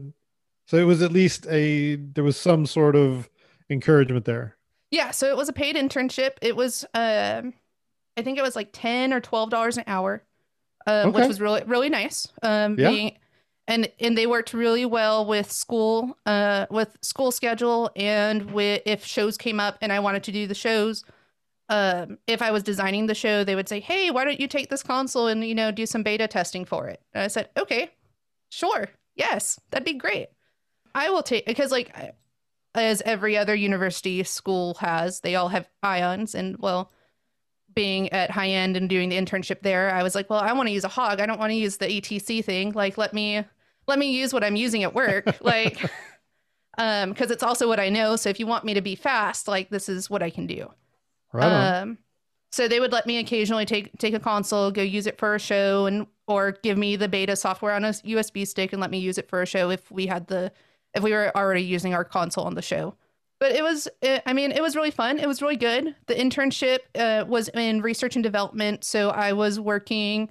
so 0.66 0.77
it 0.79 0.85
was 0.85 1.03
at 1.03 1.12
least 1.12 1.46
a 1.48 1.96
there 1.96 2.24
was 2.24 2.37
some 2.37 2.64
sort 2.66 2.96
of 2.96 3.29
encouragement 3.70 4.24
there. 4.24 4.57
yeah 4.90 5.11
so 5.11 5.29
it 5.29 5.37
was 5.37 5.48
a 5.48 5.53
paid 5.53 5.77
internship 5.77 6.33
it 6.40 6.57
was 6.57 6.85
um 6.94 7.53
i 8.16 8.22
think 8.22 8.38
it 8.38 8.42
was 8.42 8.57
like 8.57 8.70
10 8.72 9.12
or 9.12 9.20
12 9.20 9.51
dollars 9.51 9.77
an 9.77 9.85
hour 9.87 10.24
um, 10.87 11.12
which 11.12 11.27
was 11.29 11.38
really 11.40 11.62
really 11.66 11.90
nice 11.90 12.27
um 12.42 12.79
Yeah. 12.79 12.88
being 12.90 13.18
and 13.68 13.92
and 14.00 14.18
they 14.18 14.26
worked 14.26 14.52
really 14.52 14.87
well 14.87 15.24
with 15.24 15.52
school 15.52 16.16
uh 16.26 16.66
with 16.70 16.96
school 17.02 17.31
schedule 17.31 17.90
and 17.94 18.50
with 18.50 18.83
if 18.87 19.04
shows 19.04 19.37
came 19.37 19.61
up 19.61 19.78
and 19.81 19.92
i 19.92 20.00
wanted 20.00 20.24
to 20.24 20.33
do 20.33 20.48
the 20.48 20.54
shows 20.54 21.04
um 21.68 22.18
if 22.26 22.42
i 22.42 22.50
was 22.50 22.64
designing 22.64 23.07
the 23.07 23.14
show 23.14 23.44
they 23.44 23.54
would 23.54 23.68
say 23.68 23.78
hey 23.78 24.11
why 24.11 24.24
don't 24.24 24.40
you 24.40 24.48
take 24.48 24.70
this 24.70 24.83
console 24.83 25.28
and 25.28 25.44
you 25.44 25.54
know 25.54 25.70
do 25.70 25.87
some 25.87 26.02
beta 26.02 26.26
testing 26.26 26.64
for 26.64 26.88
it? 26.88 27.00
And 27.12 27.22
i 27.22 27.28
said 27.28 27.50
okay 27.57 27.90
sure 28.48 28.88
yes 29.14 29.61
that'd 29.70 29.85
be 29.85 29.94
great. 29.94 30.28
I 30.94 31.11
will 31.11 31.22
take 31.22 31.46
because 31.46 31.70
like 31.70 31.94
as 32.74 33.02
every 33.02 33.37
other 33.37 33.54
university 33.54 34.22
school 34.24 34.74
has 34.81 35.20
they 35.20 35.37
all 35.37 35.48
have 35.48 35.68
ions 35.83 36.35
and 36.35 36.57
well 36.59 36.90
being 37.74 38.09
at 38.12 38.31
high 38.31 38.48
end 38.48 38.76
and 38.76 38.88
doing 38.88 39.11
the 39.11 39.16
internship 39.16 39.61
there 39.61 39.94
i 39.94 40.02
was 40.02 40.14
like 40.14 40.31
well 40.31 40.40
i 40.40 40.52
want 40.52 40.66
to 40.66 40.72
use 40.72 40.85
a 40.85 40.88
hog. 40.88 41.20
I 41.20 41.26
don't 41.26 41.38
want 41.38 41.50
to 41.50 41.57
use 41.57 41.76
the 41.76 41.94
etc 41.98 42.42
thing. 42.42 42.72
Like 42.72 42.96
let 42.96 43.12
me 43.12 43.44
let 43.88 43.98
me 43.98 44.12
use 44.12 44.33
what 44.33 44.44
i'm 44.44 44.57
using 44.57 44.85
at 44.85 44.94
work 44.94 45.38
like 45.42 45.90
um 46.79 47.11
because 47.11 47.31
it's 47.31 47.42
also 47.42 47.66
what 47.66 47.81
i 47.81 47.88
know 47.88 48.14
so 48.14 48.29
if 48.29 48.38
you 48.38 48.46
want 48.46 48.64
me 48.64 48.74
to 48.74 48.81
be 48.81 48.94
fast 48.94 49.48
like 49.48 49.68
this 49.70 49.88
is 49.88 50.09
what 50.09 50.22
i 50.22 50.31
can 50.31 50.46
do 50.46 50.70
Right 51.33 51.44
on. 51.44 51.83
um, 51.83 51.98
so 52.51 52.66
they 52.66 52.81
would 52.81 52.92
let 52.92 53.07
me 53.07 53.18
occasionally 53.18 53.66
take 53.66 53.96
take 53.98 54.14
a 54.14 54.18
console, 54.18 54.70
go 54.70 54.81
use 54.81 55.07
it 55.07 55.18
for 55.18 55.35
a 55.35 55.38
show, 55.38 55.85
and 55.85 56.07
or 56.27 56.53
give 56.53 56.79
me 56.79 56.96
the 56.96 57.09
beta 57.09 57.37
software 57.37 57.74
on 57.74 57.85
a 57.85 57.88
USB 57.90 58.46
stick 58.46 58.72
and 58.72 58.81
let 58.81 58.90
me 58.90 58.98
use 58.98 59.18
it 59.18 59.29
for 59.29 59.42
a 59.42 59.46
show 59.46 59.68
if 59.68 59.90
we 59.90 60.07
had 60.07 60.27
the 60.29 60.51
if 60.94 61.03
we 61.03 61.12
were 61.12 61.31
already 61.37 61.62
using 61.62 61.92
our 61.92 62.05
console 62.05 62.44
on 62.44 62.55
the 62.55 62.62
show. 62.62 62.94
But 63.38 63.53
it 63.53 63.62
was, 63.62 63.87
it, 64.01 64.22
I 64.24 64.33
mean, 64.33 64.51
it 64.51 64.62
was 64.62 64.74
really 64.74 64.90
fun. 64.90 65.18
It 65.18 65.29
was 65.29 65.42
really 65.42 65.59
good. 65.59 65.94
The 66.07 66.14
internship 66.14 66.79
uh, 66.98 67.27
was 67.29 67.48
in 67.51 67.83
research 67.83 68.16
and 68.16 68.22
development, 68.22 68.83
so 68.83 69.11
I 69.11 69.35
was 69.35 69.61
working 69.61 70.31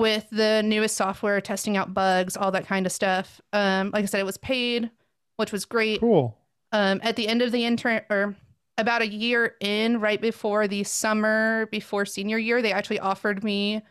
with 0.00 0.28
the 0.30 0.62
newest 0.64 0.96
software, 0.96 1.40
testing 1.40 1.76
out 1.76 1.92
bugs, 1.92 2.36
all 2.36 2.50
that 2.50 2.66
kind 2.66 2.86
of 2.86 2.92
stuff. 2.92 3.40
Um, 3.52 3.90
like 3.92 4.02
I 4.02 4.06
said, 4.06 4.20
it 4.20 4.26
was 4.26 4.38
paid, 4.38 4.90
which 5.36 5.52
was 5.52 5.64
great 5.64 6.00
cool. 6.00 6.36
um, 6.72 7.00
at 7.02 7.16
the 7.16 7.28
end 7.28 7.42
of 7.42 7.52
the 7.52 7.64
intern 7.64 8.00
or 8.08 8.34
about 8.78 9.02
a 9.02 9.08
year 9.08 9.56
in, 9.60 10.00
right 10.00 10.20
before 10.20 10.66
the 10.66 10.84
summer 10.84 11.66
before 11.70 12.06
senior 12.06 12.38
year, 12.38 12.62
they 12.62 12.72
actually 12.72 12.98
offered 12.98 13.44
me 13.44 13.82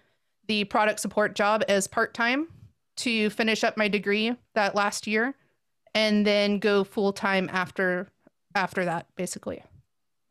the 0.47 0.63
product 0.63 0.99
support 0.99 1.35
job 1.35 1.63
as 1.69 1.85
part 1.85 2.15
time 2.15 2.47
to 2.97 3.29
finish 3.29 3.63
up 3.63 3.77
my 3.77 3.87
degree 3.87 4.35
that 4.55 4.73
last 4.73 5.05
year, 5.05 5.35
and 5.93 6.25
then 6.25 6.57
go 6.57 6.83
full 6.83 7.13
time 7.13 7.47
after 7.53 8.09
after 8.55 8.83
that, 8.83 9.05
basically. 9.15 9.63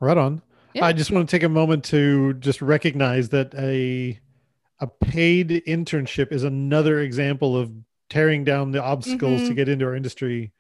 Right 0.00 0.18
on. 0.18 0.42
Yeah. 0.74 0.84
I 0.84 0.92
just 0.92 1.12
want 1.12 1.28
to 1.28 1.36
take 1.36 1.44
a 1.44 1.48
moment 1.48 1.84
to 1.86 2.34
just 2.34 2.60
recognize 2.60 3.28
that 3.28 3.54
a 3.54 4.18
a 4.80 4.86
paid 4.86 5.50
internship 5.66 6.32
is 6.32 6.44
another 6.44 7.00
example 7.00 7.56
of 7.56 7.72
tearing 8.10 8.44
down 8.44 8.70
the 8.70 8.82
obstacles 8.82 9.42
to 9.42 9.52
Mhm. 9.52 9.56
get 9.56 9.68
into 9.68 9.84
our 9.84 9.94
industry. 9.94 10.52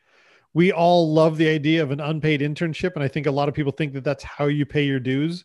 We 0.54 0.72
all 0.72 1.12
love 1.12 1.36
the 1.38 1.48
idea 1.48 1.82
of 1.82 1.90
an 1.90 2.00
unpaid 2.00 2.40
internship, 2.40 2.94
and 2.94 3.02
I 3.02 3.08
think 3.08 3.26
a 3.26 3.30
lot 3.30 3.48
of 3.48 3.54
people 3.54 3.72
think 3.72 3.92
that 3.92 4.04
that's 4.04 4.24
how 4.24 4.46
you 4.46 4.66
pay 4.66 4.84
your 4.84 5.00
dues. 5.00 5.44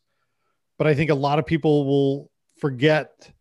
But 0.77 0.87
I 0.87 0.95
think 0.95 1.11
a 1.11 1.15
lot 1.15 1.39
of 1.39 1.45
people 1.45 1.85
will 1.85 2.31
forget 2.57 3.31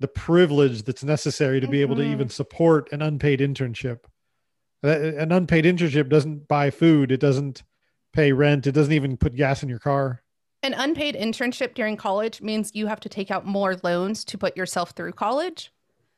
the 0.00 0.08
privilege 0.08 0.82
that's 0.82 1.04
necessary 1.04 1.60
to 1.60 1.68
be 1.68 1.80
able 1.80 1.96
to 1.96 2.02
Mhm. 2.02 2.12
even 2.12 2.28
support 2.28 2.92
an 2.92 3.00
unpaid 3.00 3.40
internship. 3.40 4.00
An 4.82 5.32
unpaid 5.32 5.64
internship 5.64 6.10
doesn't 6.10 6.46
buy 6.46 6.70
food, 6.70 7.10
it 7.10 7.20
doesn't 7.20 7.62
pay 8.12 8.32
rent, 8.32 8.66
it 8.66 8.72
doesn't 8.72 8.92
even 8.92 9.16
put 9.16 9.34
gas 9.34 9.62
in 9.62 9.68
your 9.68 9.78
car. 9.78 10.22
An 10.64 10.72
unpaid 10.72 11.14
internship 11.14 11.74
during 11.74 11.98
college 11.98 12.40
means 12.40 12.70
you 12.74 12.86
have 12.86 12.98
to 13.00 13.08
take 13.10 13.30
out 13.30 13.44
more 13.44 13.76
loans 13.82 14.24
to 14.24 14.38
put 14.38 14.56
yourself 14.56 14.92
through 14.92 15.12
college. 15.12 15.70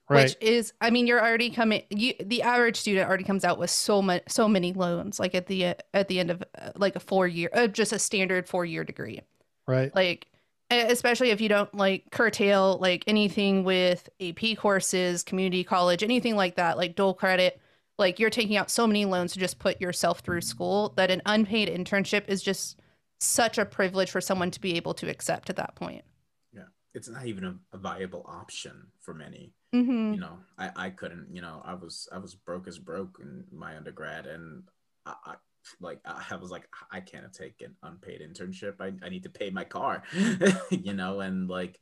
Right. 0.09 0.22
which 0.22 0.37
is 0.40 0.72
i 0.80 0.88
mean 0.88 1.09
you're 1.09 1.20
already 1.20 1.50
coming 1.50 1.82
you 1.90 2.14
the 2.20 2.42
average 2.42 2.76
student 2.76 3.09
already 3.09 3.24
comes 3.24 3.44
out 3.44 3.59
with 3.59 3.70
so 3.70 4.00
much 4.00 4.22
so 4.28 4.46
many 4.46 4.72
loans 4.72 5.18
like 5.18 5.35
at 5.35 5.48
the 5.48 5.74
at 5.92 6.06
the 6.06 6.20
end 6.20 6.30
of 6.30 6.44
uh, 6.56 6.70
like 6.76 6.94
a 6.94 7.00
four 7.00 7.26
year 7.26 7.50
uh, 7.52 7.66
just 7.66 7.92
a 7.92 7.98
standard 7.98 8.46
four 8.48 8.64
year 8.64 8.85
degree 8.85 9.20
right. 9.66 9.92
like 9.96 10.28
especially 10.70 11.30
if 11.30 11.40
you 11.40 11.48
don't 11.48 11.74
like 11.74 12.04
curtail 12.12 12.78
like 12.80 13.02
anything 13.09 13.64
with 13.64 14.09
ap 14.20 14.56
courses 14.56 15.24
community 15.24 15.64
college 15.64 16.04
anything 16.04 16.37
like 16.37 16.54
that 16.54 16.76
like 16.76 16.94
dual 16.94 17.12
credit 17.12 17.61
like 17.98 18.20
you're 18.20 18.30
taking 18.30 18.56
out 18.56 18.70
so 18.70 18.87
many 18.87 19.06
loans 19.06 19.32
to 19.32 19.40
just 19.40 19.59
put 19.59 19.80
yourself 19.80 20.20
through 20.20 20.40
school 20.40 20.92
that 20.96 21.11
an 21.11 21.20
unpaid 21.26 21.68
internship 21.68 22.28
is 22.28 22.42
just 22.42 22.78
such 23.20 23.59
a 23.59 23.64
privilege 23.64 24.11
for 24.11 24.20
someone 24.20 24.50
to 24.50 24.61
be 24.61 24.76
able 24.76 24.94
to 24.94 25.09
accept 25.09 25.48
at 25.50 25.57
that 25.57 25.74
point 25.74 26.05
Yeah, 26.52 26.68
It's 26.94 27.09
not 27.09 27.26
even 27.26 27.44
a, 27.44 27.55
a 27.72 27.79
viable 27.79 28.24
option 28.29 28.88
for 29.00 29.14
many. 29.14 29.52
mm-hmm. 29.74 30.14
you 30.14 30.20
know 30.20 30.38
I, 30.59 30.70
I 30.76 30.90
couldn't 30.90 31.29
you 31.33 31.42
know 31.42 31.62
i 31.64 31.74
was 31.74 32.09
i 32.12 32.18
was 32.18 32.35
broke 32.35 32.66
as 32.68 32.79
broke 32.79 33.18
in 33.20 33.44
my 33.52 33.76
undergrad 33.76 34.26
and 34.26 34.62
i, 35.05 35.14
I 35.24 35.35
like 35.81 35.98
i 36.07 36.37
was 36.37 36.50
like 36.50 36.66
i 36.92 37.00
can't 37.00 37.33
take 37.33 37.61
an 37.61 37.74
unpaid 37.83 38.20
internship 38.22 38.74
i, 38.81 38.92
I 39.05 39.09
need 39.09 39.24
to 39.24 39.31
pay 39.31 39.50
my 39.50 39.64
car 39.64 40.02
you 40.70 40.94
know 40.94 41.20
and 41.20 41.48
like 41.48 41.81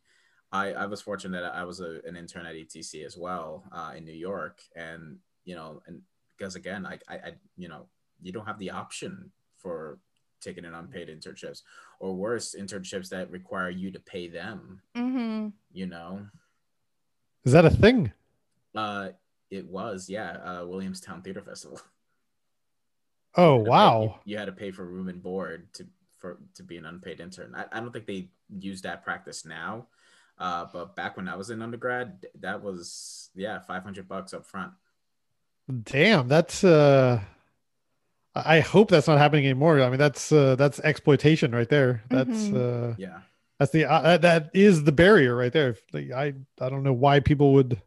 i 0.53 0.73
i 0.73 0.87
was 0.87 1.03
fortunate 1.03 1.43
that 1.43 1.55
i 1.55 1.65
was 1.65 1.81
a, 1.81 2.01
an 2.09 2.17
intern 2.17 2.47
at 2.47 2.57
etc 2.57 3.05
as 3.05 3.17
well 3.17 3.65
uh, 3.73 3.93
in 3.97 4.05
new 4.07 4.19
york 4.31 4.57
and 4.75 5.19
you 5.45 5.55
know 5.55 5.83
and 5.87 6.01
because 6.39 6.55
again 6.57 6.87
I, 6.87 6.99
I 7.09 7.15
i 7.29 7.31
you 7.57 7.69
know 7.69 7.89
you 8.23 8.33
don't 8.33 8.47
have 8.47 8.59
the 8.59 8.71
option 8.71 9.31
for 9.59 9.99
taking 10.45 10.65
an 10.65 10.75
unpaid 10.75 11.09
internships 11.09 11.63
or 11.99 12.15
worse 12.15 12.55
internships 12.59 13.09
that 13.09 13.31
require 13.31 13.71
you 13.71 13.91
to 13.91 13.99
pay 14.01 14.29
them 14.29 14.81
Mm-hmm. 14.97 15.49
you 15.73 15.87
know 15.87 16.27
Is 17.45 17.53
that 17.53 17.65
a 17.65 17.71
thing? 17.71 18.13
uh, 18.75 19.09
it 19.51 19.67
was, 19.67 20.09
yeah, 20.11 20.33
uh, 20.45 20.67
Williamstown 20.67 21.23
Theater 21.23 21.41
Festival. 21.43 21.81
Oh, 23.37 23.59
You 23.59 23.59
had 23.59 23.65
to 23.65 23.65
pay- 23.65 23.71
wow. 23.71 24.03
You, 24.25 24.33
you 24.33 24.39
had 24.39 24.45
to 24.47 24.53
pay 24.53 24.71
for 24.71 24.85
room 24.85 25.09
and 25.09 25.23
board 25.23 25.73
to 25.75 25.87
for 26.19 26.39
to 26.55 26.63
be 26.63 26.77
an 26.77 26.87
unpaid 26.87 27.21
intern. 27.21 27.55
I, 27.55 27.65
I 27.73 27.81
don't 27.81 27.93
think 27.93 28.07
they 28.07 28.29
use 28.59 28.81
that 28.83 29.05
practice 29.05 29.45
now, 29.45 29.87
uh, 30.39 30.67
but 30.73 30.97
back 30.97 31.17
when 31.17 31.29
I 31.29 31.37
was 31.37 31.51
in 31.51 31.61
undergrad, 31.63 32.27
that 32.41 32.63
was 32.63 33.31
yeah, 33.35 33.59
five 33.61 33.83
hundred 33.85 34.09
bucks 34.09 34.33
up 34.35 34.47
front. 34.47 34.73
Damn, 35.85 36.29
that's 36.29 36.65
uh 36.65 37.21
I 38.35 38.57
I 38.57 38.61
hope 38.61 38.91
that's 38.91 39.07
not 39.09 39.19
happening 39.19 39.45
anymore. 39.45 39.81
I 39.81 39.89
mean, 39.89 39.99
that's 39.99 40.33
uh 40.33 40.57
that's 40.57 40.81
exploitation 40.81 41.53
right 41.53 41.69
there. 41.69 42.03
That's 42.11 42.29
Mhm. 42.49 42.91
uh 42.93 42.95
Yeah, 42.99 43.21
that's 43.59 43.73
the 43.73 43.85
uh, 43.85 44.03
that, 44.03 44.23
that 44.23 44.51
is 44.55 44.85
the 44.85 44.93
barrier 44.93 45.35
right 45.37 45.53
there. 45.53 45.77
I 45.95 46.35
I 46.61 46.69
don't 46.69 46.83
know 46.83 46.93
why 46.93 47.21
people 47.21 47.53
would 47.55 47.81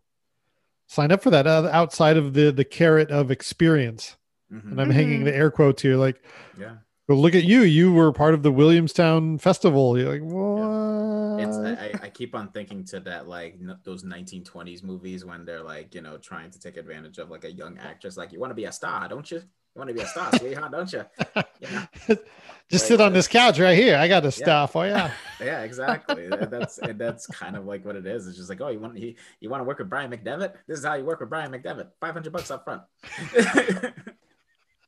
sign 0.88 1.12
up 1.12 1.22
for 1.22 1.30
that 1.32 1.48
uh, 1.48 1.70
outside 1.72 2.18
of 2.18 2.34
the 2.34 2.52
the 2.52 2.64
carrot 2.66 3.12
of 3.12 3.32
experience. 3.32 4.16
Mhm. 4.52 4.72
And 4.72 4.82
I'm 4.82 4.90
hanging 4.92 5.22
Mhm. 5.22 5.26
the 5.26 5.36
air 5.36 5.52
quotes 5.52 5.82
here 5.82 5.98
like 5.98 6.24
yeah. 6.58 6.78
Well, 7.10 7.18
look 7.20 7.36
at 7.36 7.46
you. 7.46 7.62
You 7.62 7.94
were 7.94 8.12
part 8.12 8.34
of 8.34 8.44
the 8.44 8.52
Williamstown 8.52 9.38
Festival. 9.38 9.98
You're 9.98 10.12
like, 10.12 10.22
what? 10.22 11.40
It's 11.40 11.58
I, 11.58 11.72
I- 11.86 12.06
I 12.08 12.10
keep 12.10 12.36
on 12.36 12.50
thinking 12.52 12.84
to 12.86 13.00
that 13.02 13.28
like 13.30 13.54
n- 13.62 13.78
those 13.84 14.04
1920s 14.04 14.84
movies 14.84 15.24
when 15.24 15.46
they're 15.46 15.62
like 15.64 15.94
you 15.96 16.02
know 16.02 16.18
trying 16.18 16.52
to 16.52 16.60
take 16.60 16.76
advantage 16.78 17.18
of 17.18 17.30
like 17.30 17.44
a 17.46 17.52
young 17.52 17.78
actress. 17.78 18.18
Like 18.18 18.32
you 18.34 18.40
want 18.40 18.52
to 18.52 18.56
be 18.56 18.66
a 18.66 18.72
star, 18.72 19.08
don't 19.08 19.30
you? 19.30 19.42
Want 19.78 19.90
to 19.90 19.94
be 19.94 20.02
a 20.02 20.08
star, 20.08 20.32
sweetheart, 20.38 20.72
don't 20.72 20.92
you? 20.92 21.04
you 21.62 21.68
know? 21.72 21.86
Just 22.70 22.84
Like, 22.84 22.88
sit 22.90 23.00
on 23.00 23.12
uh, 23.12 23.16
this 23.16 23.28
couch 23.28 23.60
right 23.60 23.78
here. 23.78 23.96
I 23.96 24.08
got 24.08 24.22
the 24.24 24.28
Yeah. 24.30 24.32
stuff. 24.46 24.76
Oh 24.76 24.84
yeah. 24.84 25.12
Yeah, 25.40 25.62
exactly. 25.62 26.28
That's 26.30 26.80
that's 26.96 27.28
kind 27.28 27.56
of 27.56 27.66
like 27.66 27.86
what 27.86 27.96
it 27.96 28.08
is. 28.08 28.28
It's 28.28 28.38
just 28.38 28.50
like, 28.50 28.60
oh, 28.60 28.70
you 28.70 28.80
want 28.80 28.98
you, 28.98 29.14
you 29.40 29.50
want 29.52 29.62
to 29.62 29.66
work 29.66 29.78
with 29.78 29.88
Brian 29.90 30.10
MacDevitt? 30.12 30.54
This 30.68 30.80
is 30.80 30.86
how 30.86 30.96
you 30.96 31.06
work 31.06 31.20
with 31.20 31.30
Brian 31.30 31.52
MacDevitt. 31.52 31.90
Five 32.02 32.14
hundred 32.14 32.34
bucks 32.34 32.50
up 32.50 32.64
front. 32.66 32.82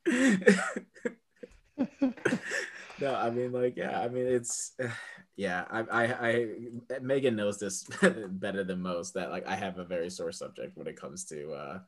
no, 3.00 3.14
I 3.14 3.30
mean, 3.30 3.52
like, 3.52 3.76
yeah, 3.76 4.00
I 4.00 4.08
mean, 4.08 4.26
it's, 4.26 4.72
yeah, 5.36 5.64
I, 5.70 5.80
I, 5.80 6.28
I, 6.28 6.46
Megan 7.00 7.36
knows 7.36 7.58
this 7.58 7.88
better 8.28 8.64
than 8.64 8.82
most. 8.82 9.14
That 9.14 9.30
like, 9.30 9.46
I 9.46 9.54
have 9.54 9.78
a 9.78 9.84
very 9.84 10.10
sore 10.10 10.32
subject 10.32 10.76
when 10.76 10.86
it 10.88 10.96
comes 11.00 11.24
to 11.26 11.52
uh, 11.52 11.78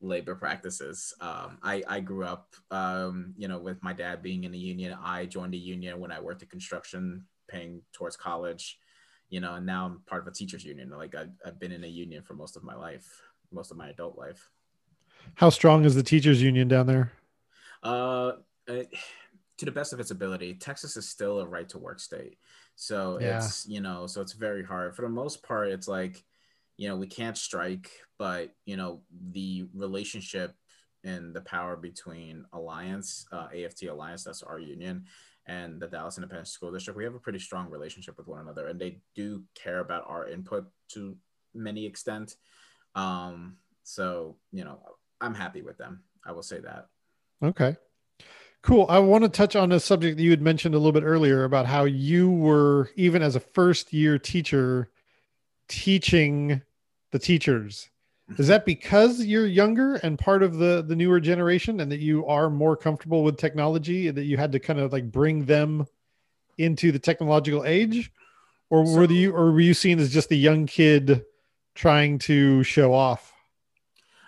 labor 0.00 0.34
practices. 0.34 1.14
Um, 1.20 1.58
I, 1.62 1.82
I 1.88 2.00
grew 2.00 2.24
up, 2.24 2.54
um, 2.70 3.34
you 3.36 3.48
know, 3.48 3.58
with 3.58 3.82
my 3.82 3.92
dad 3.92 4.22
being 4.22 4.44
in 4.44 4.52
a 4.52 4.56
union. 4.56 4.96
I 5.02 5.26
joined 5.26 5.54
a 5.54 5.58
union 5.58 5.98
when 6.00 6.12
I 6.12 6.20
worked 6.20 6.42
in 6.42 6.48
construction, 6.48 7.24
paying 7.48 7.82
towards 7.92 8.16
college, 8.16 8.78
you 9.30 9.40
know, 9.40 9.54
and 9.54 9.64
now 9.64 9.86
I'm 9.86 10.00
part 10.06 10.22
of 10.22 10.28
a 10.28 10.32
teachers 10.32 10.64
union. 10.64 10.90
Like, 10.90 11.14
I've, 11.14 11.30
I've 11.44 11.58
been 11.58 11.72
in 11.72 11.84
a 11.84 11.88
union 11.88 12.22
for 12.22 12.34
most 12.34 12.56
of 12.56 12.64
my 12.64 12.74
life, 12.74 13.06
most 13.50 13.70
of 13.70 13.76
my 13.76 13.88
adult 13.88 14.18
life. 14.18 14.50
How 15.36 15.50
strong 15.50 15.84
is 15.84 15.94
the 15.94 16.02
teachers 16.02 16.42
union 16.42 16.68
down 16.68 16.86
there? 16.86 17.12
Uh, 17.82 18.32
uh, 18.68 18.82
to 19.56 19.64
the 19.64 19.72
best 19.72 19.92
of 19.92 20.00
its 20.00 20.10
ability, 20.10 20.54
Texas 20.54 20.96
is 20.96 21.08
still 21.08 21.40
a 21.40 21.46
right 21.46 21.68
to 21.68 21.78
work 21.78 22.00
state. 22.00 22.38
So 22.76 23.18
Yeah. 23.20 23.36
it's, 23.36 23.66
you 23.66 23.80
know, 23.80 24.06
so 24.06 24.20
it's 24.20 24.32
very 24.32 24.64
hard. 24.64 24.94
For 24.96 25.02
the 25.02 25.08
most 25.08 25.42
part, 25.42 25.68
it's 25.68 25.88
like, 25.88 26.24
you 26.76 26.88
know, 26.88 26.96
we 26.96 27.06
can't 27.06 27.38
strike, 27.38 27.90
but, 28.18 28.54
you 28.64 28.76
know, 28.76 29.02
the 29.32 29.66
relationship 29.74 30.54
and 31.04 31.34
the 31.34 31.40
power 31.42 31.76
between 31.76 32.44
Alliance, 32.52 33.26
uh, 33.32 33.48
AFT 33.54 33.84
Alliance, 33.84 34.24
that's 34.24 34.42
our 34.42 34.58
union, 34.58 35.04
and 35.46 35.80
the 35.80 35.86
Dallas 35.86 36.16
Independent 36.16 36.48
School 36.48 36.72
District, 36.72 36.96
we 36.96 37.04
have 37.04 37.14
a 37.14 37.20
pretty 37.20 37.38
strong 37.38 37.70
relationship 37.70 38.16
with 38.16 38.26
one 38.26 38.40
another. 38.40 38.68
And 38.68 38.80
they 38.80 38.98
do 39.14 39.42
care 39.54 39.80
about 39.80 40.04
our 40.06 40.26
input 40.26 40.66
to 40.90 41.16
many 41.54 41.84
extent. 41.84 42.36
Um, 42.94 43.56
so, 43.82 44.36
you 44.52 44.64
know, 44.64 44.80
I'm 45.20 45.34
happy 45.34 45.62
with 45.62 45.76
them. 45.76 46.02
I 46.24 46.32
will 46.32 46.42
say 46.42 46.60
that. 46.60 46.86
Okay. 47.42 47.76
Cool. 48.62 48.86
I 48.88 48.98
want 48.98 49.24
to 49.24 49.28
touch 49.28 49.54
on 49.54 49.72
a 49.72 49.80
subject 49.80 50.16
that 50.16 50.22
you 50.22 50.30
had 50.30 50.40
mentioned 50.40 50.74
a 50.74 50.78
little 50.78 50.92
bit 50.92 51.02
earlier 51.02 51.44
about 51.44 51.66
how 51.66 51.84
you 51.84 52.30
were, 52.30 52.90
even 52.96 53.20
as 53.20 53.36
a 53.36 53.40
first 53.40 53.92
year 53.92 54.18
teacher, 54.18 54.88
teaching 55.74 56.62
the 57.10 57.18
teachers. 57.18 57.90
Is 58.38 58.46
that 58.48 58.64
because 58.64 59.24
you're 59.24 59.46
younger 59.46 59.96
and 59.96 60.18
part 60.18 60.42
of 60.42 60.56
the 60.56 60.82
the 60.86 60.96
newer 60.96 61.20
generation 61.20 61.80
and 61.80 61.92
that 61.92 62.00
you 62.00 62.24
are 62.26 62.48
more 62.48 62.76
comfortable 62.76 63.22
with 63.22 63.36
technology 63.36 64.08
and 64.08 64.16
that 64.16 64.24
you 64.24 64.38
had 64.38 64.52
to 64.52 64.60
kind 64.60 64.78
of 64.80 64.92
like 64.92 65.10
bring 65.10 65.44
them 65.44 65.86
into 66.56 66.90
the 66.90 66.98
technological 66.98 67.64
age? 67.64 68.10
Or 68.70 68.82
were 68.82 69.04
you 69.04 69.34
or 69.34 69.52
were 69.52 69.60
you 69.60 69.74
seen 69.74 69.98
as 69.98 70.12
just 70.12 70.30
a 70.30 70.36
young 70.36 70.66
kid 70.66 71.24
trying 71.74 72.18
to 72.20 72.62
show 72.62 72.94
off? 72.94 73.33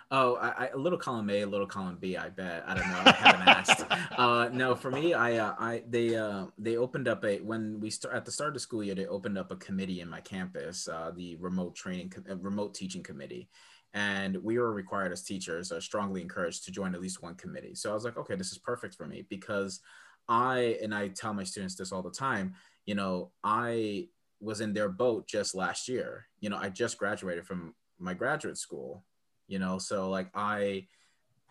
Oh, 0.09 0.35
I, 0.35 0.47
I, 0.47 0.67
a 0.69 0.77
little 0.77 0.97
column 0.97 1.29
A, 1.29 1.41
a 1.41 1.47
little 1.47 1.67
column 1.67 1.97
B. 1.99 2.15
I 2.15 2.29
bet. 2.29 2.63
I 2.65 2.75
don't 2.75 2.87
know. 2.87 3.01
I 3.05 3.11
haven't 3.11 3.47
asked. 3.47 3.85
Uh, 4.17 4.49
no, 4.51 4.73
for 4.73 4.89
me, 4.89 5.13
I, 5.13 5.37
uh, 5.37 5.53
I, 5.59 5.83
they, 5.87 6.15
uh, 6.15 6.45
they 6.57 6.75
opened 6.77 7.07
up 7.07 7.23
a 7.23 7.39
when 7.41 7.79
we 7.79 7.91
start 7.91 8.15
at 8.15 8.25
the 8.25 8.31
start 8.31 8.47
of 8.47 8.53
the 8.55 8.59
school 8.59 8.83
year. 8.83 8.95
They 8.95 9.05
opened 9.05 9.37
up 9.37 9.51
a 9.51 9.55
committee 9.57 10.01
in 10.01 10.09
my 10.09 10.21
campus, 10.21 10.87
uh, 10.87 11.11
the 11.15 11.35
remote 11.35 11.75
training, 11.75 12.11
uh, 12.27 12.35
remote 12.37 12.73
teaching 12.73 13.03
committee, 13.03 13.47
and 13.93 14.37
we 14.37 14.57
were 14.57 14.73
required 14.73 15.11
as 15.11 15.21
teachers, 15.21 15.71
uh, 15.71 15.79
strongly 15.79 16.21
encouraged 16.21 16.65
to 16.65 16.71
join 16.71 16.95
at 16.95 17.01
least 17.01 17.21
one 17.21 17.35
committee. 17.35 17.75
So 17.75 17.91
I 17.91 17.93
was 17.93 18.05
like, 18.05 18.17
okay, 18.17 18.35
this 18.35 18.51
is 18.51 18.57
perfect 18.57 18.95
for 18.95 19.05
me 19.05 19.23
because 19.29 19.81
I 20.27 20.77
and 20.81 20.95
I 20.95 21.09
tell 21.09 21.33
my 21.33 21.43
students 21.43 21.75
this 21.75 21.91
all 21.91 22.01
the 22.01 22.09
time. 22.09 22.55
You 22.87 22.95
know, 22.95 23.31
I 23.43 24.07
was 24.39 24.61
in 24.61 24.73
their 24.73 24.89
boat 24.89 25.27
just 25.27 25.53
last 25.53 25.87
year. 25.87 26.27
You 26.39 26.49
know, 26.49 26.57
I 26.57 26.69
just 26.69 26.97
graduated 26.97 27.45
from 27.45 27.75
my 27.99 28.15
graduate 28.15 28.57
school 28.57 29.03
you 29.47 29.59
know? 29.59 29.77
So 29.77 30.09
like 30.09 30.29
i 30.35 30.85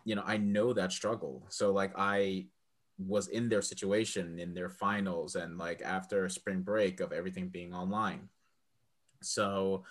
you 0.05 0.15
know 0.15 0.23
i 0.25 0.37
know 0.37 0.73
that 0.73 0.91
struggle. 0.91 1.45
So 1.49 1.71
like 1.71 1.93
i 1.97 2.45
was 2.99 3.27
in 3.27 3.47
their 3.47 3.61
situation 3.61 4.39
in 4.39 4.53
their 4.55 4.69
finals 4.69 5.35
and 5.35 5.57
like 5.57 5.81
after 5.83 6.27
spring 6.29 6.61
break 6.61 6.99
of 6.99 7.11
everything 7.11 7.49
being 7.49 7.73
online. 7.73 8.29
So 9.21 9.83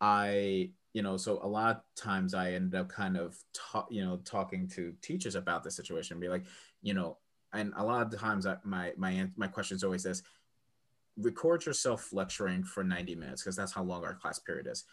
i 0.00 0.70
you 0.92 1.02
know 1.02 1.16
so 1.16 1.38
a 1.42 1.46
lot 1.46 1.76
of 1.76 1.82
times 1.94 2.32
i 2.32 2.52
ended 2.52 2.78
up 2.78 2.88
kind 2.88 3.16
of 3.16 3.36
ta- 3.52 3.86
you 3.90 4.04
know 4.04 4.16
talking 4.24 4.66
to 4.66 4.94
teachers 5.02 5.34
about 5.34 5.62
the 5.62 5.70
situation 5.70 6.14
and 6.14 6.20
be 6.20 6.28
like 6.28 6.44
you 6.82 6.94
know 6.94 7.18
and 7.52 7.72
a 7.76 7.84
lot 7.84 8.02
of 8.02 8.18
times 8.18 8.46
I, 8.46 8.56
my 8.64 8.92
my 8.96 9.28
my 9.36 9.46
question 9.46 9.76
is 9.76 9.84
always 9.84 10.02
this 10.02 10.22
record 11.18 11.64
yourself 11.64 12.12
lecturing 12.12 12.62
for 12.62 12.82
90 12.84 13.14
minutes 13.14 13.42
because 13.42 13.56
that's 13.56 13.72
how 13.72 13.82
long 13.82 14.04
our 14.04 14.14
class 14.14 14.38
period 14.38 14.66
is 14.66 14.84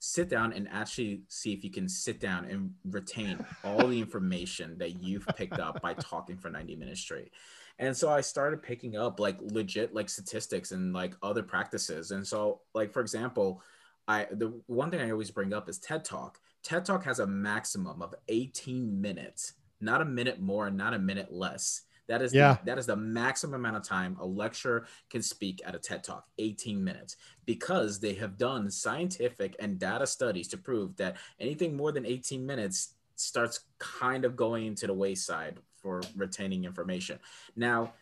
sit 0.00 0.28
down 0.28 0.52
and 0.52 0.68
actually 0.70 1.22
see 1.28 1.52
if 1.52 1.64
you 1.64 1.70
can 1.70 1.88
sit 1.88 2.20
down 2.20 2.44
and 2.44 2.72
retain 2.84 3.44
all 3.64 3.88
the 3.88 3.98
information 3.98 4.78
that 4.78 5.02
you've 5.02 5.26
picked 5.36 5.58
up 5.58 5.82
by 5.82 5.94
talking 5.94 6.36
for 6.36 6.50
90 6.50 6.76
minutes 6.76 7.00
straight. 7.00 7.32
And 7.78 7.96
so 7.96 8.08
I 8.08 8.20
started 8.20 8.62
picking 8.62 8.96
up 8.96 9.20
like 9.20 9.38
legit 9.40 9.94
like 9.94 10.08
statistics 10.08 10.72
and 10.72 10.92
like 10.92 11.14
other 11.22 11.42
practices. 11.42 12.10
And 12.10 12.26
so 12.26 12.60
like 12.74 12.92
for 12.92 13.00
example, 13.00 13.62
I 14.06 14.26
the 14.30 14.60
one 14.66 14.90
thing 14.90 15.00
I 15.00 15.10
always 15.10 15.30
bring 15.30 15.52
up 15.52 15.68
is 15.68 15.78
TED 15.78 16.04
Talk. 16.04 16.40
TED 16.62 16.84
Talk 16.84 17.04
has 17.04 17.18
a 17.18 17.26
maximum 17.26 18.02
of 18.02 18.14
18 18.28 19.00
minutes, 19.00 19.54
not 19.80 20.00
a 20.00 20.04
minute 20.04 20.40
more, 20.40 20.70
not 20.70 20.94
a 20.94 20.98
minute 20.98 21.32
less. 21.32 21.82
That 22.08 22.22
is 22.22 22.34
Yeah. 22.34 22.54
the, 22.54 22.64
that 22.64 22.78
is 22.78 22.86
the 22.86 22.96
maximum 22.96 23.54
amount 23.60 23.76
of 23.76 23.82
time 23.84 24.16
a 24.18 24.26
lecturer 24.26 24.86
can 25.10 25.22
speak 25.22 25.62
at 25.64 25.74
a 25.74 25.78
TED 25.78 26.02
Talk, 26.02 26.26
18 26.38 26.82
minutes 26.82 27.16
because 27.46 28.00
they 28.00 28.14
have 28.14 28.36
done 28.36 28.70
scientific 28.70 29.54
and 29.60 29.78
data 29.78 30.06
studies 30.06 30.48
to 30.48 30.56
prove 30.58 30.96
that 30.96 31.18
anything 31.38 31.76
more 31.76 31.92
than 31.92 32.06
18 32.06 32.44
minutes 32.44 32.94
starts 33.14 33.60
kind 33.78 34.24
of 34.24 34.36
going 34.36 34.66
into 34.66 34.86
the 34.86 34.94
wayside 34.94 35.58
for 35.76 36.00
retaining 36.16 36.64
information. 36.64 37.18
Now, 37.54 37.92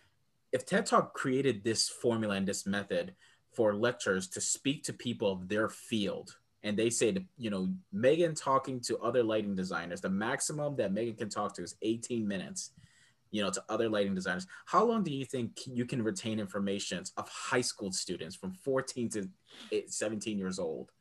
if 0.52 0.64
TED 0.64 0.86
Talk 0.86 1.12
created 1.14 1.64
this 1.64 1.88
formula 1.88 2.36
and 2.36 2.46
this 2.46 2.66
method 2.66 3.14
for 3.52 3.74
lecturers 3.74 4.28
to 4.28 4.40
speak 4.40 4.84
to 4.84 4.92
people 4.92 5.32
of 5.32 5.48
their 5.48 5.68
field, 5.68 6.36
and 6.62 6.76
they 6.76 6.90
say, 6.90 7.16
you 7.36 7.50
know, 7.50 7.68
Megan 7.92 8.34
talking 8.34 8.80
to 8.80 8.98
other 8.98 9.22
lighting 9.22 9.54
designers, 9.54 10.00
the 10.00 10.10
maximum 10.10 10.76
that 10.76 10.92
Megan 10.92 11.14
can 11.14 11.28
talk 11.28 11.54
to 11.54 11.62
is 11.62 11.76
18 11.82 12.26
minutes 12.26 12.72
you 13.30 13.42
know, 13.42 13.50
to 13.50 13.62
other 13.68 13.88
lighting 13.88 14.14
designers. 14.14 14.46
How 14.66 14.84
long 14.84 15.02
do 15.02 15.12
you 15.12 15.24
think 15.24 15.60
you 15.66 15.84
can 15.84 16.02
retain 16.02 16.38
information 16.38 17.04
of 17.16 17.28
high 17.28 17.60
school 17.60 17.92
students 17.92 18.36
from 18.36 18.52
14 18.52 19.08
to 19.10 19.28
17 19.86 20.38
years 20.38 20.58
old? 20.58 20.92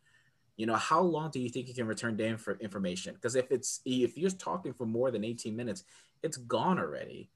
You 0.58 0.66
know, 0.66 0.76
how 0.76 1.02
long 1.02 1.32
do 1.32 1.40
you 1.40 1.50
think 1.50 1.68
you 1.68 1.74
can 1.74 1.88
return 1.88 2.16
their 2.16 2.28
inf- 2.28 2.62
information? 2.62 3.14
Because 3.14 3.36
if 3.36 3.52
it's 3.52 3.82
if 3.86 4.18
you're 4.18 4.30
talking 4.30 4.74
for 4.74 4.86
more 4.86 5.12
than 5.12 5.24
18 5.24 5.56
minutes, 5.56 5.84
it's 6.24 6.38
gone 6.38 6.80
already. 6.80 7.30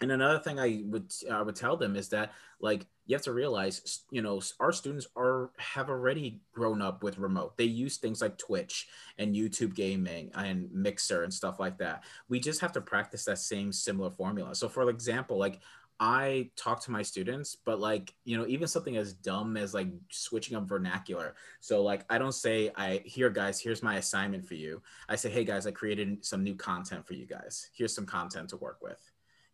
And 0.00 0.12
another 0.12 0.38
thing 0.38 0.58
I 0.58 0.82
would 0.86 1.12
I 1.30 1.42
would 1.42 1.56
tell 1.56 1.76
them 1.76 1.96
is 1.96 2.08
that 2.10 2.32
like 2.60 2.86
you 3.06 3.14
have 3.14 3.22
to 3.22 3.32
realize, 3.32 4.04
you 4.10 4.22
know, 4.22 4.40
our 4.60 4.72
students 4.72 5.06
are 5.16 5.50
have 5.58 5.88
already 5.88 6.40
grown 6.52 6.82
up 6.82 7.02
with 7.02 7.18
remote. 7.18 7.56
They 7.56 7.64
use 7.64 7.96
things 7.96 8.20
like 8.20 8.38
Twitch 8.38 8.88
and 9.18 9.34
YouTube 9.34 9.74
gaming 9.74 10.30
and 10.34 10.70
Mixer 10.72 11.22
and 11.22 11.32
stuff 11.32 11.58
like 11.58 11.78
that. 11.78 12.04
We 12.28 12.40
just 12.40 12.60
have 12.60 12.72
to 12.72 12.80
practice 12.80 13.24
that 13.24 13.38
same 13.38 13.72
similar 13.72 14.10
formula. 14.10 14.54
So 14.54 14.68
for 14.68 14.88
example, 14.90 15.38
like 15.38 15.60
I 15.98 16.50
talk 16.56 16.80
to 16.82 16.90
my 16.90 17.00
students, 17.02 17.56
but 17.56 17.80
like, 17.80 18.12
you 18.24 18.36
know, 18.36 18.46
even 18.46 18.68
something 18.68 18.98
as 18.98 19.14
dumb 19.14 19.56
as 19.56 19.72
like 19.72 19.88
switching 20.10 20.54
up 20.56 20.68
vernacular. 20.68 21.36
So 21.60 21.82
like 21.82 22.04
I 22.10 22.18
don't 22.18 22.32
say 22.32 22.70
I 22.76 23.02
here 23.06 23.30
guys, 23.30 23.60
here's 23.60 23.82
my 23.82 23.96
assignment 23.96 24.46
for 24.46 24.54
you. 24.54 24.82
I 25.08 25.16
say, 25.16 25.30
"Hey 25.30 25.44
guys, 25.44 25.66
I 25.66 25.70
created 25.70 26.24
some 26.24 26.44
new 26.44 26.54
content 26.54 27.06
for 27.06 27.14
you 27.14 27.26
guys. 27.26 27.70
Here's 27.74 27.94
some 27.94 28.06
content 28.06 28.50
to 28.50 28.56
work 28.58 28.82
with." 28.82 29.00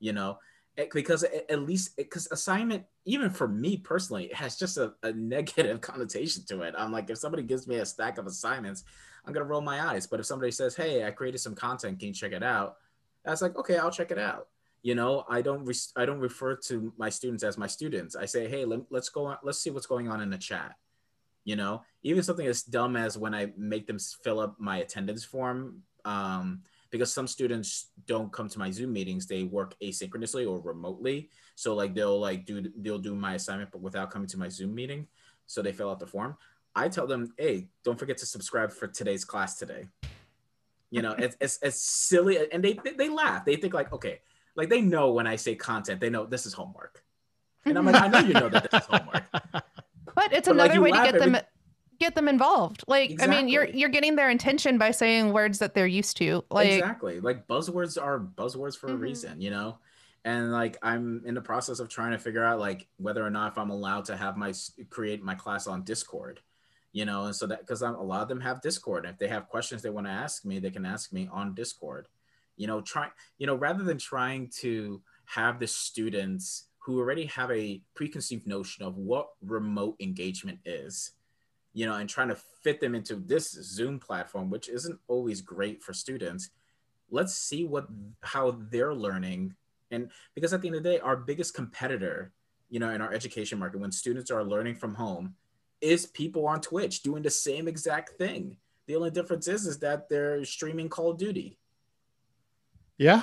You 0.03 0.13
know, 0.13 0.39
because 0.93 1.25
at 1.25 1.61
least 1.61 1.97
because 1.97 2.29
assignment 2.31 2.85
even 3.05 3.31
for 3.31 3.47
me 3.47 3.77
personally 3.77 4.31
has 4.33 4.57
just 4.57 4.79
a, 4.79 4.95
a 5.03 5.13
negative 5.13 5.81
connotation 5.81 6.45
to 6.49 6.63
it. 6.63 6.75
I'm 6.77 6.93
like 6.93 7.11
if 7.11 7.19
somebody 7.19 7.43
gives 7.43 7.67
me 7.67 7.77
a 7.77 7.87
stack 7.87 8.19
of 8.19 8.27
assignments 8.27 8.85
i'm 9.25 9.33
gonna 9.33 9.47
roll 9.47 9.61
my 9.61 9.93
eyes. 9.93 10.07
But 10.07 10.21
if 10.21 10.27
somebody 10.27 10.51
says 10.51 10.75
hey 10.75 11.07
i 11.07 11.11
created 11.11 11.39
some 11.39 11.55
content 11.55 11.99
can 11.99 12.09
you 12.09 12.15
check 12.15 12.33
it 12.33 12.43
out? 12.43 12.77
That's 13.25 13.43
like 13.43 13.57
okay 13.57 13.77
i'll 13.77 13.91
check 13.91 14.11
it 14.11 14.19
out. 14.19 14.49
You 14.83 14.95
know 14.95 15.25
i 15.29 15.43
don't 15.43 15.65
re- 15.65 15.75
i 15.97 16.07
don't 16.07 16.21
refer 16.21 16.57
to 16.69 16.93
my 16.97 17.11
students 17.11 17.45
as 17.45 17.59
my 17.59 17.67
students. 17.67 18.17
I 18.17 18.25
say 18.25 18.49
hey 18.49 18.65
let, 18.65 18.81
let's 18.91 19.11
go 19.11 19.27
on 19.27 19.37
let's 19.43 19.59
see 19.59 19.71
what's 19.71 19.87
going 19.87 20.09
on 20.09 20.21
in 20.21 20.31
the 20.31 20.39
chat. 20.39 20.75
You 21.45 21.57
know 21.57 21.83
even 22.03 22.23
something 22.23 22.47
as 22.47 22.63
dumb 22.63 22.97
as 22.97 23.19
when 23.19 23.35
i 23.35 23.53
make 23.57 23.87
them 23.87 23.99
fill 24.25 24.41
up 24.41 24.57
my 24.59 24.79
attendance 24.79 25.25
form 25.25 25.83
um, 26.05 26.63
because 26.93 27.13
some 27.13 27.27
students 27.27 27.91
don't 28.07 28.33
come 28.33 28.49
to 28.49 28.61
my 28.61 28.71
zoom 28.71 28.93
meetings 28.93 29.27
they 29.27 29.43
work 29.43 29.75
asynchronously 29.83 30.49
or 30.49 30.61
remotely 30.61 31.29
so 31.57 31.75
like 31.75 31.95
they'll 31.97 32.21
like 32.21 32.47
do 32.47 32.63
they'll 32.79 32.99
do 32.99 33.17
my 33.17 33.35
assignment 33.35 33.73
but 33.73 33.83
without 33.83 34.11
coming 34.11 34.29
to 34.29 34.39
my 34.39 34.49
zoom 34.49 34.73
meeting 34.73 35.09
so 35.47 35.61
they 35.61 35.73
fill 35.73 35.91
out 35.91 35.99
the 35.99 36.07
form 36.07 36.37
i 36.77 36.89
tell 36.89 37.09
them 37.09 37.35
hey 37.37 37.67
don't 37.83 37.99
forget 37.99 38.17
to 38.17 38.27
subscribe 38.27 38.71
for 38.71 38.87
today's 38.87 39.25
class 39.25 39.59
today 39.59 39.89
You 40.93 41.01
know, 41.01 41.13
it's, 41.17 41.37
it's 41.41 41.59
it's 41.63 41.81
silly, 41.81 42.37
and 42.53 42.63
they 42.63 42.79
they 42.99 43.09
laugh. 43.09 43.47
They 43.47 43.57
think 43.57 43.73
like, 43.73 43.91
okay, 43.95 44.21
like 44.55 44.69
they 44.69 44.83
know 44.83 45.13
when 45.17 45.27
I 45.27 45.37
say 45.37 45.55
content, 45.55 46.03
they 46.03 46.11
know 46.11 46.27
this 46.27 46.45
is 46.45 46.53
homework, 46.53 47.03
and 47.65 47.79
I'm 47.79 47.87
like, 47.87 47.97
I 47.97 48.09
know 48.09 48.19
you 48.19 48.35
know 48.35 48.51
that 48.51 48.71
this 48.71 48.83
is 48.83 48.87
homework. 48.87 49.25
But 50.15 50.35
it's 50.35 50.49
but 50.49 50.57
another 50.57 50.79
like 50.79 50.83
way 50.83 50.93
to 50.93 51.13
get 51.13 51.19
them 51.19 51.39
get 51.99 52.15
them 52.15 52.29
involved. 52.29 52.85
Like, 52.87 53.11
exactly. 53.11 53.37
I 53.37 53.41
mean, 53.41 53.49
you're 53.49 53.67
you're 53.67 53.89
getting 53.89 54.17
their 54.17 54.31
attention 54.31 54.79
by 54.79 54.91
saying 54.91 55.33
words 55.33 55.59
that 55.59 55.75
they're 55.75 55.87
used 55.87 56.17
to. 56.19 56.45
Like 56.51 56.71
exactly, 56.71 57.21
like 57.21 57.47
buzzwords 57.47 58.01
are 58.01 58.19
buzzwords 58.19 58.77
for 58.77 58.89
mm-hmm. 58.89 58.97
a 58.97 58.99
reason, 58.99 59.41
you 59.41 59.51
know. 59.51 59.79
And 60.25 60.53
like 60.53 60.79
I'm 60.83 61.23
in 61.27 61.35
the 61.35 61.41
process 61.41 61.81
of 61.81 61.89
trying 61.89 62.13
to 62.13 62.19
figure 62.19 62.45
out 62.45 62.61
like 62.61 62.87
whether 62.97 63.25
or 63.25 63.31
not 63.31 63.53
if 63.53 63.59
I'm 63.59 63.71
allowed 63.71 64.05
to 64.07 64.17
have 64.17 64.37
my 64.37 64.53
create 64.91 65.23
my 65.23 65.35
class 65.35 65.67
on 65.67 65.83
Discord, 65.83 66.41
you 66.93 67.05
know, 67.05 67.25
and 67.25 67.35
so 67.35 67.47
that 67.47 67.61
because 67.61 67.83
I'm 67.83 67.95
a 67.95 68.03
lot 68.03 68.23
of 68.23 68.29
them 68.29 68.41
have 68.41 68.61
Discord, 68.61 69.05
and 69.05 69.13
if 69.13 69.19
they 69.19 69.29
have 69.29 69.49
questions 69.49 69.83
they 69.83 69.91
want 69.91 70.07
to 70.07 70.13
ask 70.13 70.45
me, 70.45 70.59
they 70.59 70.71
can 70.71 70.85
ask 70.85 71.13
me 71.13 71.29
on 71.33 71.55
Discord. 71.55 72.09
You 72.57 72.67
know, 72.67 72.81
try 72.81 73.09
you 73.39 73.47
know 73.47 73.57
rather 73.57 73.83
than 73.83 73.99
trying 73.99 74.51
to 74.61 75.03
have 75.25 75.59
the 75.59 75.67
students 75.67 76.67
who 76.79 76.99
already 76.99 77.27
have 77.27 77.51
a 77.51 77.81
preconceived 77.95 78.47
notion 78.47 78.85
of 78.85 78.97
what 78.97 79.29
remote 79.41 79.97
engagement 80.01 80.59
is 80.65 81.13
you 81.73 81.87
know, 81.87 81.95
and 81.95 82.09
trying 82.09 82.29
to 82.29 82.37
fit 82.63 82.81
them 82.81 82.95
into 82.95 83.17
this 83.17 83.51
Zoom 83.51 83.99
platform, 83.99 84.51
which 84.51 84.69
isn't 84.69 84.99
always 85.09 85.41
great 85.41 85.83
for 85.83 85.93
students. 85.93 86.51
Let's 87.11 87.35
see 87.35 87.65
what 87.65 87.89
how 88.23 88.59
they're 88.71 88.95
learning. 88.95 89.55
And 89.91 90.11
because 90.35 90.53
at 90.53 90.63
the 90.63 90.69
end 90.69 90.77
of 90.77 90.83
the 90.83 90.91
day, 90.91 90.99
our 91.01 91.17
biggest 91.17 91.55
competitor, 91.55 92.33
you 92.71 92.81
know, 92.81 92.91
in 92.91 93.01
our 93.01 93.13
education 93.13 93.59
market, 93.59 93.81
when 93.81 93.93
students 93.93 94.31
are 94.31 94.45
learning 94.45 94.77
from 94.77 94.95
home, 94.95 95.35
is 95.81 96.07
people 96.07 96.47
on 96.47 96.61
Twitch 96.61 97.03
doing 97.03 97.23
the 97.23 97.31
same 97.31 97.69
exact 97.69 98.11
thing. 98.11 98.57
The 98.87 98.97
only 98.97 99.11
difference 99.11 99.49
is 99.49 99.67
is 99.67 99.79
that 99.81 100.09
they're 100.09 100.45
streaming 100.45 100.89
Call 100.89 101.11
of 101.11 101.19
Duty. 101.19 101.59
Yeah. 102.99 103.23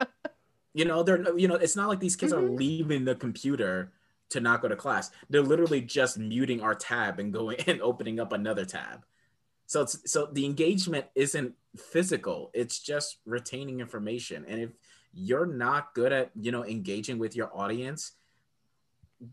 you 0.74 0.84
know, 0.84 1.02
they're 1.02 1.36
you 1.38 1.48
know, 1.48 1.54
it's 1.54 1.76
not 1.76 1.88
like 1.88 2.00
these 2.00 2.16
kids 2.16 2.32
mm-hmm. 2.32 2.44
are 2.44 2.50
leaving 2.50 3.04
the 3.04 3.14
computer 3.14 3.92
to 4.30 4.40
not 4.40 4.62
go 4.62 4.68
to 4.68 4.76
class. 4.76 5.10
They're 5.30 5.42
literally 5.42 5.80
just 5.80 6.18
muting 6.18 6.60
our 6.60 6.74
tab 6.74 7.18
and 7.18 7.32
going 7.32 7.58
and 7.66 7.80
opening 7.80 8.20
up 8.20 8.32
another 8.32 8.64
tab. 8.64 9.04
So 9.66 9.82
it's 9.82 10.10
so 10.10 10.28
the 10.32 10.44
engagement 10.44 11.06
isn't 11.14 11.54
physical, 11.76 12.50
it's 12.54 12.78
just 12.78 13.18
retaining 13.26 13.80
information. 13.80 14.44
And 14.46 14.60
if 14.60 14.70
you're 15.12 15.46
not 15.46 15.92
good 15.94 16.12
at, 16.12 16.30
you 16.40 16.52
know, 16.52 16.64
engaging 16.64 17.18
with 17.18 17.34
your 17.34 17.50
audience, 17.56 18.12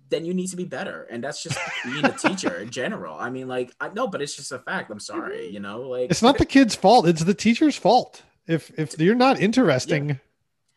then 0.10 0.26
you 0.26 0.34
need 0.34 0.48
to 0.48 0.56
be 0.56 0.64
better. 0.64 1.04
And 1.04 1.24
that's 1.24 1.44
just 1.44 1.60
being 1.84 2.06
a 2.06 2.12
teacher 2.18 2.58
in 2.58 2.72
general. 2.72 3.16
I 3.16 3.30
mean, 3.30 3.48
like, 3.48 3.76
I 3.80 3.90
know, 3.90 4.08
but 4.08 4.22
it's 4.22 4.36
just 4.36 4.52
a 4.52 4.60
fact. 4.60 4.90
I'm 4.90 5.00
sorry, 5.00 5.50
you 5.50 5.60
know, 5.60 5.82
like 5.82 6.10
it's 6.10 6.24
not 6.24 6.40
the 6.40 6.46
kid's 6.46 6.76
fault, 6.76 7.08
it's 7.08 7.24
the 7.24 7.36
teacher's 7.36 7.76
fault. 7.76 8.24
If 8.48 8.72
if 8.78 9.00
you're 9.00 9.14
not 9.14 9.40
interesting, 9.40 10.20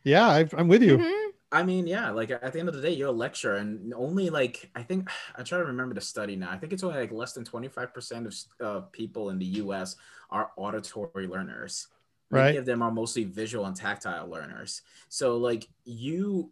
yeah, 0.04 0.38
yeah 0.38 0.46
I, 0.54 0.60
am 0.60 0.68
with 0.68 0.82
you. 0.82 0.98
Mm-hmm 0.98 1.25
I 1.52 1.62
mean, 1.62 1.86
yeah, 1.86 2.10
like 2.10 2.30
at 2.30 2.52
the 2.52 2.58
end 2.58 2.68
of 2.68 2.74
the 2.74 2.82
day, 2.82 2.92
you're 2.92 3.08
a 3.08 3.12
lecturer, 3.12 3.56
and 3.56 3.94
only 3.94 4.30
like 4.30 4.70
I 4.74 4.82
think 4.82 5.08
I 5.36 5.42
try 5.42 5.58
to 5.58 5.64
remember 5.64 5.94
the 5.94 6.00
study 6.00 6.36
now. 6.36 6.50
I 6.50 6.56
think 6.56 6.72
it's 6.72 6.82
only 6.82 6.98
like 6.98 7.12
less 7.12 7.32
than 7.32 7.44
25% 7.44 8.26
of 8.60 8.66
uh, 8.66 8.80
people 8.92 9.30
in 9.30 9.38
the 9.38 9.46
US 9.46 9.96
are 10.30 10.50
auditory 10.56 11.26
learners. 11.26 11.88
Right. 12.30 12.46
Many 12.46 12.56
of 12.56 12.66
them 12.66 12.82
are 12.82 12.90
mostly 12.90 13.22
visual 13.22 13.66
and 13.66 13.76
tactile 13.76 14.28
learners. 14.28 14.82
So, 15.08 15.36
like, 15.36 15.68
you, 15.84 16.50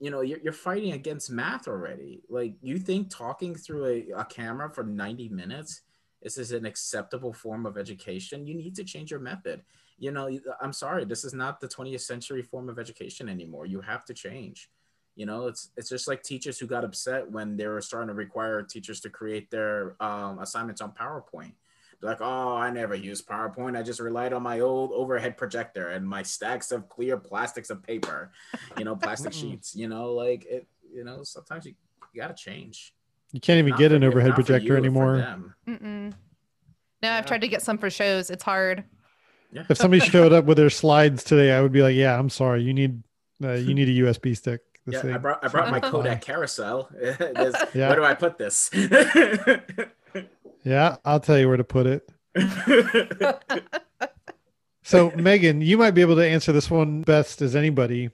you 0.00 0.10
know, 0.10 0.22
you're, 0.22 0.40
you're 0.40 0.52
fighting 0.52 0.92
against 0.92 1.30
math 1.30 1.68
already. 1.68 2.22
Like, 2.28 2.54
you 2.60 2.78
think 2.78 3.08
talking 3.08 3.54
through 3.54 3.86
a, 3.86 4.20
a 4.20 4.24
camera 4.24 4.68
for 4.68 4.82
90 4.82 5.28
minutes 5.28 5.82
is, 6.20 6.36
is 6.36 6.50
an 6.50 6.66
acceptable 6.66 7.32
form 7.32 7.64
of 7.64 7.78
education? 7.78 8.44
You 8.44 8.56
need 8.56 8.74
to 8.74 8.82
change 8.82 9.12
your 9.12 9.20
method 9.20 9.62
you 9.98 10.12
know 10.12 10.30
i'm 10.60 10.72
sorry 10.72 11.04
this 11.04 11.24
is 11.24 11.34
not 11.34 11.60
the 11.60 11.68
20th 11.68 12.00
century 12.00 12.42
form 12.42 12.68
of 12.68 12.78
education 12.78 13.28
anymore. 13.28 13.66
You 13.66 13.80
have 13.80 14.04
to 14.06 14.14
change. 14.14 14.70
You 15.16 15.26
know 15.26 15.48
it's 15.48 15.70
it's 15.76 15.88
just 15.88 16.06
like 16.06 16.22
teachers 16.22 16.58
who 16.58 16.66
got 16.66 16.84
upset 16.84 17.28
when 17.28 17.56
they 17.56 17.66
were 17.66 17.80
starting 17.80 18.08
to 18.08 18.14
require 18.14 18.62
teachers 18.62 19.00
to 19.00 19.10
create 19.10 19.50
their 19.50 19.96
um, 20.00 20.38
assignments 20.38 20.80
on 20.80 20.92
powerpoint. 20.92 21.52
They're 22.00 22.10
like 22.10 22.20
oh 22.20 22.56
i 22.56 22.70
never 22.70 22.94
used 22.94 23.26
powerpoint. 23.26 23.76
I 23.76 23.82
just 23.82 23.98
relied 23.98 24.32
on 24.32 24.44
my 24.44 24.60
old 24.60 24.92
overhead 24.92 25.36
projector 25.36 25.88
and 25.88 26.06
my 26.06 26.22
stacks 26.22 26.70
of 26.70 26.88
clear 26.88 27.16
plastics 27.16 27.70
of 27.70 27.82
paper 27.82 28.30
you 28.76 28.84
know 28.84 28.94
plastic 28.94 29.32
sheets 29.40 29.74
you 29.74 29.88
know 29.88 30.12
like 30.12 30.46
it 30.46 30.68
you 30.92 31.02
know 31.02 31.24
sometimes 31.24 31.66
you, 31.66 31.74
you 32.12 32.20
got 32.20 32.28
to 32.28 32.34
change. 32.34 32.94
You 33.32 33.40
can't 33.40 33.58
even 33.58 33.70
not 33.70 33.78
get 33.80 33.92
an 33.92 34.04
overhead 34.04 34.34
projector 34.34 34.76
anymore. 34.76 35.16
no 37.02 37.08
yeah. 37.08 37.16
i've 37.16 37.26
tried 37.26 37.40
to 37.40 37.48
get 37.48 37.62
some 37.62 37.76
for 37.76 37.90
shows. 37.90 38.30
It's 38.30 38.44
hard 38.44 38.84
yeah. 39.52 39.64
If 39.68 39.78
somebody 39.78 40.00
showed 40.00 40.32
up 40.32 40.44
with 40.44 40.58
their 40.58 40.70
slides 40.70 41.24
today, 41.24 41.52
I 41.52 41.62
would 41.62 41.72
be 41.72 41.82
like, 41.82 41.96
"Yeah, 41.96 42.18
I'm 42.18 42.28
sorry. 42.28 42.62
You 42.62 42.74
need 42.74 43.02
uh, 43.42 43.52
you 43.52 43.74
need 43.74 43.88
a 43.88 44.02
USB 44.02 44.36
stick." 44.36 44.60
Yeah, 44.86 45.02
thing. 45.02 45.14
I 45.14 45.18
brought 45.18 45.44
I 45.44 45.48
brought 45.48 45.70
my 45.70 45.80
Kodak 45.80 46.22
carousel. 46.22 46.90
yeah. 47.00 47.88
Where 47.88 47.96
do 47.96 48.04
I 48.04 48.14
put 48.14 48.38
this? 48.38 48.70
yeah, 50.64 50.96
I'll 51.04 51.20
tell 51.20 51.38
you 51.38 51.48
where 51.48 51.56
to 51.56 51.64
put 51.64 51.86
it. 51.86 52.08
so, 54.82 55.10
Megan, 55.10 55.60
you 55.60 55.76
might 55.76 55.90
be 55.92 56.00
able 56.00 56.16
to 56.16 56.26
answer 56.26 56.52
this 56.52 56.70
one 56.70 57.02
best 57.02 57.42
as 57.42 57.54
anybody. 57.56 58.10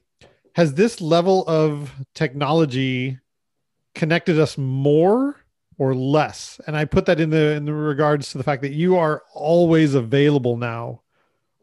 Has 0.55 0.74
this 0.74 1.01
level 1.01 1.45
of 1.49 1.93
technology 2.14 3.18
connected 3.95 4.39
us 4.39 4.57
more 4.57 5.37
or 5.78 5.95
less? 5.95 6.61
And 6.66 6.76
I 6.76 6.85
put 6.85 7.07
that 7.07 7.20
in 7.20 7.30
the 7.30 7.55
in 7.55 7.64
the 7.66 7.72
regards 7.72 8.30
to 8.30 8.39
the 8.39 8.45
fact 8.45 8.62
that 8.62 8.72
you 8.72 8.97
are 8.97 9.22
always 9.32 9.95
available 9.95 10.57
now 10.57 11.03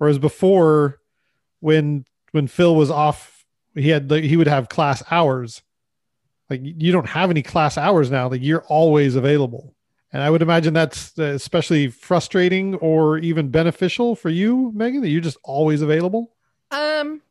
Whereas 0.02 0.18
before, 0.18 1.00
when 1.60 2.06
when 2.32 2.48
Phil 2.48 2.76
was 2.76 2.90
off, 2.90 3.46
he 3.76 3.90
had 3.90 4.10
he 4.10 4.36
would 4.36 4.48
have 4.48 4.68
class 4.68 5.04
hours. 5.12 5.62
Like 6.50 6.62
you 6.64 6.92
don't 6.92 7.10
have 7.10 7.30
any 7.30 7.44
class 7.44 7.78
hours 7.78 8.10
now. 8.10 8.28
Like 8.28 8.42
you're 8.42 8.64
always 8.64 9.16
available. 9.16 9.76
And 10.12 10.24
I 10.24 10.32
would 10.32 10.42
imagine 10.42 10.74
that's 10.74 11.20
uh, 11.20 11.26
especially 11.26 11.90
frustrating 11.90 12.74
or 12.78 13.20
even 13.20 13.50
beneficial 13.50 14.16
for 14.16 14.30
you, 14.30 14.72
Megan, 14.74 15.02
that 15.02 15.10
you're 15.10 15.22
just 15.22 15.38
always 15.44 15.84
available. 15.84 16.32
Um, 16.72 17.22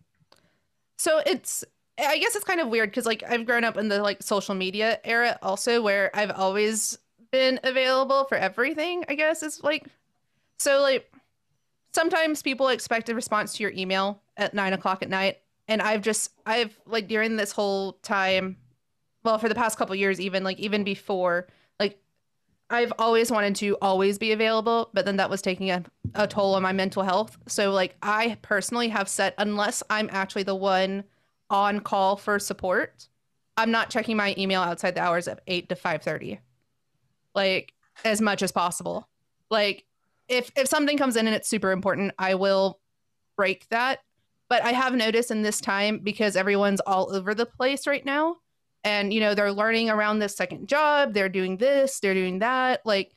so 0.96 1.20
it's 1.26 1.64
I 1.98 2.18
guess 2.18 2.36
it's 2.36 2.44
kind 2.44 2.60
of 2.60 2.68
weird 2.68 2.90
because 2.90 3.04
like 3.04 3.24
I've 3.28 3.46
grown 3.46 3.64
up 3.64 3.78
in 3.78 3.88
the 3.88 4.00
like 4.00 4.22
social 4.22 4.54
media 4.54 5.00
era 5.02 5.40
also 5.42 5.82
where 5.82 6.12
I've 6.14 6.30
always 6.30 6.98
been 7.32 7.58
available 7.64 8.26
for 8.26 8.36
everything. 8.36 9.06
I 9.08 9.16
guess 9.16 9.42
is 9.42 9.60
like 9.64 9.88
so 10.60 10.82
like 10.82 11.10
sometimes 11.92 12.42
people 12.42 12.68
expect 12.68 13.08
a 13.08 13.14
response 13.14 13.54
to 13.54 13.62
your 13.62 13.72
email 13.72 14.22
at 14.36 14.54
nine 14.54 14.72
o'clock 14.72 15.02
at 15.02 15.08
night. 15.08 15.38
And 15.68 15.80
I've 15.80 16.02
just, 16.02 16.32
I've 16.46 16.78
like 16.86 17.08
during 17.08 17.36
this 17.36 17.52
whole 17.52 17.94
time, 18.02 18.56
well, 19.22 19.38
for 19.38 19.48
the 19.48 19.54
past 19.54 19.78
couple 19.78 19.94
years, 19.94 20.20
even 20.20 20.42
like 20.42 20.58
even 20.58 20.82
before, 20.82 21.48
like 21.78 21.98
I've 22.70 22.92
always 22.98 23.30
wanted 23.30 23.56
to 23.56 23.76
always 23.80 24.18
be 24.18 24.32
available, 24.32 24.90
but 24.94 25.04
then 25.04 25.16
that 25.16 25.30
was 25.30 25.42
taking 25.42 25.70
a, 25.70 25.84
a 26.14 26.26
toll 26.26 26.54
on 26.54 26.62
my 26.62 26.72
mental 26.72 27.02
health. 27.02 27.36
So, 27.46 27.70
like, 27.70 27.96
I 28.02 28.38
personally 28.42 28.88
have 28.88 29.08
set, 29.08 29.34
unless 29.38 29.82
I'm 29.90 30.08
actually 30.12 30.44
the 30.44 30.54
one 30.54 31.04
on 31.50 31.80
call 31.80 32.16
for 32.16 32.38
support, 32.38 33.08
I'm 33.56 33.70
not 33.70 33.90
checking 33.90 34.16
my 34.16 34.34
email 34.38 34.62
outside 34.62 34.94
the 34.94 35.02
hours 35.02 35.28
of 35.28 35.38
8 35.46 35.68
to 35.68 35.74
5:30. 35.74 36.38
Like 37.34 37.74
as 38.04 38.20
much 38.20 38.42
as 38.42 38.52
possible. 38.52 39.08
Like 39.50 39.84
if 40.30 40.50
if 40.56 40.68
something 40.68 40.96
comes 40.96 41.16
in 41.16 41.26
and 41.26 41.36
it's 41.36 41.48
super 41.48 41.72
important, 41.72 42.14
I 42.18 42.36
will 42.36 42.78
break 43.36 43.68
that. 43.68 43.98
But 44.48 44.64
I 44.64 44.72
have 44.72 44.94
noticed 44.94 45.30
in 45.30 45.42
this 45.42 45.60
time 45.60 45.98
because 45.98 46.36
everyone's 46.36 46.80
all 46.80 47.14
over 47.14 47.34
the 47.34 47.46
place 47.46 47.86
right 47.86 48.04
now, 48.04 48.36
and 48.84 49.12
you 49.12 49.20
know 49.20 49.34
they're 49.34 49.52
learning 49.52 49.90
around 49.90 50.20
this 50.20 50.36
second 50.36 50.68
job, 50.68 51.12
they're 51.12 51.28
doing 51.28 51.56
this, 51.56 52.00
they're 52.00 52.14
doing 52.14 52.38
that. 52.38 52.80
Like 52.86 53.12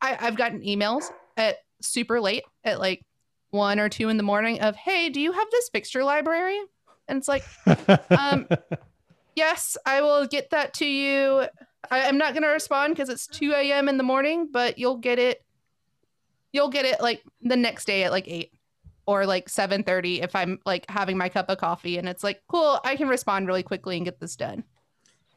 I, 0.00 0.16
I've 0.20 0.36
gotten 0.36 0.60
emails 0.60 1.04
at 1.36 1.56
super 1.80 2.20
late 2.20 2.44
at 2.64 2.78
like 2.78 3.02
one 3.50 3.80
or 3.80 3.88
two 3.88 4.08
in 4.10 4.18
the 4.18 4.22
morning 4.22 4.60
of, 4.60 4.76
"Hey, 4.76 5.08
do 5.08 5.20
you 5.20 5.32
have 5.32 5.48
this 5.50 5.70
fixture 5.70 6.04
library?" 6.04 6.60
And 7.08 7.18
it's 7.18 7.28
like, 7.28 7.44
um, 8.10 8.46
yes, 9.36 9.76
I 9.84 10.02
will 10.02 10.26
get 10.26 10.50
that 10.50 10.74
to 10.74 10.86
you. 10.86 11.46
I, 11.90 11.98
am 12.00 12.16
not 12.16 12.32
going 12.32 12.44
to 12.44 12.48
respond 12.48 12.94
because 12.94 13.08
it's 13.08 13.26
2 13.26 13.52
a.m. 13.52 13.88
in 13.88 13.96
the 13.96 14.04
morning, 14.04 14.48
but 14.50 14.78
you'll 14.78 14.98
get 14.98 15.18
it 15.18 15.44
you'll 16.52 16.70
get 16.70 16.84
it 16.84 17.00
like 17.00 17.22
the 17.40 17.56
next 17.56 17.86
day 17.86 18.04
at 18.04 18.12
like 18.12 18.28
8 18.28 18.52
or 19.06 19.26
like 19.26 19.48
7:30 19.48 20.22
if 20.22 20.36
I'm 20.36 20.60
like 20.64 20.88
having 20.88 21.16
my 21.16 21.28
cup 21.28 21.48
of 21.48 21.58
coffee 21.58 21.98
and 21.98 22.08
it's 22.08 22.22
like 22.22 22.42
cool 22.48 22.80
I 22.84 22.96
can 22.96 23.08
respond 23.08 23.46
really 23.46 23.62
quickly 23.62 23.96
and 23.96 24.04
get 24.04 24.20
this 24.20 24.36
done. 24.36 24.64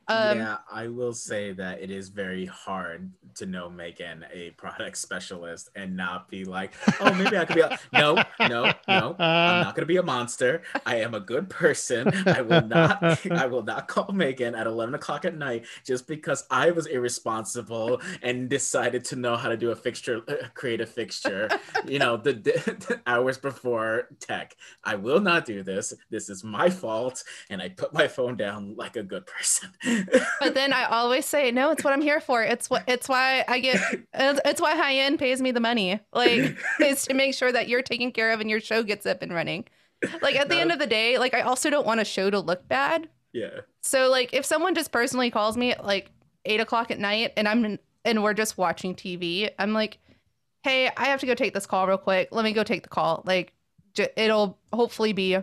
Um, 0.07 0.37
yeah, 0.37 0.57
I 0.71 0.87
will 0.87 1.13
say 1.13 1.51
that 1.53 1.81
it 1.81 1.89
is 1.89 2.09
very 2.09 2.45
hard 2.45 3.11
to 3.35 3.45
know 3.45 3.69
Megan 3.69 4.23
a 4.31 4.51
product 4.51 4.97
specialist 4.97 5.69
and 5.75 5.95
not 5.95 6.29
be 6.29 6.45
like, 6.45 6.73
oh, 6.99 7.11
maybe 7.13 7.37
I 7.37 7.45
could 7.45 7.55
be. 7.55 7.61
A-. 7.61 7.79
No, 7.91 8.23
no, 8.39 8.71
no. 8.87 9.15
I'm 9.17 9.63
not 9.63 9.75
gonna 9.75 9.87
be 9.87 9.97
a 9.97 10.03
monster. 10.03 10.61
I 10.85 10.97
am 10.97 11.15
a 11.15 11.19
good 11.19 11.49
person. 11.49 12.11
I 12.27 12.41
will 12.41 12.61
not. 12.67 13.25
I 13.31 13.47
will 13.47 13.63
not 13.63 13.87
call 13.87 14.11
Megan 14.13 14.53
at 14.53 14.67
11 14.67 14.93
o'clock 14.93 15.25
at 15.25 15.35
night 15.35 15.65
just 15.83 16.07
because 16.07 16.45
I 16.51 16.71
was 16.71 16.85
irresponsible 16.85 18.01
and 18.21 18.47
decided 18.47 19.05
to 19.05 19.15
know 19.15 19.35
how 19.35 19.49
to 19.49 19.57
do 19.57 19.71
a 19.71 19.75
fixture, 19.75 20.21
uh, 20.27 20.47
create 20.53 20.81
a 20.81 20.85
fixture. 20.85 21.49
you 21.87 21.97
know, 21.97 22.17
the, 22.17 22.33
the 22.33 23.01
hours 23.07 23.37
before 23.37 24.09
tech. 24.19 24.55
I 24.83 24.95
will 24.95 25.19
not 25.19 25.45
do 25.45 25.63
this. 25.63 25.93
This 26.11 26.29
is 26.29 26.43
my 26.43 26.69
fault, 26.69 27.23
and 27.49 27.61
I 27.61 27.69
put 27.69 27.93
my 27.93 28.07
phone 28.07 28.37
down 28.37 28.75
like 28.75 28.95
a 28.97 29.03
good 29.03 29.25
person 29.25 29.71
but 30.39 30.53
then 30.53 30.73
I 30.73 30.85
always 30.85 31.25
say, 31.25 31.51
no, 31.51 31.71
it's 31.71 31.83
what 31.83 31.93
I'm 31.93 32.01
here 32.01 32.19
for. 32.19 32.43
It's 32.43 32.69
what 32.69 32.83
it's 32.87 33.07
why 33.09 33.43
I 33.47 33.59
get 33.59 33.79
it's 34.13 34.61
why 34.61 34.75
high 34.75 34.95
end 34.95 35.19
pays 35.19 35.41
me 35.41 35.51
the 35.51 35.59
money. 35.59 35.99
Like 36.13 36.57
it's 36.79 37.05
to 37.07 37.13
make 37.13 37.33
sure 37.33 37.51
that 37.51 37.67
you're 37.67 37.81
taken 37.81 38.11
care 38.11 38.31
of 38.31 38.41
and 38.41 38.49
your 38.49 38.59
show 38.59 38.83
gets 38.83 39.05
up 39.05 39.21
and 39.21 39.33
running. 39.33 39.65
Like 40.21 40.35
at 40.35 40.49
the 40.49 40.57
end 40.57 40.71
of 40.71 40.79
the 40.79 40.87
day, 40.87 41.17
like 41.17 41.33
I 41.33 41.41
also 41.41 41.69
don't 41.69 41.85
want 41.85 41.99
a 41.99 42.05
show 42.05 42.29
to 42.29 42.39
look 42.39 42.67
bad. 42.67 43.09
Yeah. 43.33 43.61
So 43.81 44.09
like 44.09 44.33
if 44.33 44.45
someone 44.45 44.75
just 44.75 44.91
personally 44.91 45.31
calls 45.31 45.57
me 45.57 45.71
at 45.71 45.85
like 45.85 46.11
eight 46.45 46.59
o'clock 46.59 46.91
at 46.91 46.99
night 46.99 47.33
and 47.37 47.47
I'm 47.47 47.79
and 48.03 48.23
we're 48.23 48.33
just 48.33 48.57
watching 48.57 48.95
TV, 48.95 49.49
I'm 49.57 49.73
like, 49.73 49.97
hey, 50.63 50.89
I 50.95 51.05
have 51.05 51.19
to 51.21 51.25
go 51.25 51.35
take 51.35 51.53
this 51.53 51.65
call 51.65 51.87
real 51.87 51.97
quick. 51.97 52.29
Let 52.31 52.43
me 52.43 52.53
go 52.53 52.63
take 52.63 52.83
the 52.83 52.89
call. 52.89 53.23
Like 53.25 53.53
j- 53.93 54.09
it'll 54.15 54.57
hopefully 54.71 55.13
be 55.13 55.37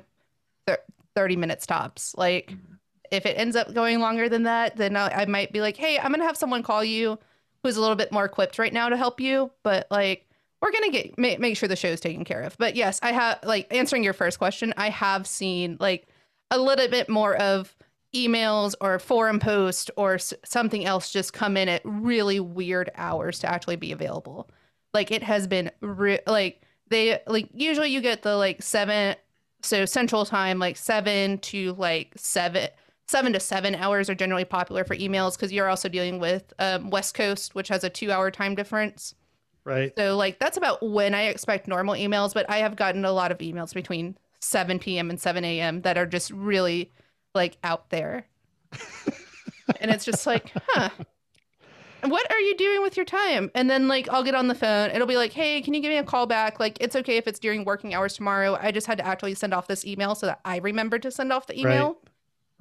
30 1.15 1.37
minutes 1.37 1.67
tops. 1.67 2.15
Like 2.17 2.53
mm-hmm 2.53 2.72
if 3.13 3.27
it 3.27 3.39
ends 3.39 3.55
up 3.55 3.73
going 3.75 4.01
longer 4.01 4.29
than 4.29 4.45
that, 4.45 4.77
then 4.77 4.97
I, 4.97 5.09
I 5.09 5.27
might 5.27 5.53
be 5.53 5.61
like, 5.61 5.77
hey, 5.77 5.99
I'm 5.99 6.11
gonna 6.11 6.25
have 6.25 6.37
someone 6.37 6.63
call 6.63 6.83
you 6.83 7.19
who's 7.63 7.77
a 7.77 7.81
little 7.81 7.97
bit 7.97 8.11
more 8.11 8.25
equipped 8.25 8.59
right 8.59 8.73
now 8.73 8.89
to 8.89 8.97
help 8.97 9.21
you. 9.21 9.51
But 9.63 9.87
like, 9.91 10.27
we're 10.61 10.73
gonna 10.73 10.91
get 10.91 11.19
make, 11.19 11.39
make 11.39 11.57
sure 11.57 11.69
the 11.69 11.77
show's 11.77 12.01
taken 12.01 12.25
care 12.25 12.43
of. 12.43 12.57
But 12.59 12.75
yes, 12.75 12.99
I 13.03 13.13
have 13.13 13.41
like 13.45 13.73
answering 13.73 14.03
your 14.03 14.15
first 14.15 14.39
question. 14.39 14.73
I 14.77 14.91
have 14.91 15.27
seen 15.27 15.77
like 15.79 16.09
a 16.51 16.59
little 16.59 16.89
bit 16.89 17.09
more 17.09 17.37
of 17.37 17.77
emails 18.15 18.75
or 18.81 18.99
forum 18.99 19.39
post 19.41 19.91
or 19.97 20.15
s- 20.15 20.35
something 20.45 20.85
else 20.85 21.11
just 21.13 21.33
come 21.33 21.57
in 21.57 21.69
at 21.69 21.83
really 21.85 22.41
weird 22.41 22.91
hours 22.95 23.39
to 23.41 23.51
actually 23.51 23.77
be 23.77 23.93
available. 23.93 24.51
Like 24.95 25.11
it 25.11 25.23
has 25.23 25.47
been 25.47 25.71
re- 25.81 26.21
like 26.27 26.63
they 26.89 27.21
like 27.27 27.49
usually 27.55 27.91
you 27.91 28.01
get 28.01 28.23
the 28.23 28.37
like 28.37 28.63
seven 28.63 29.17
so 29.63 29.85
central 29.85 30.25
time 30.25 30.59
like 30.59 30.77
seven 30.77 31.39
to 31.39 31.73
like 31.75 32.13
seven 32.17 32.69
seven 33.13 33.33
to 33.35 33.39
seven 33.39 33.77
hours 33.77 34.11
are 34.11 34.15
generally 34.15 34.45
popular 34.45 34.83
for 34.83 34.97
emails 34.97 35.37
because 35.37 35.53
you're 35.53 35.69
also 35.69 35.89
dealing 35.89 36.19
with 36.19 36.53
um, 36.59 36.91
West 36.91 37.15
Coast, 37.15 37.55
which 37.55 37.69
has 37.69 37.85
a 37.85 37.91
two 37.91 38.11
hour 38.11 38.31
time 38.31 38.57
difference. 38.57 39.15
Right. 39.65 39.93
So, 39.97 40.17
like, 40.17 40.41
that's 40.41 40.57
about 40.57 40.83
when 40.83 41.15
I 41.15 41.25
expect 41.25 41.69
normal 41.69 41.95
emails, 41.95 42.35
but 42.35 42.51
I 42.51 42.59
have 42.59 42.75
gotten 42.75 43.05
a 43.05 43.13
lot 43.13 43.31
of 43.31 43.39
emails 43.39 43.73
between 43.73 44.17
7 44.41 44.81
p.m. 44.81 45.11
and 45.11 45.21
7 45.21 45.45
a.m. 45.45 45.83
that 45.83 45.97
are 45.97 46.07
just 46.07 46.33
really 46.33 46.91
like 47.35 47.59
out 47.63 47.91
there. 47.91 48.27
and 49.81 49.91
it's 49.91 50.05
just 50.05 50.27
like, 50.27 50.51
huh. 50.69 50.89
What 52.05 52.29
are 52.33 52.41
you 52.41 52.57
doing 52.57 52.83
with 52.83 52.97
your 52.97 53.07
time? 53.07 53.53
And 53.55 53.71
then 53.71 53.87
like 53.87 54.09
I'll 54.09 54.25
get 54.25 54.35
on 54.35 54.49
the 54.49 54.57
phone. 54.57 54.91
It'll 54.91 55.07
be 55.07 55.17
like, 55.17 55.33
"Hey, 55.33 55.61
can 55.61 55.73
you 55.73 55.81
give 55.81 55.91
me 55.91 55.99
a 55.99 56.03
call 56.03 56.27
back? 56.27 56.59
Like 56.59 56.77
it's 56.81 56.97
okay 56.97 57.17
if 57.17 57.29
it's 57.29 57.39
during 57.39 57.65
working 57.65 57.95
hours 57.95 58.15
tomorrow. 58.15 58.59
I 58.61 58.73
just 58.73 58.89
had 58.89 58.99
to 58.99 59.07
actually 59.07 59.35
send 59.35 59.55
off 59.55 59.69
this 59.69 59.85
email 59.85 60.17
so 60.17 60.27
that 60.27 60.41
I 60.45 60.57
remembered 60.57 61.03
to 61.03 61.13
send 61.13 61.33
off 61.33 61.47
the 61.47 61.57
email." 61.61 61.87
Right. 61.87 62.02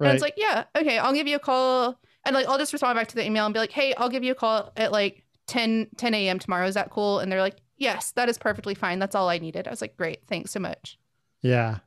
Right. 0.02 0.08
And 0.08 0.14
it's 0.16 0.22
like, 0.22 0.34
yeah, 0.36 0.64
okay, 0.76 0.98
I'll 0.98 1.12
give 1.12 1.28
you 1.28 1.36
a 1.36 1.40
call. 1.40 1.98
And 2.24 2.34
like, 2.34 2.46
I'll 2.48 2.58
just 2.58 2.72
respond 2.72 2.96
back 2.96 3.08
to 3.08 3.14
the 3.14 3.24
email 3.24 3.46
and 3.46 3.54
be 3.54 3.60
like, 3.60 3.70
hey, 3.70 3.94
I'll 3.94 4.08
give 4.08 4.24
you 4.24 4.32
a 4.32 4.34
call 4.34 4.72
at 4.76 4.90
like 4.90 5.24
10, 5.46 5.88
10 5.96 6.14
a.m. 6.14 6.38
tomorrow. 6.38 6.66
Is 6.66 6.74
that 6.74 6.90
cool? 6.90 7.20
And 7.20 7.30
they're 7.30 7.40
like, 7.40 7.56
yes, 7.76 8.10
that 8.12 8.28
is 8.28 8.36
perfectly 8.36 8.74
fine. 8.74 8.98
That's 8.98 9.14
all 9.14 9.28
I 9.28 9.38
needed. 9.38 9.68
I 9.68 9.70
was 9.70 9.80
like, 9.80 9.96
great. 9.96 10.20
Thanks 10.26 10.50
so 10.50 10.60
much. 10.60 10.98
Yeah. 11.40 11.78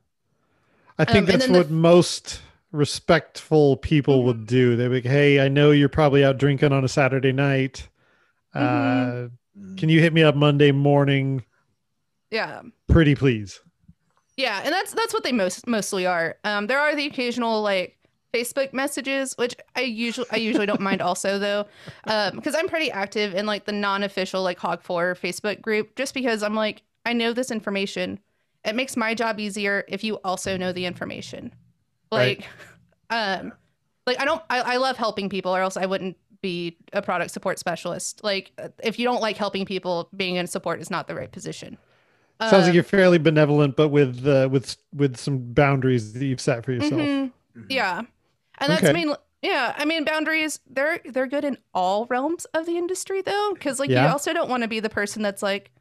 I 0.97 1.05
think 1.05 1.29
um, 1.29 1.37
that's 1.37 1.47
what 1.49 1.67
the... 1.67 1.73
most 1.73 2.41
respectful 2.71 3.77
people 3.77 4.19
mm-hmm. 4.19 4.27
would 4.27 4.47
do. 4.47 4.75
They'd 4.75 4.87
be 4.87 4.95
like, 4.95 5.05
hey, 5.05 5.41
I 5.41 5.49
know 5.49 5.71
you're 5.71 5.89
probably 5.89 6.23
out 6.23 6.37
drinking 6.37 6.71
on 6.71 6.85
a 6.85 6.89
Saturday 6.89 7.33
night. 7.33 7.89
Mm-hmm. 8.55 9.25
Uh, 9.25 9.75
can 9.77 9.89
you 9.89 9.99
hit 9.99 10.13
me 10.13 10.23
up 10.23 10.35
Monday 10.35 10.71
morning? 10.71 11.43
Yeah. 12.31 12.61
Pretty 12.87 13.15
please. 13.15 13.59
Yeah, 14.37 14.61
and 14.63 14.73
that's 14.73 14.93
that's 14.93 15.13
what 15.13 15.23
they 15.23 15.31
most 15.31 15.65
mostly 15.65 16.05
are. 16.05 16.35
Um, 16.43 16.67
there 16.67 16.79
are 16.79 16.95
the 16.95 17.05
occasional 17.05 17.61
like 17.61 17.97
Facebook 18.35 18.73
messages, 18.73 19.33
which 19.37 19.55
I 19.75 19.81
usually 19.81 20.27
I 20.31 20.37
usually 20.37 20.65
don't 20.65 20.81
mind 20.81 21.01
also 21.01 21.39
though, 21.39 21.65
because 22.03 22.55
um, 22.55 22.55
I'm 22.55 22.67
pretty 22.67 22.91
active 22.91 23.33
in 23.33 23.45
like 23.45 23.65
the 23.65 23.71
non-official 23.71 24.43
like 24.43 24.59
Hog4 24.59 25.17
Facebook 25.17 25.61
group, 25.61 25.95
just 25.95 26.13
because 26.13 26.43
I'm 26.43 26.55
like 26.55 26.83
I 27.05 27.13
know 27.13 27.33
this 27.33 27.51
information. 27.51 28.19
It 28.65 28.75
makes 28.75 28.97
my 28.97 29.13
job 29.13 29.39
easier 29.39 29.85
if 29.87 30.03
you 30.03 30.15
also 30.23 30.57
know 30.57 30.73
the 30.73 30.85
information. 30.85 31.53
Like, 32.11 32.47
right. 33.11 33.39
um, 33.39 33.53
like 34.07 34.19
I 34.19 34.25
don't 34.25 34.41
I, 34.49 34.61
I 34.61 34.77
love 34.77 34.97
helping 34.97 35.29
people, 35.29 35.55
or 35.55 35.61
else 35.61 35.77
I 35.77 35.85
wouldn't 35.85 36.17
be 36.41 36.77
a 36.93 37.01
product 37.01 37.31
support 37.31 37.57
specialist. 37.57 38.23
Like 38.23 38.51
if 38.83 38.99
you 38.99 39.05
don't 39.05 39.21
like 39.21 39.37
helping 39.37 39.65
people, 39.65 40.09
being 40.15 40.35
in 40.35 40.47
support 40.47 40.81
is 40.81 40.89
not 40.89 41.07
the 41.07 41.15
right 41.15 41.31
position. 41.31 41.77
Sounds 42.41 42.53
um, 42.53 42.61
like 42.63 42.73
you're 42.73 42.83
fairly 42.83 43.17
benevolent, 43.17 43.77
but 43.77 43.89
with 43.89 44.27
uh, 44.27 44.49
with 44.51 44.75
with 44.93 45.15
some 45.15 45.53
boundaries 45.53 46.13
that 46.13 46.25
you've 46.25 46.41
set 46.41 46.65
for 46.65 46.73
yourself. 46.73 47.01
Mm-hmm. 47.01 47.61
Yeah, 47.69 48.01
and 48.57 48.71
that's 48.71 48.83
okay. 48.83 48.93
mean. 48.93 49.15
Yeah, 49.41 49.75
I 49.77 49.85
mean 49.85 50.05
boundaries. 50.05 50.59
They're 50.67 50.99
they're 51.05 51.27
good 51.27 51.45
in 51.45 51.57
all 51.73 52.05
realms 52.07 52.45
of 52.45 52.65
the 52.65 52.77
industry 52.77 53.21
though, 53.21 53.51
because 53.53 53.79
like 53.79 53.89
yeah. 53.89 54.05
you 54.05 54.11
also 54.11 54.33
don't 54.33 54.49
want 54.49 54.63
to 54.63 54.69
be 54.69 54.79
the 54.79 54.89
person 54.89 55.21
that's 55.21 55.43
like, 55.43 55.71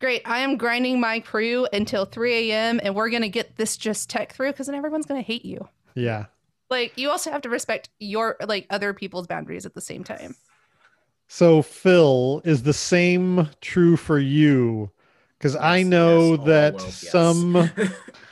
great, 0.00 0.22
I 0.26 0.40
am 0.40 0.58
grinding 0.58 1.00
my 1.00 1.20
crew 1.20 1.66
until 1.72 2.04
3 2.04 2.50
a.m. 2.50 2.80
and 2.82 2.94
we're 2.94 3.10
gonna 3.10 3.28
get 3.28 3.56
this 3.56 3.76
just 3.76 4.10
tech 4.10 4.34
through, 4.34 4.52
because 4.52 4.66
then 4.66 4.76
everyone's 4.76 5.06
gonna 5.06 5.22
hate 5.22 5.44
you. 5.44 5.66
Yeah. 5.94 6.26
Like 6.68 6.92
you 6.96 7.10
also 7.10 7.30
have 7.30 7.42
to 7.42 7.48
respect 7.48 7.88
your 8.00 8.36
like 8.46 8.66
other 8.68 8.92
people's 8.92 9.26
boundaries 9.26 9.64
at 9.64 9.74
the 9.74 9.80
same 9.80 10.04
time. 10.04 10.34
So 11.26 11.62
Phil, 11.62 12.42
is 12.44 12.64
the 12.64 12.74
same 12.74 13.48
true 13.62 13.96
for 13.96 14.18
you? 14.18 14.90
because 15.44 15.54
yes, 15.54 15.62
I 15.62 15.82
know 15.82 16.36
yes, 16.36 16.44
that 16.46 16.74
world, 16.74 16.92
some 16.92 17.70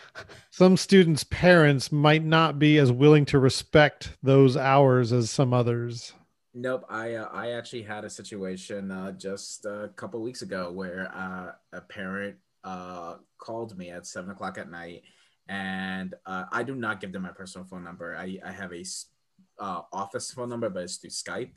some 0.62 0.76
students' 0.76 1.24
parents 1.24 1.90
might 1.90 2.22
not 2.22 2.56
be 2.56 2.78
as 2.78 2.92
willing 2.92 3.24
to 3.24 3.36
respect 3.36 4.10
those 4.22 4.56
hours 4.56 5.12
as 5.12 5.28
some 5.28 5.52
others. 5.52 6.12
Nope, 6.54 6.84
I 6.88 7.14
uh, 7.14 7.28
I 7.32 7.50
actually 7.50 7.82
had 7.82 8.04
a 8.04 8.10
situation 8.10 8.92
uh, 8.92 9.10
just 9.10 9.64
a 9.64 9.90
couple 9.96 10.22
weeks 10.22 10.42
ago 10.42 10.70
where 10.70 11.10
uh, 11.12 11.50
a 11.72 11.80
parent 11.80 12.36
uh, 12.62 13.16
called 13.38 13.76
me 13.76 13.90
at 13.90 14.06
seven 14.06 14.30
o'clock 14.30 14.56
at 14.56 14.70
night, 14.70 15.02
and 15.48 16.14
uh, 16.26 16.44
I 16.52 16.62
do 16.62 16.76
not 16.76 17.00
give 17.00 17.10
them 17.10 17.22
my 17.22 17.32
personal 17.32 17.66
phone 17.66 17.82
number. 17.82 18.14
I 18.16 18.38
I 18.46 18.52
have 18.52 18.72
a 18.72 18.84
uh, 19.58 19.80
office 19.92 20.30
phone 20.30 20.48
number, 20.48 20.70
but 20.70 20.84
it's 20.84 20.98
through 20.98 21.10
Skype. 21.10 21.54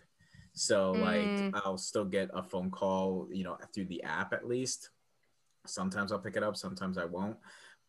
So 0.54 0.96
mm. 0.96 1.02
like 1.54 1.64
I'll 1.64 1.78
still 1.78 2.06
get 2.06 2.32
a 2.34 2.42
phone 2.42 2.72
call, 2.72 3.28
you 3.32 3.44
know, 3.44 3.56
through 3.72 3.86
the 3.86 4.02
app 4.02 4.34
at 4.34 4.48
least 4.48 4.90
sometimes 5.68 6.12
I'll 6.12 6.20
pick 6.20 6.36
it 6.36 6.44
up, 6.44 6.56
sometimes 6.56 6.98
I 6.98 7.06
won't. 7.06 7.38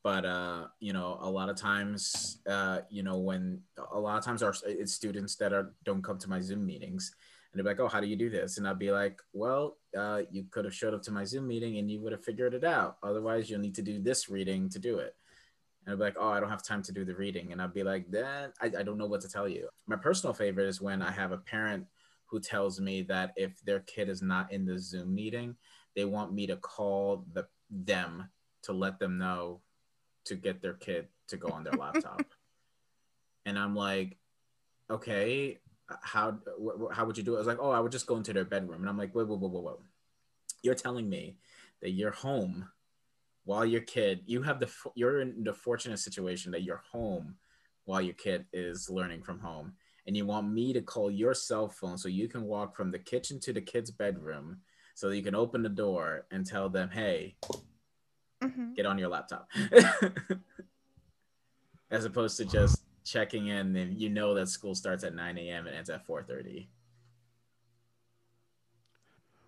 But 0.06 0.24
uh, 0.24 0.68
you 0.78 0.92
know, 0.92 1.18
a 1.20 1.28
lot 1.28 1.48
of 1.48 1.56
times, 1.56 2.38
uh, 2.48 2.82
you 2.88 3.02
know, 3.02 3.18
when 3.18 3.60
a 3.92 3.98
lot 3.98 4.16
of 4.16 4.24
times 4.24 4.40
our 4.40 4.54
it's 4.64 4.94
students 4.94 5.34
that 5.34 5.52
are 5.52 5.74
don't 5.84 6.00
come 6.00 6.16
to 6.18 6.30
my 6.30 6.40
Zoom 6.40 6.64
meetings, 6.64 7.12
and 7.50 7.58
they're 7.58 7.68
like, 7.68 7.80
"Oh, 7.80 7.88
how 7.88 8.00
do 8.00 8.06
you 8.06 8.14
do 8.14 8.30
this?" 8.30 8.56
And 8.56 8.68
i'd 8.68 8.78
be 8.78 8.92
like, 8.92 9.20
"Well, 9.32 9.78
uh, 9.98 10.22
you 10.30 10.44
could 10.52 10.64
have 10.64 10.72
showed 10.72 10.94
up 10.94 11.02
to 11.02 11.10
my 11.10 11.24
Zoom 11.24 11.48
meeting 11.48 11.78
and 11.78 11.90
you 11.90 12.00
would 12.02 12.12
have 12.12 12.24
figured 12.24 12.54
it 12.54 12.62
out. 12.62 12.98
Otherwise, 13.02 13.50
you'll 13.50 13.58
need 13.58 13.74
to 13.74 13.82
do 13.82 14.00
this 14.00 14.28
reading 14.28 14.68
to 14.68 14.78
do 14.78 14.98
it." 14.98 15.16
And 15.84 15.90
I'll 15.90 15.96
be 15.96 16.04
like, 16.04 16.16
"Oh, 16.20 16.28
I 16.28 16.38
don't 16.38 16.50
have 16.50 16.62
time 16.62 16.82
to 16.82 16.92
do 16.92 17.04
the 17.04 17.16
reading," 17.16 17.50
and 17.50 17.60
I'd 17.60 17.74
be 17.74 17.82
like, 17.82 18.08
"Then 18.08 18.52
I, 18.60 18.66
I 18.78 18.82
don't 18.84 18.98
know 18.98 19.06
what 19.06 19.22
to 19.22 19.28
tell 19.28 19.48
you." 19.48 19.68
My 19.88 19.96
personal 19.96 20.34
favorite 20.34 20.68
is 20.68 20.80
when 20.80 21.02
I 21.02 21.10
have 21.10 21.32
a 21.32 21.38
parent 21.38 21.84
who 22.26 22.38
tells 22.38 22.80
me 22.80 23.02
that 23.02 23.32
if 23.34 23.60
their 23.64 23.80
kid 23.80 24.08
is 24.08 24.22
not 24.22 24.52
in 24.52 24.66
the 24.66 24.78
Zoom 24.78 25.12
meeting, 25.12 25.56
they 25.96 26.04
want 26.04 26.32
me 26.32 26.46
to 26.46 26.56
call 26.58 27.26
the 27.32 27.48
them 27.68 28.28
to 28.62 28.72
let 28.72 29.00
them 29.00 29.18
know 29.18 29.62
to 30.26 30.36
get 30.36 30.62
their 30.62 30.74
kid 30.74 31.08
to 31.28 31.36
go 31.36 31.48
on 31.48 31.64
their 31.64 31.74
laptop. 31.74 32.24
and 33.46 33.58
I'm 33.58 33.74
like, 33.74 34.18
okay, 34.90 35.58
how 36.02 36.38
wh- 36.60 36.92
how 36.92 37.04
would 37.04 37.16
you 37.16 37.24
do 37.24 37.34
it? 37.34 37.36
I 37.36 37.38
was 37.38 37.46
like, 37.46 37.58
oh, 37.60 37.70
I 37.70 37.80
would 37.80 37.92
just 37.92 38.06
go 38.06 38.16
into 38.16 38.32
their 38.32 38.44
bedroom. 38.44 38.80
And 38.80 38.88
I'm 38.88 38.98
like, 38.98 39.14
wait, 39.14 39.26
wait, 39.28 39.38
wait, 39.38 39.50
wait, 39.50 39.64
wait. 39.64 39.76
You're 40.62 40.74
telling 40.74 41.08
me 41.08 41.38
that 41.80 41.90
you're 41.90 42.10
home 42.10 42.68
while 43.44 43.64
your 43.64 43.82
kid, 43.82 44.22
you 44.26 44.42
have 44.42 44.58
the, 44.58 44.68
you're 44.94 45.20
in 45.20 45.44
the 45.44 45.54
fortunate 45.54 45.98
situation 45.98 46.50
that 46.52 46.62
you're 46.62 46.82
home 46.90 47.36
while 47.84 48.02
your 48.02 48.14
kid 48.14 48.44
is 48.52 48.90
learning 48.90 49.22
from 49.22 49.38
home. 49.38 49.72
And 50.06 50.16
you 50.16 50.26
want 50.26 50.52
me 50.52 50.72
to 50.72 50.80
call 50.80 51.10
your 51.10 51.34
cell 51.34 51.68
phone 51.68 51.98
so 51.98 52.08
you 52.08 52.28
can 52.28 52.42
walk 52.42 52.76
from 52.76 52.90
the 52.90 52.98
kitchen 52.98 53.38
to 53.40 53.52
the 53.52 53.60
kid's 53.60 53.90
bedroom 53.90 54.58
so 54.94 55.10
you 55.10 55.22
can 55.22 55.34
open 55.34 55.62
the 55.62 55.68
door 55.68 56.26
and 56.30 56.44
tell 56.44 56.68
them, 56.68 56.90
hey, 56.90 57.36
mm-hmm. 58.42 58.74
get 58.74 58.86
on 58.86 58.98
your 58.98 59.08
laptop. 59.08 59.48
As 61.90 62.04
opposed 62.04 62.36
to 62.38 62.44
just 62.44 62.82
checking 63.04 63.46
in, 63.46 63.76
and 63.76 63.96
you 63.96 64.08
know 64.08 64.34
that 64.34 64.48
school 64.48 64.74
starts 64.74 65.04
at 65.04 65.14
9 65.14 65.38
a.m. 65.38 65.66
and 65.66 65.76
ends 65.76 65.90
at 65.90 66.06
4:30. 66.06 66.66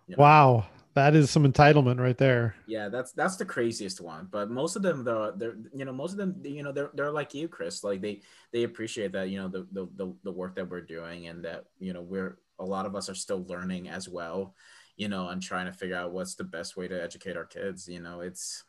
You 0.07 0.15
know? 0.15 0.17
Wow, 0.17 0.65
that 0.95 1.15
is 1.15 1.29
some 1.29 1.43
entitlement 1.43 1.99
right 1.99 2.17
there. 2.17 2.55
Yeah, 2.65 2.89
that's 2.89 3.11
that's 3.11 3.35
the 3.35 3.45
craziest 3.45 4.01
one. 4.01 4.27
But 4.31 4.49
most 4.49 4.75
of 4.75 4.81
them, 4.81 5.03
though, 5.03 5.33
they're 5.35 5.57
you 5.73 5.85
know 5.85 5.93
most 5.93 6.11
of 6.11 6.17
them, 6.17 6.35
you 6.43 6.63
know, 6.63 6.71
they're 6.71 6.89
they're 6.93 7.11
like 7.11 7.33
you, 7.33 7.47
Chris. 7.47 7.83
Like 7.83 8.01
they 8.01 8.21
they 8.51 8.63
appreciate 8.63 9.11
that 9.11 9.29
you 9.29 9.39
know 9.39 9.47
the 9.47 9.67
the 9.71 9.87
the, 9.95 10.13
the 10.23 10.31
work 10.31 10.55
that 10.55 10.69
we're 10.69 10.81
doing 10.81 11.27
and 11.27 11.43
that 11.45 11.65
you 11.79 11.93
know 11.93 12.01
we're 12.01 12.39
a 12.57 12.65
lot 12.65 12.85
of 12.85 12.95
us 12.95 13.09
are 13.09 13.15
still 13.15 13.45
learning 13.47 13.89
as 13.89 14.09
well, 14.09 14.55
you 14.97 15.07
know, 15.07 15.29
and 15.29 15.41
trying 15.41 15.67
to 15.67 15.73
figure 15.73 15.95
out 15.95 16.11
what's 16.11 16.35
the 16.35 16.43
best 16.43 16.75
way 16.75 16.87
to 16.87 17.01
educate 17.01 17.37
our 17.37 17.45
kids. 17.45 17.87
You 17.87 18.01
know, 18.01 18.21
it's 18.21 18.63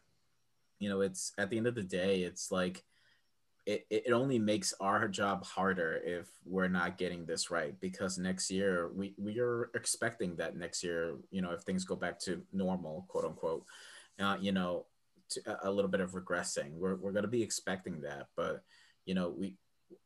you 0.81 0.89
know 0.89 1.03
it's 1.03 1.33
at 1.39 1.51
the 1.51 1.57
end 1.57 1.69
of 1.69 1.77
the 1.77 1.83
day, 1.83 2.23
it's 2.23 2.51
like 2.51 2.83
it, 3.67 3.87
it 3.91 4.13
only 4.13 4.39
makes 4.39 4.75
our 4.81 5.07
job 5.07 5.45
harder 5.45 6.01
if 6.05 6.27
we're 6.45 6.69
not 6.69 6.99
getting 6.99 7.25
this 7.25 7.51
right 7.51 7.79
because 7.79 8.19
next 8.19 8.51
year 8.51 8.91
we, 8.95 9.15
we 9.19 9.39
are 9.39 9.71
expecting 9.75 10.35
that 10.37 10.57
next 10.57 10.83
year 10.83 11.17
you 11.31 11.43
know 11.43 11.53
if 11.53 11.61
things 11.61 11.85
go 11.85 11.95
back 11.95 12.19
to 12.19 12.43
normal 12.53 13.05
quote 13.09 13.25
unquote 13.25 13.65
uh, 14.19 14.37
you 14.41 14.51
know 14.51 14.87
a 15.63 15.71
little 15.71 15.91
bit 15.91 16.01
of 16.01 16.13
regressing. 16.13 16.73
We're, 16.73 16.97
we're 16.97 17.13
going 17.13 17.23
to 17.23 17.29
be 17.29 17.43
expecting 17.43 18.01
that 18.01 18.29
but 18.37 18.65
you 19.05 19.15
know 19.15 19.33
we 19.37 19.55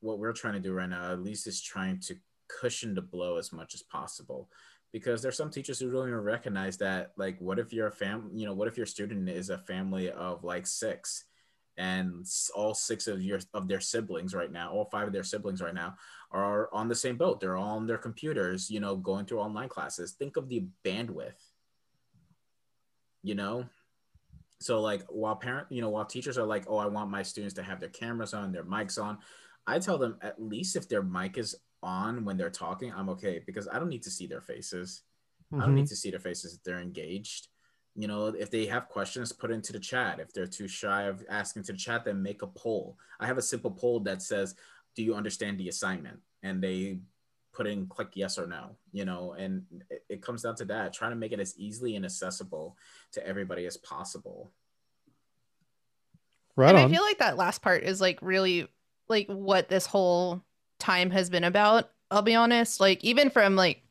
what 0.00 0.18
we're 0.18 0.32
trying 0.32 0.54
to 0.54 0.60
do 0.60 0.72
right 0.72 0.88
now 0.88 1.12
at 1.12 1.22
least 1.22 1.46
is 1.46 1.62
trying 1.62 2.00
to 2.00 2.16
cushion 2.48 2.94
the 2.94 3.02
blow 3.02 3.36
as 3.36 3.52
much 3.52 3.74
as 3.74 3.82
possible 3.82 4.48
because 4.94 5.20
there's 5.20 5.36
some 5.36 5.50
teachers 5.50 5.80
who 5.80 5.90
don't 5.90 6.06
even 6.06 6.20
recognize 6.20 6.76
that 6.76 7.10
like 7.16 7.36
what 7.40 7.58
if 7.58 7.72
you're 7.72 7.88
a 7.88 7.92
fam 7.92 8.30
you 8.32 8.46
know 8.46 8.54
what 8.54 8.68
if 8.68 8.76
your 8.76 8.86
student 8.86 9.28
is 9.28 9.50
a 9.50 9.58
family 9.58 10.08
of 10.08 10.44
like 10.44 10.68
six 10.68 11.24
and 11.76 12.24
all 12.54 12.72
six 12.72 13.08
of 13.08 13.20
your 13.20 13.40
of 13.54 13.66
their 13.66 13.80
siblings 13.80 14.36
right 14.36 14.52
now 14.52 14.70
all 14.70 14.84
five 14.84 15.08
of 15.08 15.12
their 15.12 15.24
siblings 15.24 15.60
right 15.60 15.74
now 15.74 15.96
are 16.30 16.68
on 16.72 16.88
the 16.88 16.94
same 16.94 17.16
boat. 17.16 17.40
They're 17.40 17.56
all 17.56 17.76
on 17.76 17.88
their 17.88 17.98
computers 17.98 18.70
you 18.70 18.78
know 18.78 18.94
going 18.94 19.26
through 19.26 19.40
online 19.40 19.68
classes. 19.68 20.12
Think 20.12 20.36
of 20.36 20.48
the 20.48 20.64
bandwidth 20.84 21.42
you 23.24 23.34
know? 23.34 23.64
So 24.60 24.80
like 24.80 25.02
while 25.08 25.34
parent 25.34 25.66
you 25.70 25.82
know 25.82 25.90
while 25.90 26.04
teachers 26.04 26.38
are 26.38 26.46
like 26.46 26.66
oh 26.68 26.78
i 26.78 26.86
want 26.86 27.10
my 27.10 27.24
students 27.24 27.54
to 27.54 27.64
have 27.64 27.80
their 27.80 27.88
cameras 27.88 28.32
on 28.32 28.52
their 28.52 28.64
mics 28.64 29.02
on 29.02 29.18
i 29.66 29.78
tell 29.78 29.98
them 29.98 30.16
at 30.22 30.40
least 30.40 30.76
if 30.76 30.88
their 30.88 31.02
mic 31.02 31.36
is 31.36 31.56
on 31.84 32.24
when 32.24 32.36
they're 32.36 32.50
talking 32.50 32.92
i'm 32.92 33.08
okay 33.08 33.40
because 33.46 33.68
i 33.68 33.78
don't 33.78 33.88
need 33.88 34.02
to 34.02 34.10
see 34.10 34.26
their 34.26 34.40
faces 34.40 35.02
mm-hmm. 35.52 35.62
i 35.62 35.66
don't 35.66 35.74
need 35.74 35.82
mm-hmm. 35.82 35.88
to 35.88 35.96
see 35.96 36.10
their 36.10 36.20
faces 36.20 36.54
if 36.54 36.62
they're 36.62 36.80
engaged 36.80 37.48
you 37.94 38.08
know 38.08 38.26
if 38.26 38.50
they 38.50 38.66
have 38.66 38.88
questions 38.88 39.32
put 39.32 39.50
into 39.50 39.72
the 39.72 39.78
chat 39.78 40.18
if 40.18 40.32
they're 40.32 40.46
too 40.46 40.66
shy 40.66 41.02
of 41.02 41.24
asking 41.28 41.62
to 41.62 41.72
the 41.72 41.78
chat 41.78 42.04
then 42.04 42.22
make 42.22 42.42
a 42.42 42.46
poll 42.46 42.98
i 43.20 43.26
have 43.26 43.38
a 43.38 43.42
simple 43.42 43.70
poll 43.70 44.00
that 44.00 44.22
says 44.22 44.54
do 44.96 45.02
you 45.02 45.14
understand 45.14 45.58
the 45.58 45.68
assignment 45.68 46.18
and 46.42 46.62
they 46.62 46.98
put 47.52 47.66
in 47.66 47.86
click 47.86 48.08
yes 48.14 48.38
or 48.38 48.46
no 48.46 48.76
you 48.92 49.04
know 49.04 49.34
and 49.38 49.64
it, 49.90 50.04
it 50.08 50.22
comes 50.22 50.42
down 50.42 50.56
to 50.56 50.64
that 50.64 50.92
trying 50.92 51.12
to 51.12 51.16
make 51.16 51.32
it 51.32 51.40
as 51.40 51.56
easily 51.56 51.94
and 51.94 52.04
accessible 52.04 52.76
to 53.12 53.24
everybody 53.24 53.64
as 53.64 53.76
possible 53.76 54.50
right 56.56 56.70
and 56.70 56.78
on. 56.78 56.84
i 56.84 56.92
feel 56.92 57.02
like 57.02 57.18
that 57.18 57.36
last 57.36 57.62
part 57.62 57.84
is 57.84 58.00
like 58.00 58.18
really 58.22 58.66
like 59.08 59.28
what 59.28 59.68
this 59.68 59.86
whole 59.86 60.42
time 60.84 61.10
has 61.10 61.30
been 61.30 61.44
about 61.44 61.90
i'll 62.10 62.22
be 62.22 62.34
honest 62.34 62.80
like 62.80 63.02
even 63.02 63.30
from 63.30 63.56
like 63.56 63.84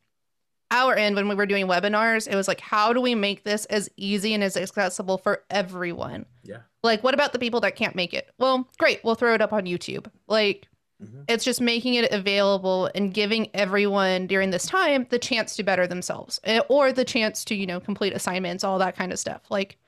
our 0.74 0.96
end 0.96 1.14
when 1.14 1.28
we 1.28 1.34
were 1.34 1.46
doing 1.46 1.66
webinars, 1.66 2.28
it 2.28 2.34
was 2.34 2.48
like, 2.48 2.60
how 2.60 2.92
do 2.92 3.00
we 3.00 3.14
make 3.14 3.44
this 3.44 3.64
as 3.66 3.88
easy 3.96 4.34
and 4.34 4.42
as 4.42 4.56
accessible 4.56 5.18
for 5.18 5.44
everyone? 5.48 6.26
Yeah. 6.42 6.58
Like, 6.82 7.02
what 7.04 7.14
about 7.14 7.32
the 7.32 7.38
people 7.38 7.60
that 7.60 7.76
can't 7.76 7.94
make 7.94 8.12
it? 8.12 8.28
Well, 8.38 8.68
great, 8.78 9.02
we'll 9.04 9.14
throw 9.14 9.34
it 9.34 9.40
up 9.40 9.52
on 9.52 9.64
YouTube. 9.64 10.10
Like, 10.26 10.68
mm-hmm. 11.02 11.22
it's 11.28 11.44
just 11.44 11.60
making 11.60 11.94
it 11.94 12.10
available 12.10 12.90
and 12.94 13.14
giving 13.14 13.48
everyone 13.54 14.26
during 14.26 14.50
this 14.50 14.66
time 14.66 15.06
the 15.10 15.18
chance 15.18 15.54
to 15.56 15.62
better 15.62 15.86
themselves 15.86 16.40
eh, 16.44 16.60
or 16.68 16.92
the 16.92 17.04
chance 17.04 17.44
to, 17.46 17.54
you 17.54 17.66
know, 17.66 17.78
complete 17.78 18.12
assignments, 18.12 18.64
all 18.64 18.78
that 18.80 18.96
kind 18.96 19.12
of 19.12 19.18
stuff. 19.18 19.42
Like, 19.50 19.78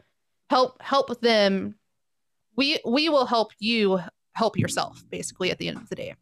help 0.51 0.81
help 0.81 1.21
them. 1.21 1.75
We 2.55 2.79
we 2.87 3.09
will 3.09 3.27
help 3.27 3.53
you 3.59 4.01
help 4.35 4.57
yourself, 4.57 5.05
basically, 5.11 5.51
at 5.51 5.59
the 5.59 5.69
end 5.69 5.79
of 5.79 5.89
the 5.89 5.97
day 5.97 6.15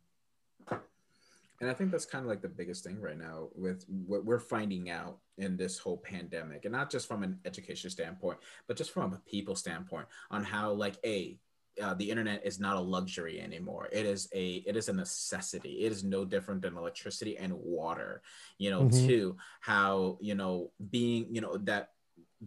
and 1.65 1.71
i 1.71 1.75
think 1.75 1.91
that's 1.91 2.05
kind 2.05 2.23
of 2.23 2.29
like 2.29 2.43
the 2.43 2.49
biggest 2.49 2.85
thing 2.85 3.01
right 3.01 3.19
now 3.19 3.49
with 3.55 3.85
what 3.89 4.25
we're 4.25 4.39
finding 4.39 4.91
out 4.91 5.19
in 5.39 5.57
this 5.57 5.79
whole 5.79 5.97
pandemic 5.97 6.65
and 6.67 6.73
not 6.73 6.91
just 6.91 7.09
from 7.09 7.23
an 7.23 7.39
education 7.47 7.89
standpoint 7.89 8.39
but 8.69 8.77
just 8.77 8.91
from 8.91 9.15
a 9.15 9.31
people 9.31 9.57
standpoint 9.57 10.07
on 10.31 10.45
how 10.45 10.71
like 10.71 10.97
a 11.05 11.39
uh, 11.83 11.95
the 11.95 12.09
internet 12.09 12.45
is 12.45 12.61
not 12.61 12.77
a 12.77 12.81
luxury 12.81 13.41
anymore. 13.41 13.89
It 13.91 14.07
is 14.07 14.29
a 14.33 14.63
it 14.67 14.77
is 14.77 14.89
a 14.89 14.93
necessity. 14.93 15.85
It 15.85 15.91
is 15.91 16.05
no 16.05 16.25
different 16.25 16.63
than 16.63 16.77
electricity 16.77 17.37
and 17.37 17.53
water. 17.53 18.23
You 18.59 18.71
know 18.71 18.83
mm-hmm. 18.83 19.09
to 19.09 19.37
how 19.61 20.19
you 20.21 20.37
know 20.37 20.71
being 20.91 21.27
you 21.35 21.41
know 21.41 21.57
that 21.65 21.89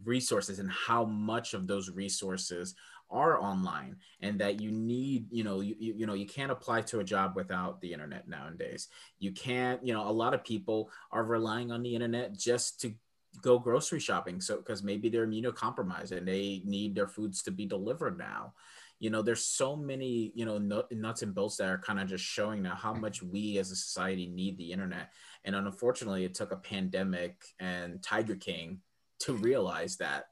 resources 0.06 0.60
and 0.60 0.70
how 0.70 1.06
much 1.06 1.54
of 1.54 1.68
those 1.68 1.90
resources 1.90 2.76
are 3.10 3.42
online 3.42 3.96
and 4.22 4.40
that 4.40 4.60
you 4.60 4.72
need 4.72 5.28
you 5.32 5.44
know 5.44 5.62
you, 5.62 5.76
you 5.80 6.06
know 6.06 6.14
you 6.14 6.26
can't 6.26 6.52
apply 6.52 6.82
to 6.82 7.00
a 7.00 7.04
job 7.04 7.36
without 7.36 7.80
the 7.82 7.94
internet 7.94 8.28
nowadays. 8.28 8.88
You 9.20 9.32
can't 9.32 9.86
you 9.86 9.94
know 9.94 10.08
a 10.08 10.12
lot 10.12 10.34
of 10.34 10.44
people 10.44 10.90
are 11.12 11.24
relying 11.24 11.72
on 11.72 11.84
the 11.84 11.94
internet 11.94 12.38
just 12.38 12.82
to 12.82 12.94
go 13.42 13.60
grocery 13.60 14.00
shopping 14.00 14.42
so 14.42 14.58
because 14.58 14.84
maybe 14.84 15.10
they're 15.10 15.28
immunocompromised 15.28 16.12
and 16.12 16.28
they 16.28 16.62
need 16.66 16.96
their 16.96 17.08
foods 17.08 17.44
to 17.44 17.52
be 17.52 17.66
delivered 17.66 18.18
now. 18.18 18.54
You 19.00 19.10
know 19.10 19.22
there's 19.22 19.46
so 19.46 19.76
many 19.76 20.32
you 20.36 20.46
know 20.46 20.58
nuts 20.58 21.22
and 21.22 21.34
bolts 21.34 21.58
that 21.58 21.70
are 21.70 21.78
kind 21.78 22.00
of 22.00 22.08
just 22.08 22.24
showing 22.24 22.64
now 22.64 22.76
how 22.76 22.94
much 22.94 23.22
we 23.22 23.58
as 23.58 23.72
a 23.72 23.76
society 23.76 24.28
need 24.28 24.58
the 24.58 24.72
internet. 24.72 25.12
And 25.46 25.56
unfortunately 25.56 26.26
it 26.26 26.34
took 26.34 26.52
a 26.52 26.58
pandemic 26.58 27.46
and 27.60 28.02
tiger 28.02 28.36
king 28.36 28.82
to 29.20 29.34
realize 29.34 29.98
that 29.98 30.26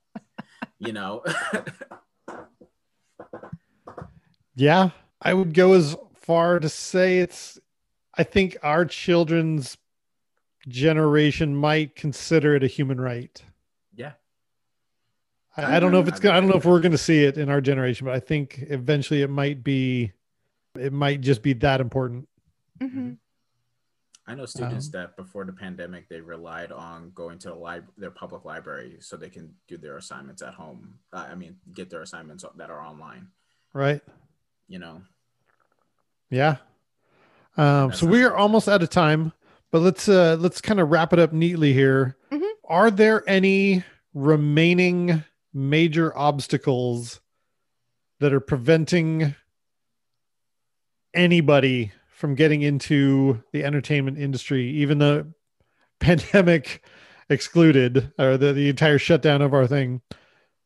you 0.80 0.94
know 0.94 1.24
Yeah, 4.56 4.92
I 5.22 5.34
would 5.34 5.54
go 5.54 5.74
as 5.74 5.96
far 6.16 6.60
to 6.60 6.70
say 6.70 7.20
it's. 7.20 7.60
I 8.18 8.24
think 8.24 8.58
our 8.64 8.86
children's 8.86 9.78
generation 10.68 11.56
might 11.56 11.96
consider 11.96 12.56
it 12.56 12.64
a 12.64 12.68
human 12.68 13.00
right. 13.00 13.44
Yeah. 13.94 14.14
I, 15.58 15.78
I 15.78 15.80
don't 15.80 15.92
know 15.92 16.00
if 16.00 16.08
it's 16.08 16.20
gonna. 16.20 16.38
I 16.38 16.40
don't 16.40 16.50
know 16.50 16.58
if 16.58 16.66
we're 16.66 16.80
going 16.80 16.92
to 16.92 16.98
see 16.98 17.24
it 17.24 17.38
in 17.38 17.50
our 17.50 17.62
generation, 17.62 18.06
but 18.06 18.14
I 18.14 18.20
think 18.20 18.64
eventually 18.70 19.22
it 19.22 19.30
might 19.30 19.64
be. 19.64 20.12
It 20.78 20.92
might 20.92 21.22
just 21.22 21.42
be 21.42 21.54
that 21.54 21.80
important. 21.80 22.28
Mm-hmm. 22.82 23.14
I 24.28 24.34
know 24.34 24.46
students 24.46 24.88
um, 24.88 24.92
that 24.94 25.18
before 25.18 25.46
the 25.46 25.54
pandemic 25.54 26.10
they 26.10 26.20
relied 26.20 26.72
on 26.72 27.12
going 27.14 27.38
to 27.40 27.50
the 27.50 27.56
lib- 27.56 27.92
their 27.98 28.12
public 28.12 28.44
library 28.44 28.98
so 29.00 29.18
they 29.18 29.30
can 29.30 29.54
do 29.68 29.78
their 29.78 29.98
assignments 29.98 30.42
at 30.42 30.56
home. 30.56 30.96
Uh, 31.14 31.28
I 31.30 31.36
mean, 31.36 31.58
get 31.74 31.90
their 31.90 32.02
assignments 32.02 32.44
that 32.58 32.70
are 32.70 32.82
online. 32.82 33.28
Right 33.74 34.02
you 34.68 34.80
know. 34.80 35.02
Yeah. 36.30 36.58
Um, 37.58 37.94
so 37.94 38.06
we 38.06 38.24
are 38.24 38.36
almost 38.36 38.68
out 38.68 38.84
of 38.84 38.90
time, 38.90 39.32
but 39.72 39.82
let's 39.82 40.10
uh, 40.10 40.38
let's 40.40 40.62
kind 40.62 40.80
of 40.80 40.90
wrap 40.90 41.14
it 41.14 41.20
up 41.20 41.32
neatly 41.32 41.74
here. 41.74 42.18
Mm-hmm. 42.32 42.44
Are 42.66 42.92
there 42.92 43.24
any 43.28 43.84
remaining 44.14 45.24
major 45.54 46.16
obstacles 46.18 47.22
that 48.20 48.34
are 48.34 48.42
preventing 48.42 49.36
anybody 51.14 51.92
from 52.16 52.34
getting 52.34 52.62
into 52.62 53.44
the 53.52 53.64
entertainment 53.64 54.18
industry, 54.18 54.70
even 54.70 54.98
the 54.98 55.32
pandemic 56.00 56.84
excluded 57.30 58.12
or 58.18 58.38
the, 58.38 58.54
the 58.54 58.70
entire 58.70 58.98
shutdown 58.98 59.42
of 59.42 59.54
our 59.54 59.68
thing? 59.68 60.02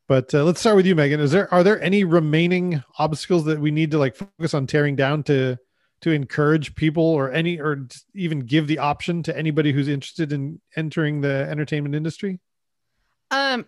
But 0.08 0.34
uh, 0.34 0.43
let's 0.43 0.60
start 0.60 0.76
with 0.76 0.86
you, 0.86 0.95
Megan. 0.95 1.20
Is 1.20 1.32
there 1.32 1.54
are 1.54 1.64
there 1.64 1.82
any 1.82 2.04
remaining 2.04 2.84
obstacles 2.97 3.45
that 3.45 3.60
we 3.60 3.70
need 3.70 3.91
to 3.91 4.00
like 4.00 4.16
focus 4.16 4.54
on 4.56 4.66
tearing 4.66 4.95
down 4.95 5.22
to 5.24 5.58
to 6.02 6.12
encourage 6.12 6.76
people 6.76 7.04
or 7.04 7.32
any 7.32 7.60
or 7.60 7.88
even 8.16 8.39
give 8.39 8.66
the 8.68 8.80
option 8.80 9.22
to 9.24 9.38
anybody 9.38 9.72
who's 9.72 9.88
interested 9.88 10.32
in 10.32 10.60
entering 10.76 11.22
the 11.22 11.47
entertainment 11.50 11.93
industry? 11.93 12.39
Um, 13.30 13.68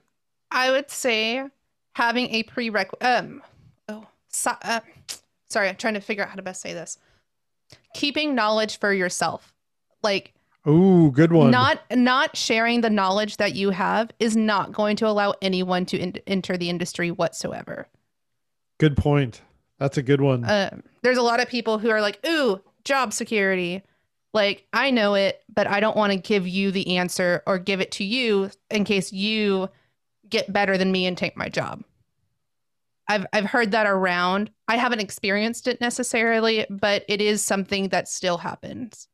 I 0.49 0.71
would 0.71 0.89
say 0.89 1.45
having 1.93 2.29
a 2.33 2.43
prerequisite. 2.43 3.05
Um, 3.05 3.43
oh, 3.87 4.07
so, 4.29 4.53
uh, 4.63 4.79
sorry, 5.49 5.69
I'm 5.69 5.75
trying 5.75 5.93
to 5.93 6.01
figure 6.01 6.23
out 6.23 6.29
how 6.29 6.35
to 6.35 6.41
best 6.41 6.61
say 6.61 6.73
this. 6.73 6.97
Keeping 7.93 8.35
knowledge 8.35 8.79
for 8.79 8.93
yourself, 8.93 9.53
like 10.01 10.33
Ooh, 10.67 11.11
good 11.11 11.31
one. 11.31 11.49
Not 11.51 11.81
not 11.91 12.37
sharing 12.37 12.81
the 12.81 12.89
knowledge 12.89 13.37
that 13.37 13.55
you 13.55 13.71
have 13.71 14.11
is 14.19 14.35
not 14.35 14.71
going 14.71 14.95
to 14.97 15.07
allow 15.07 15.33
anyone 15.41 15.85
to 15.87 15.97
in- 15.97 16.17
enter 16.27 16.55
the 16.55 16.69
industry 16.69 17.09
whatsoever. 17.09 17.87
Good 18.79 18.95
point. 18.95 19.41
That's 19.79 19.97
a 19.97 20.03
good 20.03 20.21
one. 20.21 20.43
Um, 20.47 20.83
there's 21.01 21.17
a 21.17 21.23
lot 21.23 21.39
of 21.39 21.47
people 21.47 21.79
who 21.79 21.89
are 21.89 22.01
like, 22.01 22.19
"Ooh, 22.27 22.61
job 22.83 23.13
security." 23.13 23.81
Like, 24.33 24.65
I 24.71 24.91
know 24.91 25.15
it, 25.15 25.43
but 25.53 25.67
I 25.67 25.81
don't 25.81 25.97
want 25.97 26.13
to 26.13 26.17
give 26.17 26.47
you 26.47 26.71
the 26.71 26.97
answer 26.97 27.43
or 27.45 27.57
give 27.57 27.81
it 27.81 27.91
to 27.93 28.03
you 28.03 28.49
in 28.69 28.85
case 28.85 29.11
you 29.11 29.69
get 30.29 30.53
better 30.53 30.77
than 30.77 30.91
me 30.91 31.05
and 31.05 31.17
take 31.17 31.35
my 31.35 31.49
job. 31.49 31.83
I've 33.11 33.25
I've 33.33 33.45
heard 33.45 33.71
that 33.71 33.87
around. 33.87 34.49
I 34.67 34.77
haven't 34.77 34.99
experienced 35.01 35.67
it 35.67 35.81
necessarily, 35.81 36.65
but 36.69 37.03
it 37.07 37.21
is 37.21 37.43
something 37.43 37.89
that 37.89 38.07
still 38.07 38.37
happens. 38.37 39.07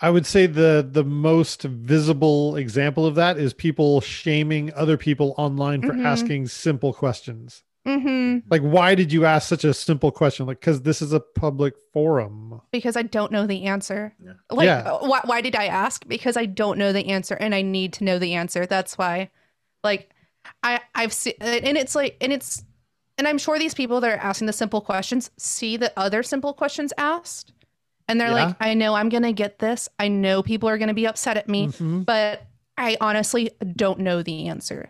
I 0.00 0.10
would 0.10 0.26
say 0.26 0.46
the 0.46 0.86
the 0.88 1.04
most 1.04 1.62
visible 1.62 2.56
example 2.56 3.04
of 3.06 3.14
that 3.16 3.36
is 3.38 3.52
people 3.52 4.00
shaming 4.00 4.72
other 4.74 4.96
people 4.96 5.34
online 5.38 5.82
for 5.82 5.92
Mhm. 5.94 6.04
asking 6.04 6.48
simple 6.48 6.92
questions. 6.92 7.64
hmm 7.86 8.38
Like, 8.50 8.60
why 8.60 8.94
did 8.94 9.12
you 9.12 9.24
ask 9.24 9.48
such 9.48 9.64
a 9.64 9.72
simple 9.72 10.10
question? 10.12 10.46
Like, 10.46 10.60
because 10.60 10.82
this 10.82 11.00
is 11.00 11.12
a 11.14 11.20
public 11.20 11.74
forum. 11.92 12.60
Because 12.70 12.96
I 12.96 13.02
don't 13.02 13.32
know 13.32 13.46
the 13.46 13.64
answer. 13.64 14.14
Yeah. 14.22 14.32
Like, 14.50 14.66
Yeah. 14.66 14.80
uh, 14.92 15.06
why, 15.06 15.20
why 15.24 15.40
did 15.40 15.56
I 15.56 15.66
ask? 15.66 16.06
Because 16.06 16.36
I 16.36 16.44
don't 16.44 16.78
know 16.78 16.92
the 16.92 17.06
answer 17.08 17.34
and 17.34 17.54
I 17.54 17.62
need 17.62 17.94
to 17.94 18.04
know 18.04 18.18
the 18.18 18.34
answer. 18.34 18.66
That's 18.66 18.98
why. 18.98 19.30
Like, 19.82 20.10
I 20.62 20.80
I've 20.94 21.12
seen, 21.14 21.34
and 21.40 21.76
it's 21.78 21.94
like, 21.94 22.16
and 22.20 22.32
it's, 22.32 22.62
and 23.18 23.28
I'm 23.28 23.38
sure 23.38 23.58
these 23.58 23.74
people 23.74 24.00
that 24.00 24.10
are 24.10 24.22
asking 24.22 24.46
the 24.46 24.52
simple 24.52 24.80
questions 24.80 25.30
see 25.36 25.76
the 25.76 25.92
other 25.96 26.22
simple 26.22 26.54
questions 26.54 26.92
asked, 26.96 27.52
and 28.08 28.18
they're 28.20 28.28
Yeah. 28.28 28.46
like, 28.46 28.56
I 28.60 28.74
know 28.74 28.94
I'm 28.94 29.08
gonna 29.10 29.32
get 29.32 29.58
this. 29.58 29.88
I 29.98 30.08
know 30.08 30.42
people 30.42 30.68
are 30.68 30.78
gonna 30.78 30.94
be 30.94 31.06
upset 31.06 31.36
at 31.36 31.48
me. 31.48 31.66
Mhm. 31.68 32.04
but 32.06 32.42
I 32.78 32.96
honestly 33.00 33.50
don't 33.74 33.98
know 33.98 34.22
the 34.22 34.46
answer. 34.48 34.88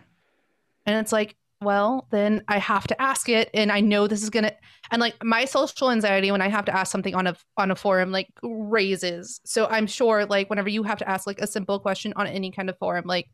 And 0.84 0.96
it's 1.00 1.10
like, 1.10 1.36
well, 1.62 2.06
then 2.10 2.44
I 2.46 2.58
have 2.58 2.86
to 2.88 3.00
ask 3.02 3.28
it 3.30 3.48
and 3.54 3.72
I 3.72 3.80
know 3.80 4.06
this 4.06 4.22
is 4.22 4.30
going 4.30 4.44
to 4.44 4.54
and 4.92 5.00
like 5.00 5.24
my 5.24 5.44
social 5.46 5.90
anxiety 5.90 6.30
when 6.30 6.40
I 6.42 6.48
have 6.48 6.66
to 6.66 6.76
ask 6.76 6.92
something 6.92 7.14
on 7.14 7.26
a 7.26 7.34
on 7.56 7.70
a 7.70 7.74
forum 7.76 8.12
like 8.12 8.28
raises. 8.42 9.40
So 9.44 9.66
I'm 9.66 9.86
sure 9.86 10.24
like 10.26 10.50
whenever 10.50 10.68
you 10.68 10.82
have 10.84 10.98
to 10.98 11.08
ask 11.08 11.26
like 11.26 11.40
a 11.40 11.46
simple 11.46 11.80
question 11.80 12.12
on 12.14 12.26
any 12.26 12.50
kind 12.52 12.68
of 12.70 12.78
forum 12.78 13.04
like 13.06 13.28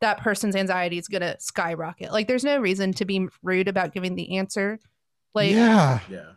that 0.00 0.18
person's 0.18 0.56
anxiety 0.56 0.98
is 0.98 1.08
going 1.08 1.22
to 1.22 1.36
skyrocket. 1.38 2.12
Like 2.12 2.28
there's 2.28 2.44
no 2.44 2.58
reason 2.58 2.92
to 2.94 3.04
be 3.04 3.28
rude 3.42 3.68
about 3.68 3.92
giving 3.94 4.14
the 4.16 4.36
answer. 4.36 4.78
Like 5.34 5.52
yeah, 5.52 6.00
Yeah. 6.10 6.32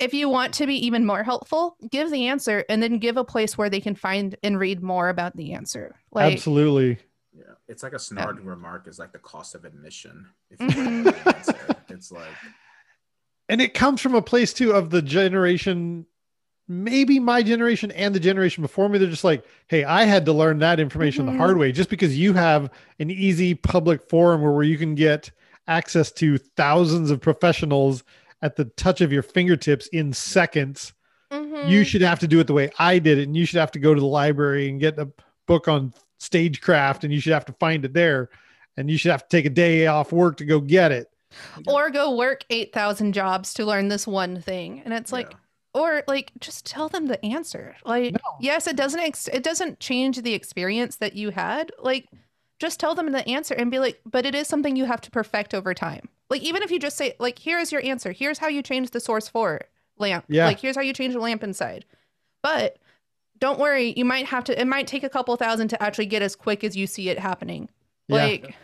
if 0.00 0.12
you 0.14 0.28
want 0.28 0.54
to 0.54 0.66
be 0.66 0.86
even 0.86 1.06
more 1.06 1.22
helpful, 1.22 1.76
give 1.90 2.10
the 2.10 2.26
answer 2.28 2.64
and 2.68 2.82
then 2.82 2.98
give 2.98 3.16
a 3.16 3.24
place 3.24 3.56
where 3.56 3.70
they 3.70 3.80
can 3.80 3.94
find 3.94 4.36
and 4.42 4.58
read 4.58 4.82
more 4.82 5.08
about 5.08 5.36
the 5.36 5.52
answer. 5.52 5.94
Like 6.10 6.32
absolutely. 6.34 6.98
Yeah. 7.34 7.44
It's 7.68 7.82
like 7.82 7.92
a 7.94 7.98
snark 7.98 8.38
remark 8.42 8.88
is 8.88 8.98
like 8.98 9.12
the 9.12 9.18
cost 9.18 9.54
of 9.54 9.64
admission. 9.64 10.26
If 10.50 10.60
you 10.60 10.66
Mhm. 10.68 10.74
don't 10.74 11.04
know 11.04 11.10
the 11.12 11.36
answer. 11.36 11.76
It's 11.88 12.10
like 12.12 12.26
and 13.48 13.60
it 13.60 13.74
comes 13.74 14.00
from 14.00 14.14
a 14.14 14.22
place 14.22 14.52
too 14.52 14.72
of 14.72 14.90
the 14.90 15.02
generation 15.02 16.06
maybe 16.68 17.18
my 17.18 17.42
generation 17.42 17.90
and 17.92 18.14
the 18.14 18.20
generation 18.20 18.62
before 18.62 18.88
me 18.88 18.98
they're 18.98 19.08
just 19.08 19.24
like 19.24 19.44
hey 19.68 19.82
i 19.84 20.04
had 20.04 20.24
to 20.24 20.32
learn 20.32 20.58
that 20.58 20.78
information 20.78 21.26
Mhm. 21.26 21.32
the 21.32 21.36
hard 21.38 21.58
way 21.58 21.72
just 21.72 21.90
because 21.90 22.16
you 22.16 22.32
have 22.34 22.70
an 23.00 23.10
easy 23.10 23.54
public 23.54 24.08
forum 24.08 24.42
where, 24.42 24.52
where 24.52 24.62
you 24.62 24.78
can 24.78 24.94
get 24.94 25.30
access 25.66 26.12
to 26.12 26.38
thousands 26.38 27.10
of 27.10 27.20
professionals 27.20 28.04
at 28.42 28.56
the 28.56 28.64
touch 28.64 29.00
of 29.00 29.12
your 29.12 29.22
fingertips 29.22 29.86
in 29.88 30.12
seconds 30.12 30.92
Mhm. 31.32 31.68
you 31.68 31.82
should 31.84 32.02
have 32.02 32.20
to 32.20 32.28
do 32.28 32.38
it 32.38 32.46
the 32.46 32.52
way 32.52 32.70
i 32.78 32.98
did 32.98 33.18
it 33.18 33.24
and 33.24 33.36
you 33.36 33.44
should 33.44 33.58
have 33.58 33.72
to 33.72 33.78
go 33.80 33.92
to 33.92 34.00
the 34.00 34.06
library 34.06 34.68
and 34.68 34.78
get 34.80 34.98
a 34.98 35.08
book 35.46 35.66
on 35.66 35.92
stagecraft 36.20 37.02
and 37.02 37.12
you 37.12 37.18
should 37.20 37.32
have 37.32 37.44
to 37.44 37.52
find 37.54 37.84
it 37.84 37.92
there 37.92 38.30
and 38.76 38.88
you 38.88 38.96
should 38.96 39.10
have 39.10 39.26
to 39.26 39.36
take 39.36 39.44
a 39.44 39.50
day 39.50 39.86
off 39.88 40.12
work 40.12 40.36
to 40.36 40.44
go 40.44 40.60
get 40.60 40.92
it 40.92 41.08
or 41.66 41.90
go 41.90 42.14
work 42.14 42.44
8,000 42.50 43.12
jobs 43.12 43.54
to 43.54 43.64
learn 43.64 43.88
this 43.88 44.06
one 44.06 44.40
thing. 44.42 44.82
And 44.84 44.92
it's 44.92 45.10
like, 45.12 45.30
yeah. 45.30 45.36
Or 45.74 46.02
like 46.06 46.32
just 46.38 46.66
tell 46.66 46.88
them 46.88 47.06
the 47.06 47.24
answer. 47.24 47.76
Like, 47.84 48.12
No. 48.12 48.20
yes, 48.40 48.66
it 48.66 48.76
doesn't, 48.76 49.00
ex- 49.00 49.28
it 49.28 49.42
doesn't 49.42 49.80
change 49.80 50.20
the 50.20 50.34
experience 50.34 50.96
that 50.96 51.14
you 51.14 51.30
had. 51.30 51.70
Like, 51.78 52.08
just 52.58 52.78
tell 52.78 52.94
them 52.94 53.10
the 53.10 53.26
answer 53.26 53.54
and 53.54 53.70
be 53.70 53.78
like, 53.78 54.00
but 54.04 54.26
it 54.26 54.34
is 54.34 54.46
something 54.46 54.76
you 54.76 54.84
have 54.84 55.00
to 55.00 55.10
perfect 55.10 55.54
over 55.54 55.72
time. 55.74 56.08
Like, 56.30 56.42
even 56.42 56.62
if 56.62 56.70
you 56.70 56.78
just 56.78 56.96
say, 56.96 57.14
like, 57.18 57.38
here's 57.38 57.72
your 57.72 57.82
answer, 57.84 58.12
here's 58.12 58.38
how 58.38 58.48
you 58.48 58.62
change 58.62 58.90
the 58.90 59.00
Source 59.00 59.28
Four 59.28 59.62
lamp. 59.98 60.24
Yeah. 60.28 60.46
Like, 60.46 60.60
here's 60.60 60.76
how 60.76 60.82
you 60.82 60.92
change 60.92 61.14
the 61.14 61.20
lamp 61.20 61.42
inside. 61.42 61.84
But 62.42 62.76
don't 63.38 63.58
worry, 63.58 63.92
you 63.96 64.04
might 64.04 64.26
have 64.26 64.44
to, 64.44 64.60
it 64.60 64.66
might 64.66 64.86
take 64.86 65.02
a 65.04 65.08
couple 65.08 65.34
thousand 65.36 65.68
to 65.68 65.82
actually 65.82 66.06
get 66.06 66.22
as 66.22 66.36
quick 66.36 66.62
as 66.64 66.76
you 66.76 66.86
see 66.86 67.08
it 67.08 67.18
happening. 67.18 67.68
Yeah. 68.08 68.16
Like, 68.16 68.54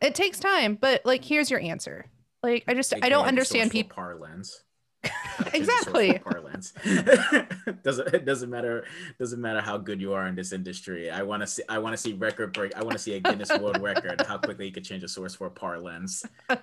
it 0.00 0.14
takes 0.14 0.38
time, 0.38 0.74
but 0.74 1.02
like, 1.04 1.24
here's 1.24 1.50
your 1.50 1.60
answer. 1.60 2.06
Like, 2.42 2.64
I 2.66 2.74
just, 2.74 2.92
I 3.02 3.08
don't 3.08 3.26
understand 3.26 3.68
social 3.70 3.82
people. 3.82 3.94
Parlance. 3.94 4.62
Exactly. 5.52 6.18
Parlance. 6.18 6.72
doesn't 7.82 8.14
it 8.14 8.24
doesn't 8.24 8.50
matter 8.50 8.84
doesn't 9.18 9.40
matter 9.40 9.60
how 9.60 9.78
good 9.78 10.00
you 10.00 10.12
are 10.12 10.26
in 10.26 10.34
this 10.34 10.52
industry. 10.52 11.10
I 11.10 11.22
want 11.22 11.42
to 11.42 11.46
see 11.46 11.62
I 11.68 11.78
want 11.78 11.92
to 11.94 11.96
see 11.96 12.12
record 12.14 12.52
break. 12.52 12.74
I 12.76 12.82
want 12.82 12.92
to 12.92 12.98
see 12.98 13.14
a 13.14 13.20
Guinness 13.20 13.50
World 13.50 13.80
Record 13.80 14.22
how 14.26 14.38
quickly 14.38 14.66
you 14.66 14.72
could 14.72 14.84
change 14.84 15.02
a 15.02 15.08
Source 15.08 15.34
Four 15.34 15.50
parlance. 15.50 16.24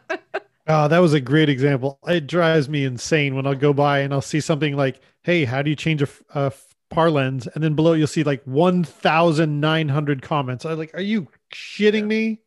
Oh, 0.65 0.87
that 0.87 0.99
was 0.99 1.13
a 1.13 1.19
great 1.19 1.49
example. 1.49 1.99
It 2.07 2.25
drives 2.25 2.69
me 2.69 2.85
insane 2.85 3.35
when 3.35 3.45
I'll 3.45 3.53
go 3.53 3.73
by 3.73 3.99
and 3.99 4.13
I'll 4.13 4.21
see 4.21 4.39
something 4.39 4.77
like, 4.77 5.01
"Hey, 5.23 5.43
how 5.43 5.61
do 5.61 5.69
you 5.69 5.75
change 5.75 6.01
a, 6.33 6.53
par 6.89 7.11
lens?" 7.11 7.47
And 7.53 7.61
then 7.61 7.73
below 7.75 7.91
you'll 7.91 8.07
see 8.07 8.23
like 8.23 8.41
one 8.45 8.85
thousand 8.85 9.59
nine 9.59 9.89
hundred 9.89 10.21
comments. 10.21 10.63
I'm 10.65 10.77
like, 10.77 10.93
"Are 10.93 11.01
you 11.01 11.27
shitting 11.53 12.05
me? 12.05 12.39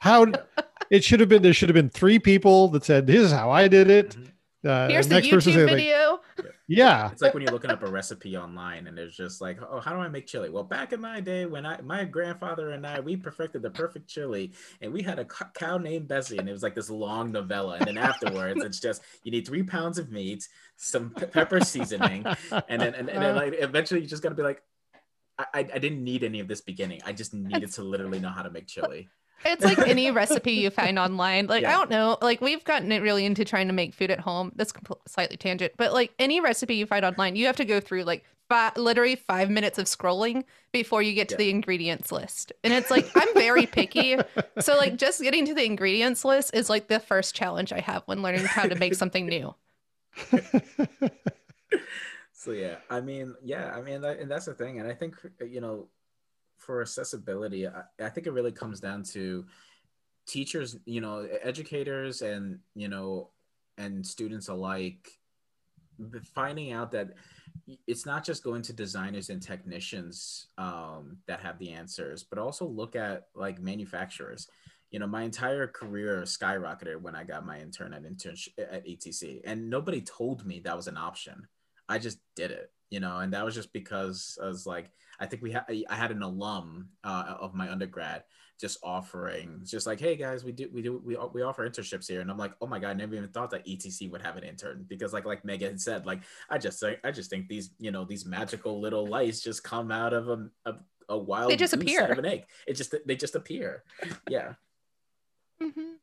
How?" 0.00 0.26
It 0.90 1.02
should 1.02 1.18
have 1.18 1.28
been. 1.28 1.42
There 1.42 1.52
should 1.52 1.68
have 1.68 1.74
been 1.74 1.90
three 1.90 2.18
people 2.20 2.68
that 2.68 2.84
said, 2.84 3.06
"This 3.06 3.20
is 3.20 3.32
how 3.32 3.50
I 3.50 3.66
did 3.68 3.90
it." 3.90 4.10
Mhm. 4.16 4.30
Uh, 4.66 4.88
Here's 4.88 5.06
the 5.08 5.14
next 5.14 5.30
person 5.30 5.52
YouTube 5.52 5.54
said, 5.54 5.66
like, 5.66 5.76
video. 5.76 6.20
yeah, 6.66 7.10
It's 7.12 7.22
like 7.22 7.32
when 7.32 7.42
you're 7.42 7.52
looking 7.52 7.70
up 7.70 7.82
a 7.82 7.90
recipe 7.90 8.36
online 8.36 8.88
and 8.88 8.98
it's 8.98 9.16
just 9.16 9.40
like, 9.40 9.58
oh, 9.62 9.78
how 9.80 9.92
do 9.92 9.98
I 9.98 10.08
make 10.08 10.26
chili? 10.26 10.50
Well, 10.50 10.64
back 10.64 10.92
in 10.92 11.00
my 11.00 11.20
day, 11.20 11.46
when 11.46 11.64
I 11.64 11.80
my 11.82 12.04
grandfather 12.04 12.70
and 12.70 12.86
I 12.86 13.00
we 13.00 13.16
perfected 13.16 13.62
the 13.62 13.70
perfect 13.70 14.08
chili, 14.08 14.52
and 14.80 14.92
we 14.92 15.02
had 15.02 15.18
a 15.18 15.24
cow 15.24 15.78
named 15.78 16.08
Bessie, 16.08 16.38
and 16.38 16.48
it 16.48 16.52
was 16.52 16.62
like 16.62 16.74
this 16.74 16.90
long 16.90 17.30
novella. 17.32 17.76
And 17.76 17.86
then 17.86 17.98
afterwards, 17.98 18.62
it's 18.64 18.80
just 18.80 19.02
you 19.22 19.30
need 19.30 19.46
three 19.46 19.62
pounds 19.62 19.98
of 19.98 20.10
meat, 20.10 20.48
some 20.76 21.10
pepper 21.10 21.60
seasoning, 21.60 22.26
and 22.68 22.80
then 22.80 22.94
and, 22.94 23.08
and 23.08 23.22
then 23.22 23.36
like 23.36 23.54
eventually 23.58 24.00
you 24.00 24.06
just 24.06 24.22
gotta 24.22 24.34
be 24.34 24.42
like, 24.42 24.62
I, 25.38 25.46
I 25.54 25.58
I 25.60 25.78
didn't 25.78 26.02
need 26.02 26.24
any 26.24 26.40
of 26.40 26.48
this 26.48 26.60
beginning. 26.60 27.00
I 27.06 27.12
just 27.12 27.32
needed 27.32 27.70
to 27.72 27.82
literally 27.82 28.18
know 28.18 28.30
how 28.30 28.42
to 28.42 28.50
make 28.50 28.66
chili. 28.66 29.08
It's 29.44 29.64
like 29.64 29.78
any 29.78 30.10
recipe 30.10 30.52
you 30.52 30.70
find 30.70 30.98
online. 30.98 31.46
Like 31.46 31.64
I 31.64 31.72
don't 31.72 31.90
know. 31.90 32.18
Like 32.22 32.40
we've 32.40 32.64
gotten 32.64 32.90
it 32.92 33.02
really 33.02 33.24
into 33.24 33.44
trying 33.44 33.66
to 33.68 33.72
make 33.72 33.94
food 33.94 34.10
at 34.10 34.20
home. 34.20 34.52
That's 34.56 34.72
compl- 34.72 35.00
slightly 35.06 35.36
tangent, 35.36 35.74
but 35.76 35.92
like 35.92 36.12
any 36.18 36.40
recipe 36.40 36.74
you 36.74 36.86
find 36.86 37.04
online, 37.04 37.36
you 37.36 37.46
have 37.46 37.56
to 37.56 37.64
go 37.64 37.78
through 37.80 38.04
like 38.04 38.24
fi- 38.48 38.72
literally 38.76 39.16
five 39.16 39.50
minutes 39.50 39.78
of 39.78 39.86
scrolling 39.86 40.44
before 40.72 41.02
you 41.02 41.12
get 41.12 41.28
to 41.28 41.34
Yeah. 41.34 41.38
the 41.38 41.50
ingredients 41.50 42.10
list. 42.10 42.52
And 42.64 42.72
it's 42.72 42.90
like 42.90 43.08
I'm 43.14 43.32
very 43.34 43.66
picky, 43.66 44.16
so 44.58 44.76
like 44.76 44.96
just 44.96 45.20
getting 45.20 45.44
to 45.46 45.54
the 45.54 45.64
ingredients 45.64 46.24
list 46.24 46.54
is 46.54 46.70
like 46.70 46.88
the 46.88 46.98
first 47.00 47.34
challenge 47.34 47.72
I 47.72 47.80
have 47.80 48.02
when 48.06 48.22
learning 48.22 48.44
how 48.46 48.64
to 48.66 48.74
make 48.74 48.94
something 48.94 49.26
new. 49.26 49.54
so 52.32 52.52
yeah 52.52 52.76
i 52.88 53.00
mean 53.00 53.34
yeah 53.42 53.74
i 53.76 53.82
mean 53.82 54.00
that, 54.00 54.18
and 54.18 54.30
that's 54.30 54.46
the 54.46 54.54
thing 54.54 54.78
and 54.78 54.88
i 54.88 54.94
think 54.94 55.14
you 55.46 55.60
know 55.60 55.88
for 56.58 56.80
accessibility 56.80 57.66
I, 57.66 57.82
I 58.00 58.08
think 58.08 58.26
it 58.26 58.32
really 58.32 58.52
comes 58.52 58.80
down 58.80 59.02
to 59.14 59.44
teachers 60.26 60.76
you 60.84 61.00
know 61.00 61.28
educators 61.42 62.22
and 62.22 62.58
you 62.74 62.88
know 62.88 63.30
and 63.78 64.06
students 64.06 64.48
alike 64.48 65.08
finding 66.34 66.72
out 66.72 66.90
that 66.92 67.10
it's 67.86 68.04
not 68.06 68.24
just 68.24 68.44
going 68.44 68.62
to 68.62 68.72
designers 68.72 69.30
and 69.30 69.42
technicians 69.42 70.48
um, 70.58 71.16
that 71.26 71.40
have 71.40 71.58
the 71.58 71.70
answers 71.70 72.22
but 72.22 72.38
also 72.38 72.66
look 72.66 72.96
at 72.96 73.28
like 73.34 73.60
manufacturers. 73.60 74.48
You 74.90 75.00
know 75.00 75.06
my 75.06 75.22
entire 75.24 75.66
career 75.66 76.22
skyrocketed 76.22 77.00
when 77.00 77.16
i 77.16 77.24
got 77.24 77.44
my 77.44 77.58
intern 77.58 77.92
at 77.92 78.04
internship 78.04 78.50
at 78.58 78.84
etc 78.88 79.40
and 79.44 79.68
nobody 79.68 80.00
told 80.00 80.46
me 80.46 80.60
that 80.60 80.76
was 80.76 80.86
an 80.86 80.96
option. 80.96 81.48
I 81.88 81.98
just 81.98 82.18
did 82.34 82.50
it, 82.50 82.70
you 82.90 83.00
know, 83.00 83.18
and 83.18 83.32
that 83.32 83.44
was 83.44 83.54
just 83.54 83.72
because 83.72 84.38
I 84.42 84.46
was 84.46 84.66
like, 84.66 84.90
I 85.18 85.26
think 85.26 85.42
we 85.42 85.52
had, 85.52 85.64
I 85.88 85.94
had 85.94 86.10
an 86.10 86.22
alum 86.22 86.88
uh, 87.02 87.34
of 87.40 87.54
my 87.54 87.70
undergrad 87.70 88.24
just 88.60 88.78
offering, 88.82 89.60
just 89.64 89.86
like, 89.86 90.00
hey 90.00 90.16
guys, 90.16 90.44
we 90.44 90.52
do, 90.52 90.68
we 90.72 90.82
do, 90.82 91.00
we, 91.04 91.16
we 91.34 91.42
offer 91.42 91.68
internships 91.68 92.08
here, 92.08 92.20
and 92.20 92.30
I'm 92.30 92.38
like, 92.38 92.52
oh 92.60 92.66
my 92.66 92.78
god, 92.78 92.90
I 92.90 92.94
never 92.94 93.14
even 93.14 93.28
thought 93.28 93.50
that 93.50 93.66
ETC 93.66 94.10
would 94.10 94.22
have 94.22 94.36
an 94.36 94.44
intern 94.44 94.84
because, 94.88 95.12
like, 95.12 95.26
like 95.26 95.44
Megan 95.44 95.78
said, 95.78 96.06
like, 96.06 96.22
I 96.48 96.58
just, 96.58 96.80
think, 96.80 96.98
I 97.04 97.10
just 97.10 97.28
think 97.28 97.48
these, 97.48 97.70
you 97.78 97.90
know, 97.90 98.04
these 98.04 98.24
magical 98.24 98.80
little 98.80 99.06
lights 99.06 99.40
just 99.40 99.62
come 99.62 99.90
out 99.90 100.12
of 100.12 100.28
a, 100.28 100.48
a, 100.64 100.74
a 101.10 101.18
wild, 101.18 101.50
They 101.50 101.56
just 101.56 101.74
appear. 101.74 102.02
out 102.02 102.10
of 102.10 102.18
an 102.18 102.26
egg. 102.26 102.44
It 102.66 102.74
just, 102.74 102.94
they 103.04 103.16
just 103.16 103.34
appear, 103.34 103.84
yeah. 104.28 104.54
mm-hmm. 105.62 105.94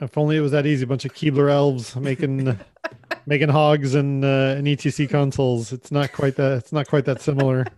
if 0.00 0.18
only 0.18 0.36
it 0.36 0.40
was 0.40 0.52
that 0.52 0.66
easy. 0.66 0.84
A 0.84 0.86
bunch 0.86 1.06
of 1.06 1.14
Keebler 1.14 1.50
elves 1.50 1.96
making 1.96 2.58
making 3.26 3.48
hogs 3.48 3.94
and 3.94 4.24
uh, 4.24 4.54
and 4.56 4.66
etc 4.66 5.08
consoles. 5.08 5.72
It's 5.72 5.90
not 5.92 6.12
quite 6.12 6.36
that. 6.36 6.58
It's 6.58 6.72
not 6.72 6.88
quite 6.88 7.04
that 7.06 7.20
similar. 7.20 7.64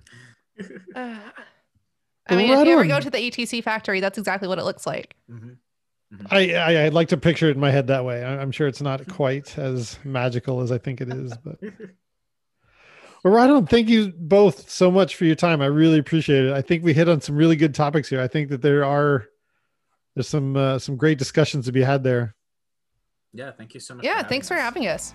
Uh, 0.94 1.18
I 2.28 2.36
mean, 2.36 2.50
Right 2.52 2.60
if 2.60 2.66
you 2.68 2.72
ever 2.74 2.82
on. 2.82 2.88
go 2.88 3.00
to 3.00 3.10
the 3.10 3.18
ETC 3.18 3.62
factory, 3.64 3.98
that's 4.00 4.16
exactly 4.18 4.46
what 4.46 4.58
it 4.60 4.64
looks 4.64 4.86
like. 4.86 5.16
Mhm. 5.28 5.56
I, 6.30 6.54
I 6.54 6.84
I'd 6.86 6.94
like 6.94 7.08
to 7.08 7.16
picture 7.16 7.48
it 7.48 7.56
in 7.56 7.60
my 7.60 7.72
head 7.72 7.88
that 7.88 8.04
way. 8.04 8.22
I- 8.22 8.40
I'm 8.40 8.52
sure 8.52 8.68
it's 8.68 8.80
not 8.80 9.04
quite 9.08 9.58
as 9.58 9.98
magical 10.04 10.60
as 10.60 10.70
I 10.70 10.78
think 10.78 11.00
it 11.00 11.08
is, 11.12 11.36
but 11.38 11.58
well, 13.24 13.34
right 13.34 13.50
on. 13.50 13.66
Thank 13.66 13.88
you 13.88 14.12
both 14.16 14.70
so 14.70 14.92
much 14.92 15.16
for 15.16 15.24
your 15.24 15.34
time. 15.34 15.60
I 15.60 15.66
really 15.66 15.98
appreciate 15.98 16.44
it. 16.44 16.52
I 16.52 16.62
think 16.62 16.84
we 16.84 16.94
hit 16.94 17.08
on 17.08 17.20
some 17.20 17.34
really 17.36 17.56
good 17.56 17.74
topics 17.74 18.08
here. 18.08 18.20
I 18.20 18.28
think 18.28 18.48
that 18.50 18.62
there 18.62 18.84
are 18.84 19.26
there's 20.14 20.28
some 20.28 20.56
uh, 20.56 20.78
some 20.78 20.96
great 20.96 21.18
discussions 21.18 21.64
to 21.66 21.72
be 21.72 21.82
had 21.82 22.04
there. 22.04 22.36
Yeah, 23.32 23.50
thank 23.50 23.74
you 23.74 23.80
so 23.80 23.96
much. 23.96 24.04
Yeah, 24.04 24.22
for 24.22 24.28
thanks 24.28 24.46
for 24.46 24.54
having 24.54 24.86
us. 24.86 25.12